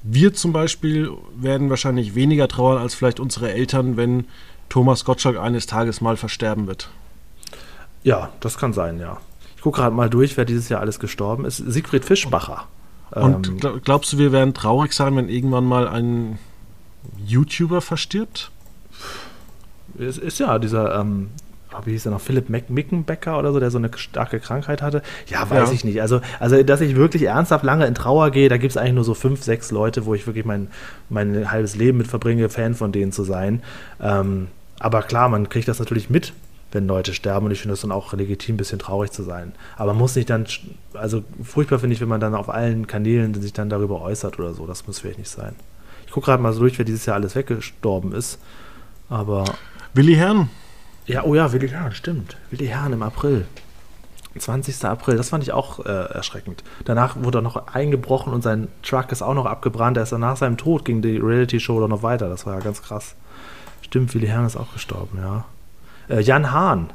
wir 0.05 0.33
zum 0.33 0.53
Beispiel 0.53 1.11
werden 1.37 1.71
wahrscheinlich 1.71 2.15
weniger 2.15 2.47
trauern 2.47 2.79
als 2.79 2.95
vielleicht 2.95 3.19
unsere 3.19 3.53
Eltern, 3.53 3.97
wenn 3.97 4.27
Thomas 4.69 5.05
Gottschalk 5.05 5.39
eines 5.39 5.67
Tages 5.67 6.01
mal 6.01 6.17
versterben 6.17 6.69
wird. 6.69 6.89
Ja, 8.05 8.31
das 8.41 8.59
kann 8.59 8.73
sein, 8.73 9.01
ja. 9.01 9.19
Ich 9.57 9.63
gucke 9.63 9.81
gerade 9.81 9.95
mal 9.95 10.09
durch, 10.09 10.37
wer 10.37 10.45
dieses 10.45 10.69
Jahr 10.69 10.81
alles 10.81 11.01
gestorben 11.01 11.45
ist. 11.45 11.57
Siegfried 11.57 12.05
Fischbacher. 12.05 12.67
Und 13.11 13.49
ähm, 13.65 13.81
glaubst 13.85 14.13
du, 14.13 14.19
wir 14.19 14.33
werden 14.33 14.55
traurig 14.55 14.93
sein, 14.93 15.15
wenn 15.17 15.29
irgendwann 15.29 15.65
mal 15.65 15.87
ein 15.87 16.39
YouTuber 17.27 17.81
verstirbt? 17.81 18.51
Es 19.99 20.17
ist 20.17 20.39
ja 20.39 20.59
dieser 20.59 20.99
ähm, 20.99 21.31
wie 21.85 21.93
hieß 21.93 22.07
er 22.07 22.13
noch, 22.13 22.21
Philipp 22.21 22.49
Mickenbecker 22.49 23.39
oder 23.39 23.53
so, 23.53 23.61
der 23.61 23.71
so 23.71 23.79
eine 23.79 23.91
starke 23.97 24.41
Krankheit 24.41 24.83
hatte. 24.83 25.03
Ja, 25.27 25.49
weiß 25.49 25.69
ja. 25.69 25.75
ich 25.75 25.85
nicht. 25.85 26.01
Also, 26.01 26.21
also, 26.41 26.63
dass 26.63 26.81
ich 26.81 26.97
wirklich 26.97 27.25
ernsthaft 27.25 27.65
lange 27.65 27.87
in 27.87 27.95
Trauer 27.95 28.31
gehe, 28.31 28.49
da 28.49 28.57
gibt 28.57 28.71
es 28.71 28.77
eigentlich 28.77 28.95
nur 28.95 29.05
so 29.05 29.15
fünf, 29.15 29.43
sechs 29.43 29.71
Leute, 29.71 30.07
wo 30.07 30.15
ich 30.15 30.27
wirklich 30.27 30.45
mein, 30.45 30.69
mein 31.09 31.51
halbes 31.51 31.77
Leben 31.77 31.99
mit 31.99 32.07
verbringe, 32.07 32.49
Fan 32.49 32.75
von 32.75 32.93
denen 32.93 33.13
zu 33.13 33.25
sein. 33.25 33.63
Ähm, 34.01 34.49
aber 34.79 35.03
klar, 35.03 35.29
man 35.29 35.49
kriegt 35.49 35.69
das 35.69 35.79
natürlich 35.79 36.11
mit, 36.11 36.33
wenn 36.73 36.87
Leute 36.87 37.15
sterben 37.15 37.47
und 37.47 37.53
ich 37.53 37.61
finde 37.61 37.75
es 37.75 37.83
dann 37.83 37.93
auch 37.93 38.13
legitim, 38.13 38.55
ein 38.55 38.59
bisschen 38.59 38.79
traurig 38.79 39.13
zu 39.13 39.23
sein. 39.23 39.53
Aber 39.77 39.93
man 39.93 39.99
muss 39.99 40.17
nicht 40.17 40.31
dann, 40.31 40.47
also 40.95 41.23
furchtbar 41.43 41.79
finde 41.79 41.95
ich, 41.95 42.01
wenn 42.01 42.09
man 42.09 42.21
dann 42.21 42.35
auf 42.35 42.49
allen 42.49 42.87
Kanälen 42.87 43.35
sich 43.35 43.53
dann 43.53 43.69
darüber 43.69 44.01
äußert 44.01 44.39
oder 44.39 44.55
so. 44.55 44.67
Das 44.67 44.87
muss 44.87 44.99
vielleicht 44.99 45.19
nicht 45.19 45.31
sein. 45.31 45.55
Ich 46.07 46.13
gucke 46.13 46.27
gerade 46.27 46.43
mal 46.43 46.53
so 46.53 46.61
durch, 46.61 46.79
wer 46.79 46.85
dieses 46.85 47.07
Jahr 47.07 47.17
alles 47.17 47.37
weggestorben 47.37 48.13
ist. 48.13 48.39
Aber. 49.09 49.45
Willi 49.95 50.15
Herrn. 50.15 50.51
Ja, 51.07 51.25
oh 51.25 51.35
ja, 51.35 51.53
Willi 51.53 51.69
Herrn, 51.69 51.93
stimmt. 51.93 52.37
Willi 52.51 52.67
Herrn 52.67 52.93
im 52.93 53.03
April. 53.03 53.47
20. 54.39 54.85
April, 54.85 55.17
das 55.17 55.29
fand 55.29 55.43
ich 55.43 55.53
auch 55.53 55.85
äh, 55.85 55.89
erschreckend. 55.89 56.65
Danach 56.85 57.17
wurde 57.23 57.39
er 57.39 57.43
noch 57.43 57.67
eingebrochen 57.69 58.33
und 58.33 58.43
sein 58.43 58.69
Truck 58.83 59.13
ist 59.13 59.23
auch 59.23 59.35
noch 59.35 59.47
abgebrannt. 59.47 59.97
Er 59.97 60.05
ist 60.05 60.13
dann 60.13 60.21
nach 60.21 60.37
seinem 60.37 60.57
Tod 60.57 60.85
ging 60.85 61.03
die 61.03 61.19
Reality-Show 61.19 61.81
dann 61.81 61.91
noch 61.91 62.03
weiter. 62.03 62.29
Das 62.29 62.47
war 62.47 62.55
ja 62.55 62.61
ganz 62.61 62.83
krass. 62.83 63.15
Stimmt, 63.83 64.15
Willi 64.15 64.29
Herrn 64.29 64.47
ist 64.47 64.57
auch 64.57 64.73
gestorben, 64.73 65.19
ja. 65.19 65.45
Äh, 66.09 66.21
Jan 66.23 66.51
Hahn, 66.51 66.91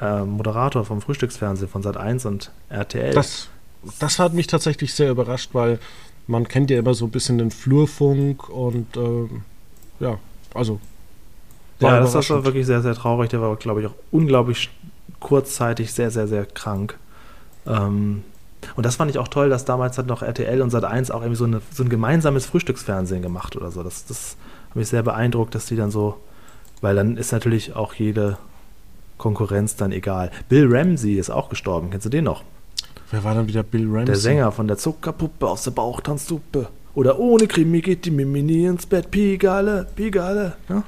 äh, 0.00 0.24
Moderator 0.24 0.84
vom 0.84 1.00
Frühstücksfernsehen 1.00 1.70
von 1.70 1.82
Sat1 1.82 2.26
und 2.26 2.50
RTL. 2.68 3.14
Das, 3.14 3.48
das 3.98 4.18
hat 4.18 4.34
mich 4.34 4.46
tatsächlich 4.46 4.92
sehr 4.92 5.10
überrascht, 5.10 5.50
weil 5.54 5.78
man 6.26 6.46
kennt 6.46 6.70
ja 6.70 6.78
immer 6.78 6.92
so 6.92 7.06
ein 7.06 7.10
bisschen 7.10 7.38
den 7.38 7.50
Flurfunk 7.50 8.48
und 8.50 8.96
äh, 8.96 9.28
ja, 10.00 10.18
also 10.52 10.80
ja, 11.80 12.00
das 12.00 12.30
war 12.30 12.44
wirklich 12.44 12.66
sehr, 12.66 12.82
sehr 12.82 12.94
traurig. 12.94 13.30
Der 13.30 13.40
war, 13.40 13.54
glaube 13.56 13.80
ich, 13.80 13.86
auch 13.86 13.94
unglaublich 14.10 14.70
kurzzeitig 15.20 15.92
sehr, 15.92 16.10
sehr, 16.10 16.28
sehr 16.28 16.46
krank. 16.46 16.98
Ähm, 17.66 18.22
und 18.76 18.86
das 18.86 18.96
fand 18.96 19.10
ich 19.10 19.18
auch 19.18 19.28
toll, 19.28 19.50
dass 19.50 19.64
damals 19.64 19.98
hat 19.98 20.06
noch 20.06 20.22
RTL 20.22 20.60
und 20.62 20.72
Sat1 20.72 21.12
auch 21.12 21.20
irgendwie 21.20 21.36
so, 21.36 21.44
eine, 21.44 21.60
so 21.72 21.82
ein 21.82 21.88
gemeinsames 21.88 22.46
Frühstücksfernsehen 22.46 23.22
gemacht 23.22 23.56
oder 23.56 23.70
so. 23.70 23.82
Das, 23.82 24.06
das 24.06 24.36
hat 24.68 24.76
mich 24.76 24.88
sehr 24.88 25.02
beeindruckt, 25.02 25.54
dass 25.54 25.66
die 25.66 25.76
dann 25.76 25.90
so, 25.90 26.18
weil 26.80 26.96
dann 26.96 27.16
ist 27.16 27.32
natürlich 27.32 27.76
auch 27.76 27.94
jede 27.94 28.38
Konkurrenz 29.16 29.76
dann 29.76 29.92
egal. 29.92 30.30
Bill 30.48 30.66
Ramsey 30.68 31.14
ist 31.14 31.30
auch 31.30 31.48
gestorben. 31.48 31.90
Kennst 31.90 32.06
du 32.06 32.10
den 32.10 32.24
noch? 32.24 32.42
Wer 33.10 33.24
war 33.24 33.34
dann 33.34 33.48
wieder 33.48 33.62
Bill 33.62 33.86
Ramsey? 33.86 34.06
Der 34.06 34.16
Sänger 34.16 34.52
von 34.52 34.68
der 34.68 34.76
Zuckerpuppe 34.76 35.48
aus 35.48 35.64
der 35.64 35.70
Bauchtanzsuppe. 35.70 36.68
Oder 36.94 37.18
ohne 37.18 37.46
Krimi 37.46 37.80
geht 37.80 38.04
die 38.04 38.10
Mimi 38.10 38.42
nie 38.42 38.64
ins 38.64 38.86
Bett. 38.86 39.10
Pigale, 39.10 39.86
Pigale. 39.94 40.56
Ja? 40.68 40.82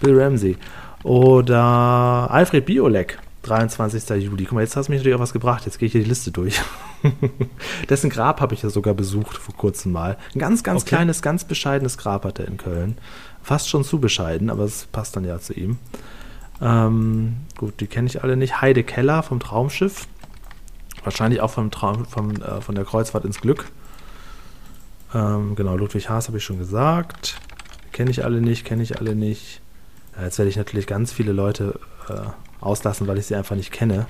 Bill 0.00 0.20
Ramsey. 0.20 0.56
Oder 1.02 2.28
Alfred 2.30 2.66
Biolek, 2.66 3.18
23. 3.42 4.22
Juli. 4.22 4.44
Guck 4.44 4.52
mal, 4.52 4.60
jetzt 4.60 4.76
hast 4.76 4.88
du 4.88 4.92
mich 4.92 5.00
natürlich 5.00 5.16
auch 5.16 5.22
was 5.22 5.32
gebracht. 5.32 5.64
Jetzt 5.64 5.78
gehe 5.78 5.86
ich 5.86 5.92
hier 5.92 6.02
die 6.02 6.08
Liste 6.08 6.30
durch. 6.30 6.60
Dessen 7.88 8.10
Grab 8.10 8.40
habe 8.40 8.54
ich 8.54 8.62
ja 8.62 8.70
sogar 8.70 8.94
besucht 8.94 9.38
vor 9.38 9.56
kurzem 9.56 9.92
mal. 9.92 10.18
Ein 10.34 10.38
ganz, 10.38 10.62
ganz 10.62 10.82
okay. 10.82 10.96
kleines, 10.96 11.22
ganz 11.22 11.44
bescheidenes 11.44 11.96
Grab 11.96 12.24
hat 12.24 12.38
er 12.38 12.48
in 12.48 12.58
Köln. 12.58 12.98
Fast 13.42 13.70
schon 13.70 13.84
zu 13.84 13.98
bescheiden, 13.98 14.50
aber 14.50 14.64
es 14.64 14.84
passt 14.86 15.16
dann 15.16 15.24
ja 15.24 15.38
zu 15.40 15.54
ihm. 15.54 15.78
Ähm, 16.60 17.36
gut, 17.56 17.80
die 17.80 17.86
kenne 17.86 18.06
ich 18.06 18.22
alle 18.22 18.36
nicht. 18.36 18.60
Heide 18.60 18.84
Keller 18.84 19.22
vom 19.22 19.40
Traumschiff. 19.40 20.06
Wahrscheinlich 21.02 21.40
auch 21.40 21.50
vom 21.50 21.70
Traum, 21.70 22.04
vom, 22.04 22.32
äh, 22.42 22.60
von 22.60 22.74
der 22.74 22.84
Kreuzfahrt 22.84 23.24
ins 23.24 23.40
Glück. 23.40 23.70
Ähm, 25.14 25.54
genau, 25.56 25.76
Ludwig 25.76 26.10
Haas 26.10 26.28
habe 26.28 26.36
ich 26.36 26.44
schon 26.44 26.58
gesagt. 26.58 27.40
Kenne 27.92 28.10
ich 28.10 28.24
alle 28.24 28.42
nicht, 28.42 28.66
kenne 28.66 28.82
ich 28.82 28.98
alle 28.98 29.14
nicht. 29.14 29.62
Jetzt 30.20 30.38
werde 30.38 30.48
ich 30.48 30.56
natürlich 30.56 30.86
ganz 30.86 31.12
viele 31.12 31.32
Leute 31.32 31.78
äh, 32.08 32.14
auslassen, 32.60 33.06
weil 33.06 33.18
ich 33.18 33.26
sie 33.26 33.34
einfach 33.34 33.56
nicht 33.56 33.72
kenne. 33.72 34.06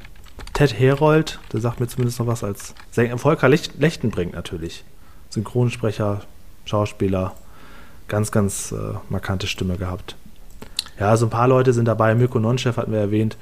Ted 0.53 0.79
Herold, 0.79 1.39
der 1.53 1.61
sagt 1.61 1.81
mir 1.81 1.87
zumindest 1.89 2.19
noch 2.19 2.27
was 2.27 2.45
als. 2.45 2.75
Volker 3.17 3.49
Lech 3.49 3.71
Lechtenbrink 3.79 4.35
natürlich. 4.35 4.85
Synchronsprecher, 5.31 6.23
Schauspieler, 6.65 7.35
ganz, 8.09 8.33
ganz 8.33 8.73
äh, 8.73 8.95
markante 9.09 9.47
Stimme 9.47 9.77
gehabt. 9.77 10.17
Ja, 10.99 11.17
so 11.17 11.27
ein 11.27 11.31
paar 11.31 11.49
Leute 11.49 11.73
sind 11.73 11.87
dabei. 11.87 12.15
Mirko 12.15 12.39
Nonchef 12.39 12.77
hatten 12.77 12.93
wir 12.93 12.99
erwähnt. 12.99 13.37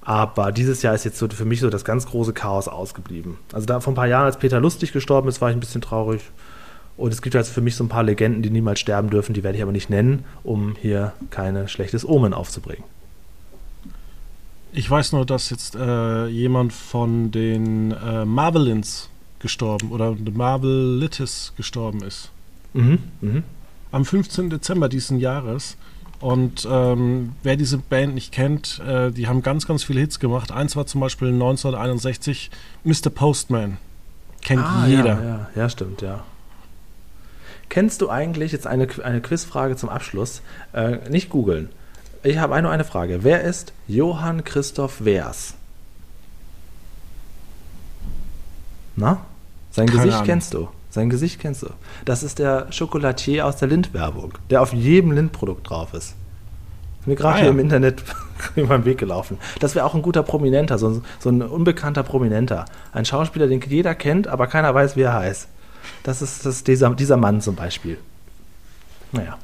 Aber 0.00 0.52
dieses 0.52 0.82
Jahr 0.82 0.94
ist 0.94 1.04
jetzt 1.04 1.18
so 1.18 1.28
für 1.28 1.44
mich 1.44 1.60
so 1.60 1.70
das 1.70 1.84
ganz 1.84 2.06
große 2.06 2.34
Chaos 2.34 2.68
ausgeblieben. 2.68 3.38
Also 3.52 3.66
da 3.66 3.80
vor 3.80 3.92
ein 3.92 3.96
paar 3.96 4.06
Jahren, 4.06 4.26
als 4.26 4.38
Peter 4.38 4.60
Lustig 4.60 4.92
gestorben 4.92 5.28
ist, 5.28 5.40
war 5.40 5.48
ich 5.50 5.56
ein 5.56 5.60
bisschen 5.60 5.80
traurig. 5.80 6.20
Und 6.96 7.12
es 7.12 7.22
gibt 7.22 7.34
also 7.34 7.52
für 7.52 7.60
mich 7.60 7.74
so 7.74 7.84
ein 7.84 7.88
paar 7.88 8.04
Legenden, 8.04 8.42
die 8.42 8.50
niemals 8.50 8.80
sterben 8.80 9.10
dürfen, 9.10 9.34
die 9.34 9.42
werde 9.42 9.56
ich 9.56 9.62
aber 9.62 9.72
nicht 9.72 9.90
nennen, 9.90 10.24
um 10.44 10.76
hier 10.80 11.12
kein 11.30 11.66
schlechtes 11.68 12.08
Omen 12.08 12.32
aufzubringen. 12.32 12.84
Ich 14.72 14.90
weiß 14.90 15.12
nur, 15.12 15.24
dass 15.24 15.50
jetzt 15.50 15.76
äh, 15.76 16.26
jemand 16.26 16.72
von 16.72 17.30
den 17.30 17.92
äh, 17.92 18.24
Marvelins 18.24 19.08
gestorben 19.38 19.92
oder 19.92 20.16
Marvelitis 20.32 21.52
gestorben 21.56 22.02
ist. 22.02 22.30
Mhm, 22.72 22.98
mh. 23.20 23.42
Am 23.92 24.04
15. 24.04 24.50
Dezember 24.50 24.88
diesen 24.88 25.18
Jahres. 25.20 25.76
Und 26.20 26.66
ähm, 26.68 27.32
wer 27.42 27.56
diese 27.56 27.78
Band 27.78 28.14
nicht 28.14 28.32
kennt, 28.32 28.80
äh, 28.80 29.10
die 29.12 29.28
haben 29.28 29.42
ganz, 29.42 29.66
ganz 29.66 29.84
viele 29.84 30.00
Hits 30.00 30.18
gemacht. 30.18 30.50
Eins 30.50 30.74
war 30.74 30.86
zum 30.86 31.00
Beispiel 31.00 31.28
1961 31.28 32.50
Mr. 32.82 33.10
Postman. 33.10 33.76
Kennt 34.42 34.62
ah, 34.64 34.86
jeder. 34.88 35.04
Ja, 35.04 35.22
ja, 35.22 35.48
ja, 35.54 35.68
stimmt, 35.68 36.02
ja. 36.02 36.24
Kennst 37.68 38.02
du 38.02 38.10
eigentlich, 38.10 38.52
jetzt 38.52 38.66
eine, 38.66 38.86
eine 39.02 39.20
Quizfrage 39.20 39.76
zum 39.76 39.88
Abschluss, 39.88 40.42
äh, 40.72 41.08
nicht 41.08 41.30
googeln. 41.30 41.70
Ich 42.22 42.38
habe 42.38 42.60
nur 42.62 42.70
eine 42.70 42.84
Frage. 42.84 43.22
Wer 43.22 43.42
ist 43.42 43.72
Johann 43.86 44.44
Christoph 44.44 45.04
Wehrs? 45.04 45.54
Na? 48.96 49.20
Sein 49.70 49.86
Keine 49.86 49.98
Gesicht 49.98 50.14
Ahnung. 50.14 50.26
kennst 50.26 50.54
du. 50.54 50.68
Sein 50.90 51.10
Gesicht 51.10 51.40
kennst 51.40 51.62
du. 51.62 51.70
Das 52.04 52.22
ist 52.22 52.38
der 52.38 52.70
Schokolatier 52.72 53.46
aus 53.46 53.56
der 53.56 53.68
Lind-Werbung, 53.68 54.34
der 54.48 54.62
auf 54.62 54.72
jedem 54.72 55.10
Lind-Produkt 55.10 55.68
drauf 55.68 55.92
ist. 55.92 56.14
Ist 57.00 57.08
mir 57.08 57.16
gerade 57.16 57.34
ah, 57.34 57.38
hier 57.38 57.46
ja. 57.46 57.50
im 57.50 57.58
Internet 57.58 58.02
über 58.54 58.78
den 58.78 58.84
Weg 58.84 58.98
gelaufen. 58.98 59.36
Das 59.60 59.74
wäre 59.74 59.84
auch 59.84 59.94
ein 59.94 60.02
guter 60.02 60.22
Prominenter, 60.22 60.78
so 60.78 60.88
ein, 60.88 61.04
so 61.18 61.28
ein 61.28 61.42
unbekannter 61.42 62.02
Prominenter. 62.02 62.64
Ein 62.92 63.04
Schauspieler, 63.04 63.48
den 63.48 63.60
jeder 63.60 63.94
kennt, 63.94 64.28
aber 64.28 64.46
keiner 64.46 64.74
weiß, 64.74 64.96
wie 64.96 65.02
er 65.02 65.14
heißt. 65.14 65.48
Das 66.02 66.22
ist, 66.22 66.44
das 66.46 66.64
dieser, 66.64 66.90
dieser 66.94 67.16
Mann 67.16 67.40
zum 67.40 67.54
Beispiel. 67.54 67.98
Naja. 69.12 69.38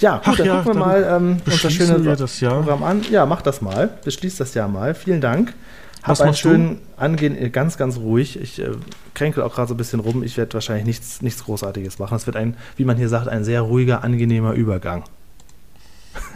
Ja, 0.00 0.16
gut, 0.18 0.22
Ach 0.26 0.36
dann 0.36 0.46
ja, 0.46 0.62
gucken 0.62 0.80
wir 0.80 0.86
mal 0.86 1.16
ähm, 1.16 1.40
unser 1.46 1.70
schönes 1.70 2.38
Programm 2.40 2.82
an. 2.82 3.02
Ja, 3.10 3.26
mach 3.26 3.42
das 3.42 3.62
mal. 3.62 3.98
Beschließ 4.04 4.36
das 4.36 4.54
ja 4.54 4.66
mal. 4.68 4.94
Vielen 4.94 5.20
Dank. 5.20 5.54
Hab 6.02 6.20
einen 6.20 6.34
schönen 6.34 6.80
Angehen, 6.98 7.36
äh, 7.36 7.48
ganz, 7.48 7.78
ganz 7.78 7.96
ruhig. 7.96 8.38
Ich 8.38 8.60
äh, 8.60 8.72
kränkel 9.14 9.42
auch 9.42 9.54
gerade 9.54 9.68
so 9.68 9.74
ein 9.74 9.78
bisschen 9.78 10.00
rum. 10.00 10.22
Ich 10.22 10.36
werde 10.36 10.52
wahrscheinlich 10.52 10.84
nichts, 10.84 11.22
nichts 11.22 11.44
Großartiges 11.44 11.98
machen. 11.98 12.16
Es 12.16 12.26
wird 12.26 12.36
ein, 12.36 12.56
wie 12.76 12.84
man 12.84 12.98
hier 12.98 13.08
sagt, 13.08 13.28
ein 13.28 13.44
sehr 13.44 13.62
ruhiger, 13.62 14.04
angenehmer 14.04 14.52
Übergang. 14.52 15.04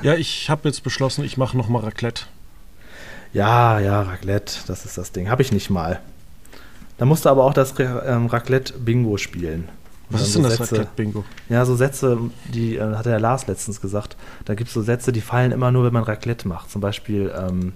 Ja, 0.03 0.15
ich 0.15 0.49
habe 0.49 0.69
jetzt 0.69 0.83
beschlossen, 0.83 1.23
ich 1.23 1.37
mache 1.37 1.57
nochmal 1.57 1.83
Raclette. 1.83 2.23
Ja, 3.35 3.79
ja, 3.79 4.03
Raclette, 4.03 4.55
das 4.67 4.87
ist 4.87 4.97
das 4.97 5.13
Ding. 5.13 5.29
Habe 5.29 5.43
ich 5.43 5.53
nicht 5.53 5.69
mal. 5.69 6.01
Da 6.99 7.05
musst 7.05 7.25
du 7.25 7.29
aber 7.29 7.45
auch 7.45 7.55
das 7.55 7.75
ähm, 7.79 8.27
Raclette-Bingo 8.27 9.17
spielen. 9.17 9.69
Was 10.11 10.23
ist 10.23 10.35
denn 10.35 10.43
so 10.43 10.49
das 10.49 10.61
Raclette-Bingo? 10.61 11.25
Ja, 11.49 11.65
so 11.65 11.77
Sätze, 11.77 12.19
die 12.53 12.77
äh, 12.77 12.97
hat 12.97 13.07
der 13.07 13.21
Lars 13.21 13.47
letztens 13.47 13.81
gesagt. 13.81 14.17
Da 14.45 14.55
gibt 14.55 14.69
es 14.69 14.75
so 14.75 14.83
Sätze, 14.83 15.13
die 15.13 15.21
fallen 15.21 15.53
immer 15.53 15.71
nur, 15.71 15.85
wenn 15.85 15.93
man 15.93 16.03
Raclette 16.03 16.49
macht. 16.49 16.71
Zum 16.71 16.81
Beispiel, 16.81 17.33
ähm, 17.37 17.73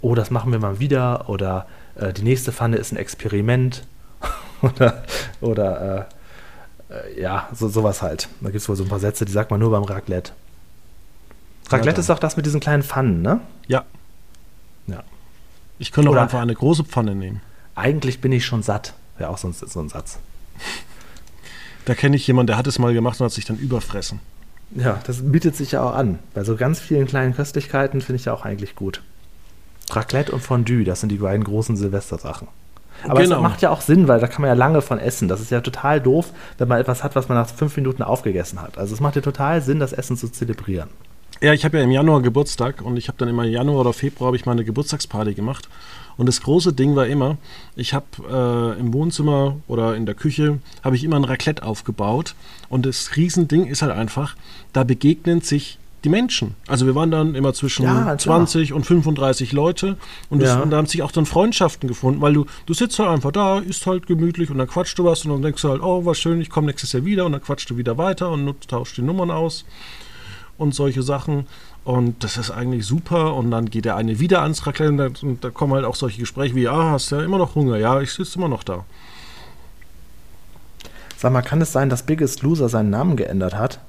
oh, 0.00 0.14
das 0.14 0.30
machen 0.30 0.52
wir 0.52 0.58
mal 0.58 0.78
wieder 0.78 1.28
oder 1.28 1.66
äh, 1.96 2.12
die 2.12 2.22
nächste 2.22 2.52
Pfanne 2.52 2.76
ist 2.76 2.92
ein 2.92 2.96
Experiment. 2.96 3.86
oder, 4.62 5.02
oder 5.40 6.08
äh, 6.90 6.94
äh, 6.94 7.20
ja, 7.20 7.48
so, 7.52 7.68
sowas 7.68 8.02
halt. 8.02 8.28
Da 8.40 8.50
gibt 8.50 8.62
es 8.62 8.68
wohl 8.68 8.76
so 8.76 8.84
ein 8.84 8.88
paar 8.88 9.00
Sätze, 9.00 9.24
die 9.24 9.32
sagt 9.32 9.50
man 9.50 9.58
nur 9.58 9.70
beim 9.70 9.84
Raclette. 9.84 10.32
Raclette 11.70 11.96
ja, 11.96 12.00
ist 12.00 12.10
doch 12.10 12.18
das 12.18 12.36
mit 12.36 12.46
diesen 12.46 12.60
kleinen 12.60 12.82
Pfannen, 12.82 13.22
ne? 13.22 13.40
Ja. 13.68 13.84
Ja. 14.86 15.02
Ich 15.78 15.92
könnte 15.92 16.10
auch 16.10 16.16
einfach 16.16 16.40
eine 16.40 16.54
große 16.54 16.84
Pfanne 16.84 17.14
nehmen. 17.14 17.40
Eigentlich 17.80 18.20
bin 18.20 18.30
ich 18.30 18.44
schon 18.44 18.62
satt. 18.62 18.92
Wäre 19.16 19.30
auch 19.30 19.38
so 19.38 19.48
ein, 19.48 19.54
so 19.54 19.80
ein 19.80 19.88
Satz. 19.88 20.18
Da 21.86 21.94
kenne 21.94 22.16
ich 22.16 22.26
jemanden, 22.26 22.48
der 22.48 22.58
hat 22.58 22.66
es 22.66 22.78
mal 22.78 22.92
gemacht 22.92 23.18
und 23.20 23.24
hat 23.24 23.32
sich 23.32 23.46
dann 23.46 23.56
überfressen. 23.56 24.20
Ja, 24.76 25.00
das 25.06 25.22
bietet 25.22 25.56
sich 25.56 25.72
ja 25.72 25.82
auch 25.82 25.94
an. 25.94 26.18
Bei 26.34 26.44
so 26.44 26.56
ganz 26.56 26.78
vielen 26.78 27.06
kleinen 27.06 27.34
Köstlichkeiten 27.34 28.02
finde 28.02 28.18
ich 28.20 28.26
ja 28.26 28.34
auch 28.34 28.44
eigentlich 28.44 28.76
gut. 28.76 29.02
Raclette 29.90 30.30
und 30.30 30.40
Fondue, 30.42 30.84
das 30.84 31.00
sind 31.00 31.08
die 31.08 31.16
beiden 31.16 31.42
großen 31.42 31.76
Silvestersachen. 31.76 32.48
Aber 33.08 33.22
genau. 33.22 33.36
es 33.36 33.42
macht 33.42 33.62
ja 33.62 33.70
auch 33.70 33.80
Sinn, 33.80 34.08
weil 34.08 34.20
da 34.20 34.26
kann 34.26 34.42
man 34.42 34.48
ja 34.48 34.54
lange 34.54 34.82
von 34.82 34.98
essen. 34.98 35.26
Das 35.26 35.40
ist 35.40 35.50
ja 35.50 35.62
total 35.62 36.00
doof, 36.00 36.32
wenn 36.58 36.68
man 36.68 36.80
etwas 36.80 37.02
hat, 37.02 37.16
was 37.16 37.28
man 37.28 37.38
nach 37.38 37.48
fünf 37.48 37.74
Minuten 37.76 38.02
aufgegessen 38.02 38.60
hat. 38.60 38.76
Also 38.76 38.92
es 38.94 39.00
macht 39.00 39.16
ja 39.16 39.22
total 39.22 39.62
Sinn, 39.62 39.80
das 39.80 39.94
Essen 39.94 40.18
zu 40.18 40.28
zelebrieren. 40.28 40.90
Ja, 41.42 41.54
ich 41.54 41.64
habe 41.64 41.78
ja 41.78 41.84
im 41.84 41.90
Januar 41.90 42.20
Geburtstag 42.20 42.82
und 42.82 42.98
ich 42.98 43.08
habe 43.08 43.16
dann 43.16 43.28
immer 43.28 43.44
im 43.44 43.52
Januar 43.52 43.80
oder 43.80 43.92
Februar 43.94 44.26
habe 44.26 44.36
ich 44.36 44.44
meine 44.44 44.62
Geburtstagsparty 44.62 45.32
gemacht. 45.32 45.70
Und 46.18 46.26
das 46.26 46.42
große 46.42 46.74
Ding 46.74 46.96
war 46.96 47.06
immer, 47.06 47.38
ich 47.76 47.94
habe 47.94 48.76
äh, 48.76 48.78
im 48.78 48.92
Wohnzimmer 48.92 49.56
oder 49.66 49.96
in 49.96 50.04
der 50.04 50.14
Küche 50.14 50.58
habe 50.84 50.96
ich 50.96 51.02
immer 51.02 51.16
ein 51.16 51.24
Raclette 51.24 51.62
aufgebaut. 51.62 52.34
Und 52.68 52.84
das 52.84 53.16
Riesending 53.16 53.64
ist 53.64 53.80
halt 53.80 53.92
einfach, 53.92 54.36
da 54.74 54.84
begegnen 54.84 55.40
sich 55.40 55.78
die 56.04 56.10
Menschen. 56.10 56.56
Also 56.66 56.84
wir 56.84 56.94
waren 56.94 57.10
dann 57.10 57.34
immer 57.34 57.54
zwischen 57.54 57.84
ja, 57.84 58.18
20 58.18 58.74
und 58.74 58.84
35 58.84 59.52
Leute 59.52 59.96
und, 60.28 60.42
das, 60.42 60.50
ja. 60.50 60.60
und, 60.60 60.70
da 60.70 60.76
haben 60.76 60.86
sich 60.86 61.02
auch 61.02 61.12
dann 61.12 61.24
Freundschaften 61.24 61.88
gefunden, 61.88 62.20
weil 62.20 62.34
du, 62.34 62.44
du 62.66 62.74
sitzt 62.74 62.98
halt 62.98 63.08
einfach 63.08 63.32
da, 63.32 63.60
isst 63.60 63.86
halt 63.86 64.06
gemütlich 64.06 64.50
und 64.50 64.58
dann 64.58 64.68
quatschst 64.68 64.98
du 64.98 65.04
was 65.04 65.24
und 65.24 65.32
dann 65.32 65.42
denkst 65.42 65.62
du 65.62 65.70
halt, 65.70 65.82
oh, 65.82 66.04
was 66.04 66.18
schön, 66.18 66.40
ich 66.40 66.50
komme 66.50 66.66
nächstes 66.66 66.92
Jahr 66.92 67.04
wieder 67.06 67.24
und 67.24 67.32
dann 67.32 67.42
quatschst 67.42 67.70
du 67.70 67.78
wieder 67.78 67.96
weiter 67.96 68.30
und 68.30 68.68
tauscht 68.68 68.98
die 68.98 69.02
Nummern 69.02 69.30
aus 69.30 69.64
und 70.60 70.74
solche 70.74 71.02
Sachen. 71.02 71.46
Und 71.84 72.22
das 72.22 72.36
ist 72.36 72.50
eigentlich 72.50 72.86
super. 72.86 73.34
Und 73.34 73.50
dann 73.50 73.70
geht 73.70 73.86
der 73.86 73.96
eine 73.96 74.20
wieder 74.20 74.42
ans 74.42 74.66
Raclette 74.66 74.90
und 74.90 74.98
da, 74.98 75.08
und 75.22 75.44
da 75.44 75.50
kommen 75.50 75.72
halt 75.72 75.84
auch 75.84 75.96
solche 75.96 76.20
Gespräche 76.20 76.54
wie, 76.54 76.68
ah, 76.68 76.92
hast 76.92 77.10
ja 77.10 77.22
immer 77.22 77.38
noch 77.38 77.54
Hunger? 77.54 77.78
Ja, 77.78 78.00
ich 78.00 78.12
sitze 78.12 78.38
immer 78.38 78.48
noch 78.48 78.62
da. 78.62 78.84
Sag 81.16 81.32
mal, 81.32 81.42
kann 81.42 81.60
es 81.60 81.72
sein, 81.72 81.90
dass 81.90 82.04
Biggest 82.04 82.42
Loser 82.42 82.68
seinen 82.68 82.90
Namen 82.90 83.16
geändert 83.16 83.54
hat? 83.54 83.80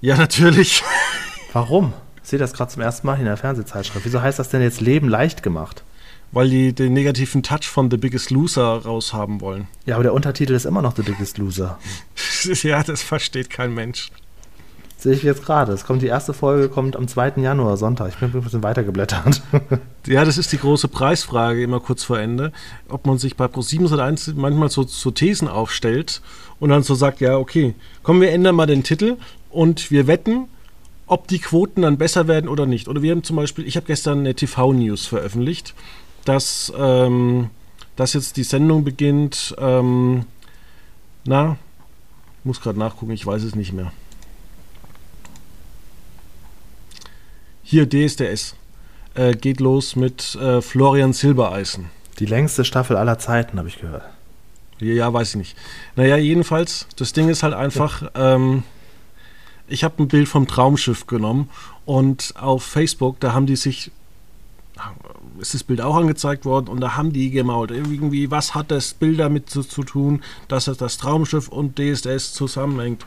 Ja, 0.00 0.16
natürlich. 0.16 0.82
Warum? 1.52 1.92
Ich 2.22 2.28
sehe 2.28 2.38
das 2.38 2.52
gerade 2.52 2.70
zum 2.70 2.82
ersten 2.82 3.06
Mal 3.06 3.18
in 3.18 3.24
der 3.24 3.36
Fernsehzeitschrift. 3.36 4.04
Wieso 4.04 4.20
heißt 4.20 4.38
das 4.38 4.50
denn 4.50 4.62
jetzt 4.62 4.80
Leben 4.80 5.08
leicht 5.08 5.42
gemacht? 5.42 5.82
Weil 6.30 6.50
die 6.50 6.72
den 6.74 6.92
negativen 6.92 7.42
Touch 7.42 7.64
von 7.64 7.90
The 7.90 7.96
Biggest 7.96 8.30
Loser 8.30 8.82
raushaben 8.82 9.40
wollen. 9.40 9.66
Ja, 9.86 9.94
aber 9.94 10.02
der 10.02 10.12
Untertitel 10.12 10.52
ist 10.52 10.66
immer 10.66 10.82
noch 10.82 10.94
The 10.94 11.02
Biggest 11.02 11.38
Loser. 11.38 11.78
ja, 12.62 12.82
das 12.82 13.02
versteht 13.02 13.48
kein 13.48 13.72
Mensch. 13.72 14.10
Sehe 14.98 15.12
ich 15.12 15.22
jetzt 15.22 15.44
gerade. 15.44 15.72
Es 15.72 15.84
kommt 15.84 16.02
die 16.02 16.08
erste 16.08 16.34
Folge 16.34 16.68
kommt 16.68 16.96
am 16.96 17.06
2. 17.06 17.34
Januar, 17.36 17.76
Sonntag. 17.76 18.08
Ich 18.08 18.16
bin 18.16 18.32
ein 18.34 18.42
bisschen 18.42 18.64
weitergeblättert. 18.64 19.42
ja, 20.08 20.24
das 20.24 20.38
ist 20.38 20.50
die 20.50 20.58
große 20.58 20.88
Preisfrage 20.88 21.62
immer 21.62 21.78
kurz 21.78 22.02
vor 22.02 22.18
Ende. 22.18 22.50
Ob 22.88 23.06
man 23.06 23.16
sich 23.16 23.36
bei 23.36 23.44
Pro7 23.44 24.34
manchmal 24.34 24.70
so, 24.70 24.82
so 24.82 25.12
Thesen 25.12 25.46
aufstellt 25.46 26.20
und 26.58 26.70
dann 26.70 26.82
so 26.82 26.96
sagt, 26.96 27.20
ja, 27.20 27.36
okay, 27.36 27.76
komm, 28.02 28.20
wir 28.20 28.32
ändern 28.32 28.56
mal 28.56 28.66
den 28.66 28.82
Titel 28.82 29.18
und 29.50 29.92
wir 29.92 30.08
wetten, 30.08 30.48
ob 31.06 31.28
die 31.28 31.38
Quoten 31.38 31.82
dann 31.82 31.96
besser 31.96 32.26
werden 32.26 32.48
oder 32.48 32.66
nicht. 32.66 32.88
Oder 32.88 33.00
wir 33.00 33.12
haben 33.12 33.22
zum 33.22 33.36
Beispiel, 33.36 33.68
ich 33.68 33.76
habe 33.76 33.86
gestern 33.86 34.18
eine 34.18 34.34
TV-News 34.34 35.06
veröffentlicht, 35.06 35.74
dass, 36.24 36.72
ähm, 36.76 37.50
dass 37.94 38.14
jetzt 38.14 38.36
die 38.36 38.42
Sendung 38.42 38.82
beginnt, 38.82 39.54
ähm, 39.60 40.24
na, 41.24 41.56
muss 42.42 42.60
gerade 42.60 42.80
nachgucken, 42.80 43.12
ich 43.12 43.24
weiß 43.24 43.44
es 43.44 43.54
nicht 43.54 43.72
mehr. 43.72 43.92
Hier 47.70 47.86
DSDS. 47.86 48.54
Äh, 49.14 49.34
geht 49.34 49.60
los 49.60 49.94
mit 49.94 50.34
äh, 50.36 50.62
Florian 50.62 51.12
Silbereisen. 51.12 51.90
Die 52.18 52.24
längste 52.24 52.64
Staffel 52.64 52.96
aller 52.96 53.18
Zeiten, 53.18 53.58
habe 53.58 53.68
ich 53.68 53.78
gehört. 53.78 54.04
Ja, 54.80 55.12
weiß 55.12 55.28
ich 55.32 55.36
nicht. 55.36 55.56
Naja, 55.94 56.16
jedenfalls, 56.16 56.86
das 56.96 57.12
Ding 57.12 57.28
ist 57.28 57.42
halt 57.42 57.52
einfach, 57.52 58.00
ja. 58.00 58.36
ähm, 58.36 58.62
ich 59.66 59.84
habe 59.84 60.02
ein 60.02 60.08
Bild 60.08 60.28
vom 60.28 60.46
Traumschiff 60.48 61.06
genommen 61.06 61.50
und 61.84 62.32
auf 62.38 62.62
Facebook, 62.62 63.20
da 63.20 63.34
haben 63.34 63.44
die 63.44 63.56
sich 63.56 63.90
ist 65.38 65.54
das 65.54 65.64
Bild 65.64 65.80
auch 65.80 65.96
angezeigt 65.96 66.44
worden 66.44 66.68
und 66.68 66.80
da 66.80 66.96
haben 66.96 67.12
die 67.12 67.30
gemault. 67.30 67.70
Irgendwie, 67.70 68.30
was 68.30 68.54
hat 68.54 68.70
das 68.70 68.94
Bild 68.94 69.20
damit 69.20 69.50
zu, 69.50 69.62
zu 69.62 69.82
tun, 69.82 70.22
dass 70.48 70.64
das 70.64 70.98
Traumschiff 70.98 71.48
und 71.48 71.78
DSS 71.78 72.32
zusammenhängt? 72.32 73.04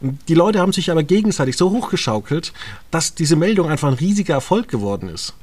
Und 0.00 0.18
die 0.28 0.34
Leute 0.34 0.60
haben 0.60 0.72
sich 0.72 0.90
aber 0.90 1.02
gegenseitig 1.02 1.56
so 1.56 1.70
hochgeschaukelt, 1.70 2.52
dass 2.90 3.14
diese 3.14 3.36
Meldung 3.36 3.68
einfach 3.68 3.88
ein 3.88 3.94
riesiger 3.94 4.34
Erfolg 4.34 4.68
geworden 4.68 5.08
ist. 5.08 5.34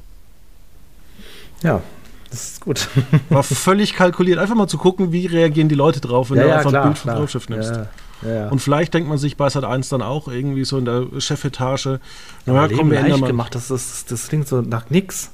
Ja, 1.64 1.82
das 2.30 2.52
ist 2.52 2.62
gut. 2.62 2.88
War 3.30 3.44
völlig 3.44 3.94
kalkuliert. 3.94 4.40
Einfach 4.40 4.56
mal 4.56 4.68
zu 4.68 4.78
gucken, 4.78 5.12
wie 5.12 5.26
reagieren 5.26 5.70
die 5.70 5.76
Leute 5.76 6.02
drauf, 6.02 6.30
wenn 6.30 6.38
ja, 6.38 6.44
du 6.44 6.50
ja, 6.50 6.58
einfach 6.58 6.70
klar, 6.72 6.84
ein 6.84 6.90
Bild 6.90 6.98
vom 6.98 7.04
klar. 7.04 7.16
Traumschiff 7.18 7.50
nimmst. 7.50 7.72
Ja. 7.72 7.90
Ja. 8.26 8.50
Und 8.50 8.60
vielleicht 8.60 8.94
denkt 8.94 9.08
man 9.08 9.18
sich 9.18 9.38
bei 9.38 9.50
Sat 9.50 9.64
1 9.64 9.90
dann 9.90 10.02
auch 10.02 10.28
irgendwie 10.28 10.66
so 10.66 10.78
in 10.80 10.86
der 10.86 11.06
Chefetage, 11.20 12.00
naja, 12.46 12.68
komm, 12.76 12.90
wir 12.90 12.98
ändern 12.98 13.20
mal. 13.20 13.28
gemacht, 13.28 13.54
das, 13.54 13.68
das, 13.68 14.06
das 14.06 14.28
klingt 14.28 14.48
so 14.48 14.62
nach 14.62 14.90
nix. 14.90 15.30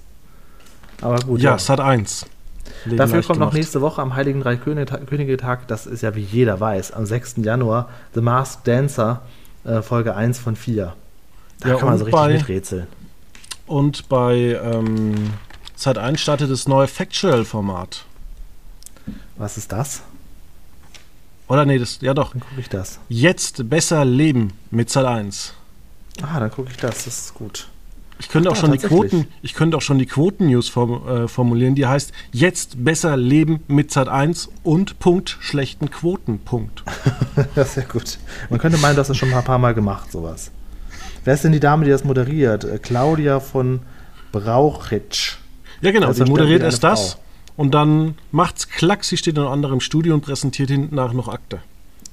Aber 1.03 1.19
gut. 1.19 1.41
Ja, 1.41 1.51
ja. 1.51 1.59
Sat 1.59 1.79
1. 1.79 2.25
Leben 2.85 2.97
Dafür 2.97 3.21
kommt 3.21 3.33
gemacht. 3.33 3.39
noch 3.39 3.53
nächste 3.53 3.81
Woche 3.81 4.01
am 4.01 4.15
Heiligen 4.15 4.41
Drei 4.41 4.55
Könige 4.55 5.37
Tag, 5.37 5.67
das 5.67 5.85
ist 5.85 6.01
ja 6.01 6.15
wie 6.15 6.21
jeder 6.21 6.59
weiß, 6.59 6.93
am 6.93 7.05
6. 7.05 7.35
Januar, 7.37 7.89
The 8.13 8.21
Masked 8.21 8.67
Dancer, 8.67 9.21
äh, 9.65 9.81
Folge 9.81 10.15
1 10.15 10.39
von 10.39 10.55
4. 10.55 10.93
Da 11.59 11.69
ja, 11.69 11.75
kann 11.75 11.89
man 11.89 11.97
so 11.97 12.05
richtig 12.05 12.19
bei, 12.19 12.33
miträtseln. 12.33 12.87
Und 13.67 14.07
bei 14.07 14.59
ähm, 14.63 15.31
Sat 15.75 15.97
1 15.97 16.21
startet 16.21 16.49
das 16.49 16.67
neue 16.67 16.87
Factual-Format. 16.87 18.05
Was 19.35 19.57
ist 19.57 19.71
das? 19.71 20.03
Oder 21.49 21.65
nee, 21.65 21.79
das, 21.79 21.99
ja 22.01 22.13
doch. 22.13 22.31
Dann 22.31 22.41
gucke 22.41 22.61
ich 22.61 22.69
das. 22.69 22.99
Jetzt 23.09 23.69
besser 23.69 24.05
leben 24.05 24.53
mit 24.71 24.89
Sat 24.89 25.05
1. 25.05 25.53
Ah, 26.21 26.39
dann 26.39 26.51
gucke 26.51 26.71
ich 26.71 26.77
das, 26.77 27.03
das 27.03 27.19
ist 27.19 27.33
gut. 27.33 27.67
Ich 28.23 28.29
könnte 28.29 28.49
auch 28.49 28.55
ja, 28.55 28.61
schon 28.61 28.71
die 28.71 28.77
Quoten, 28.77 29.27
ich 29.41 29.53
könnte 29.53 29.75
auch 29.75 29.81
schon 29.81 29.99
die 29.99 30.05
Quoten-News 30.05 30.69
äh, 30.69 31.27
formulieren, 31.27 31.75
die 31.75 31.85
heißt 31.85 32.13
jetzt 32.31 32.81
besser 32.81 33.17
leben 33.17 33.59
mit 33.67 33.91
Sat 33.91 34.07
1 34.07 34.49
und 34.63 34.97
Punkt 34.99 35.37
schlechten 35.41 35.91
Quoten. 35.91 36.39
Punkt. 36.39 36.83
das 37.53 37.69
ist 37.71 37.75
ja 37.75 37.83
gut. 37.83 38.17
Man 38.49 38.59
könnte 38.59 38.77
meinen, 38.77 38.95
das 38.95 39.09
ist 39.09 39.17
schon 39.17 39.33
ein 39.33 39.43
paar 39.43 39.57
Mal 39.57 39.73
gemacht, 39.73 40.09
sowas. 40.09 40.51
Wer 41.25 41.33
ist 41.33 41.43
denn 41.43 41.51
die 41.51 41.59
Dame, 41.59 41.83
die 41.83 41.91
das 41.91 42.05
moderiert? 42.05 42.63
Äh, 42.63 42.79
Claudia 42.79 43.41
von 43.41 43.81
Brauchitsch. 44.31 45.35
Ja, 45.81 45.91
genau, 45.91 46.07
also 46.07 46.23
sie 46.23 46.31
moderiert 46.31 46.63
erst 46.63 46.81
das 46.81 47.17
und 47.57 47.73
dann 47.73 48.15
macht's 48.31 48.69
klack, 48.69 49.03
sie 49.03 49.17
steht 49.17 49.35
in 49.35 49.41
einem 49.41 49.51
anderen 49.51 49.81
Studio 49.81 50.13
und 50.13 50.21
präsentiert 50.21 50.69
hinten 50.69 50.95
nach 50.95 51.11
noch 51.11 51.27
Akte. 51.27 51.59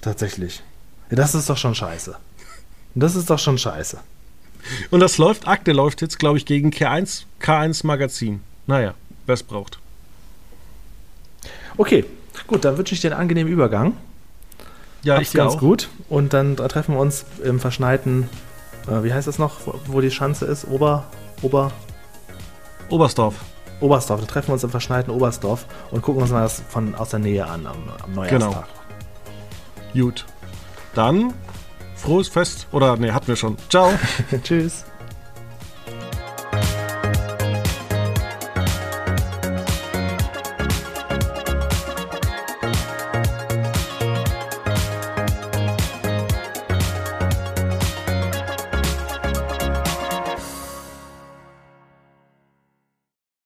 Tatsächlich. 0.00 0.60
Ja, 1.08 1.16
das 1.16 1.36
ist 1.36 1.48
doch 1.48 1.56
schon 1.56 1.76
scheiße. 1.76 2.16
Das 2.96 3.14
ist 3.14 3.30
doch 3.30 3.38
schon 3.38 3.58
scheiße. 3.58 3.98
Und 4.90 5.00
das 5.00 5.18
läuft, 5.18 5.46
Akte 5.46 5.72
läuft 5.72 6.02
jetzt, 6.02 6.18
glaube 6.18 6.38
ich, 6.38 6.46
gegen 6.46 6.70
K1, 6.70 7.24
K1 7.40 7.86
Magazin. 7.86 8.40
Naja, 8.66 8.94
wer 9.26 9.34
es 9.34 9.42
braucht. 9.42 9.78
Okay, 11.76 12.04
gut, 12.46 12.64
dann 12.64 12.76
wünsche 12.76 12.94
ich 12.94 13.00
dir 13.00 13.12
einen 13.12 13.20
angenehmen 13.20 13.52
Übergang. 13.52 13.96
Ja, 15.02 15.16
Hab's 15.16 15.28
ich 15.28 15.34
ganz 15.34 15.54
auch. 15.54 15.60
gut. 15.60 15.88
Und 16.08 16.32
dann 16.32 16.56
treffen 16.56 16.94
wir 16.94 17.00
uns 17.00 17.24
im 17.42 17.58
verschneiten, 17.58 18.28
äh, 18.86 19.02
wie 19.02 19.12
heißt 19.12 19.26
das 19.26 19.38
noch, 19.38 19.60
wo 19.86 20.00
die 20.00 20.10
Schanze 20.10 20.46
ist? 20.46 20.66
Ober, 20.66 21.06
Ober... 21.42 21.72
Oberstdorf. 22.90 23.36
Oberstdorf. 23.80 24.20
Da 24.20 24.26
treffen 24.26 24.48
wir 24.48 24.54
uns 24.54 24.64
im 24.64 24.70
verschneiten 24.70 25.12
Oberstdorf 25.12 25.64
und 25.90 26.02
gucken 26.02 26.22
uns 26.22 26.30
mal 26.32 26.42
das 26.42 26.62
von 26.68 26.94
aus 26.94 27.10
der 27.10 27.20
Nähe 27.20 27.46
an 27.46 27.66
am, 27.66 27.76
am 28.02 28.12
Neujahrstag. 28.14 28.66
Genau. 29.92 30.06
Gut. 30.06 30.26
Dann 30.94 31.32
frohes 32.00 32.28
Fest. 32.28 32.66
Oder 32.72 32.96
nee, 32.96 33.12
hatten 33.12 33.28
wir 33.28 33.36
schon. 33.36 33.56
Ciao. 33.68 33.92
Tschüss. 34.42 34.84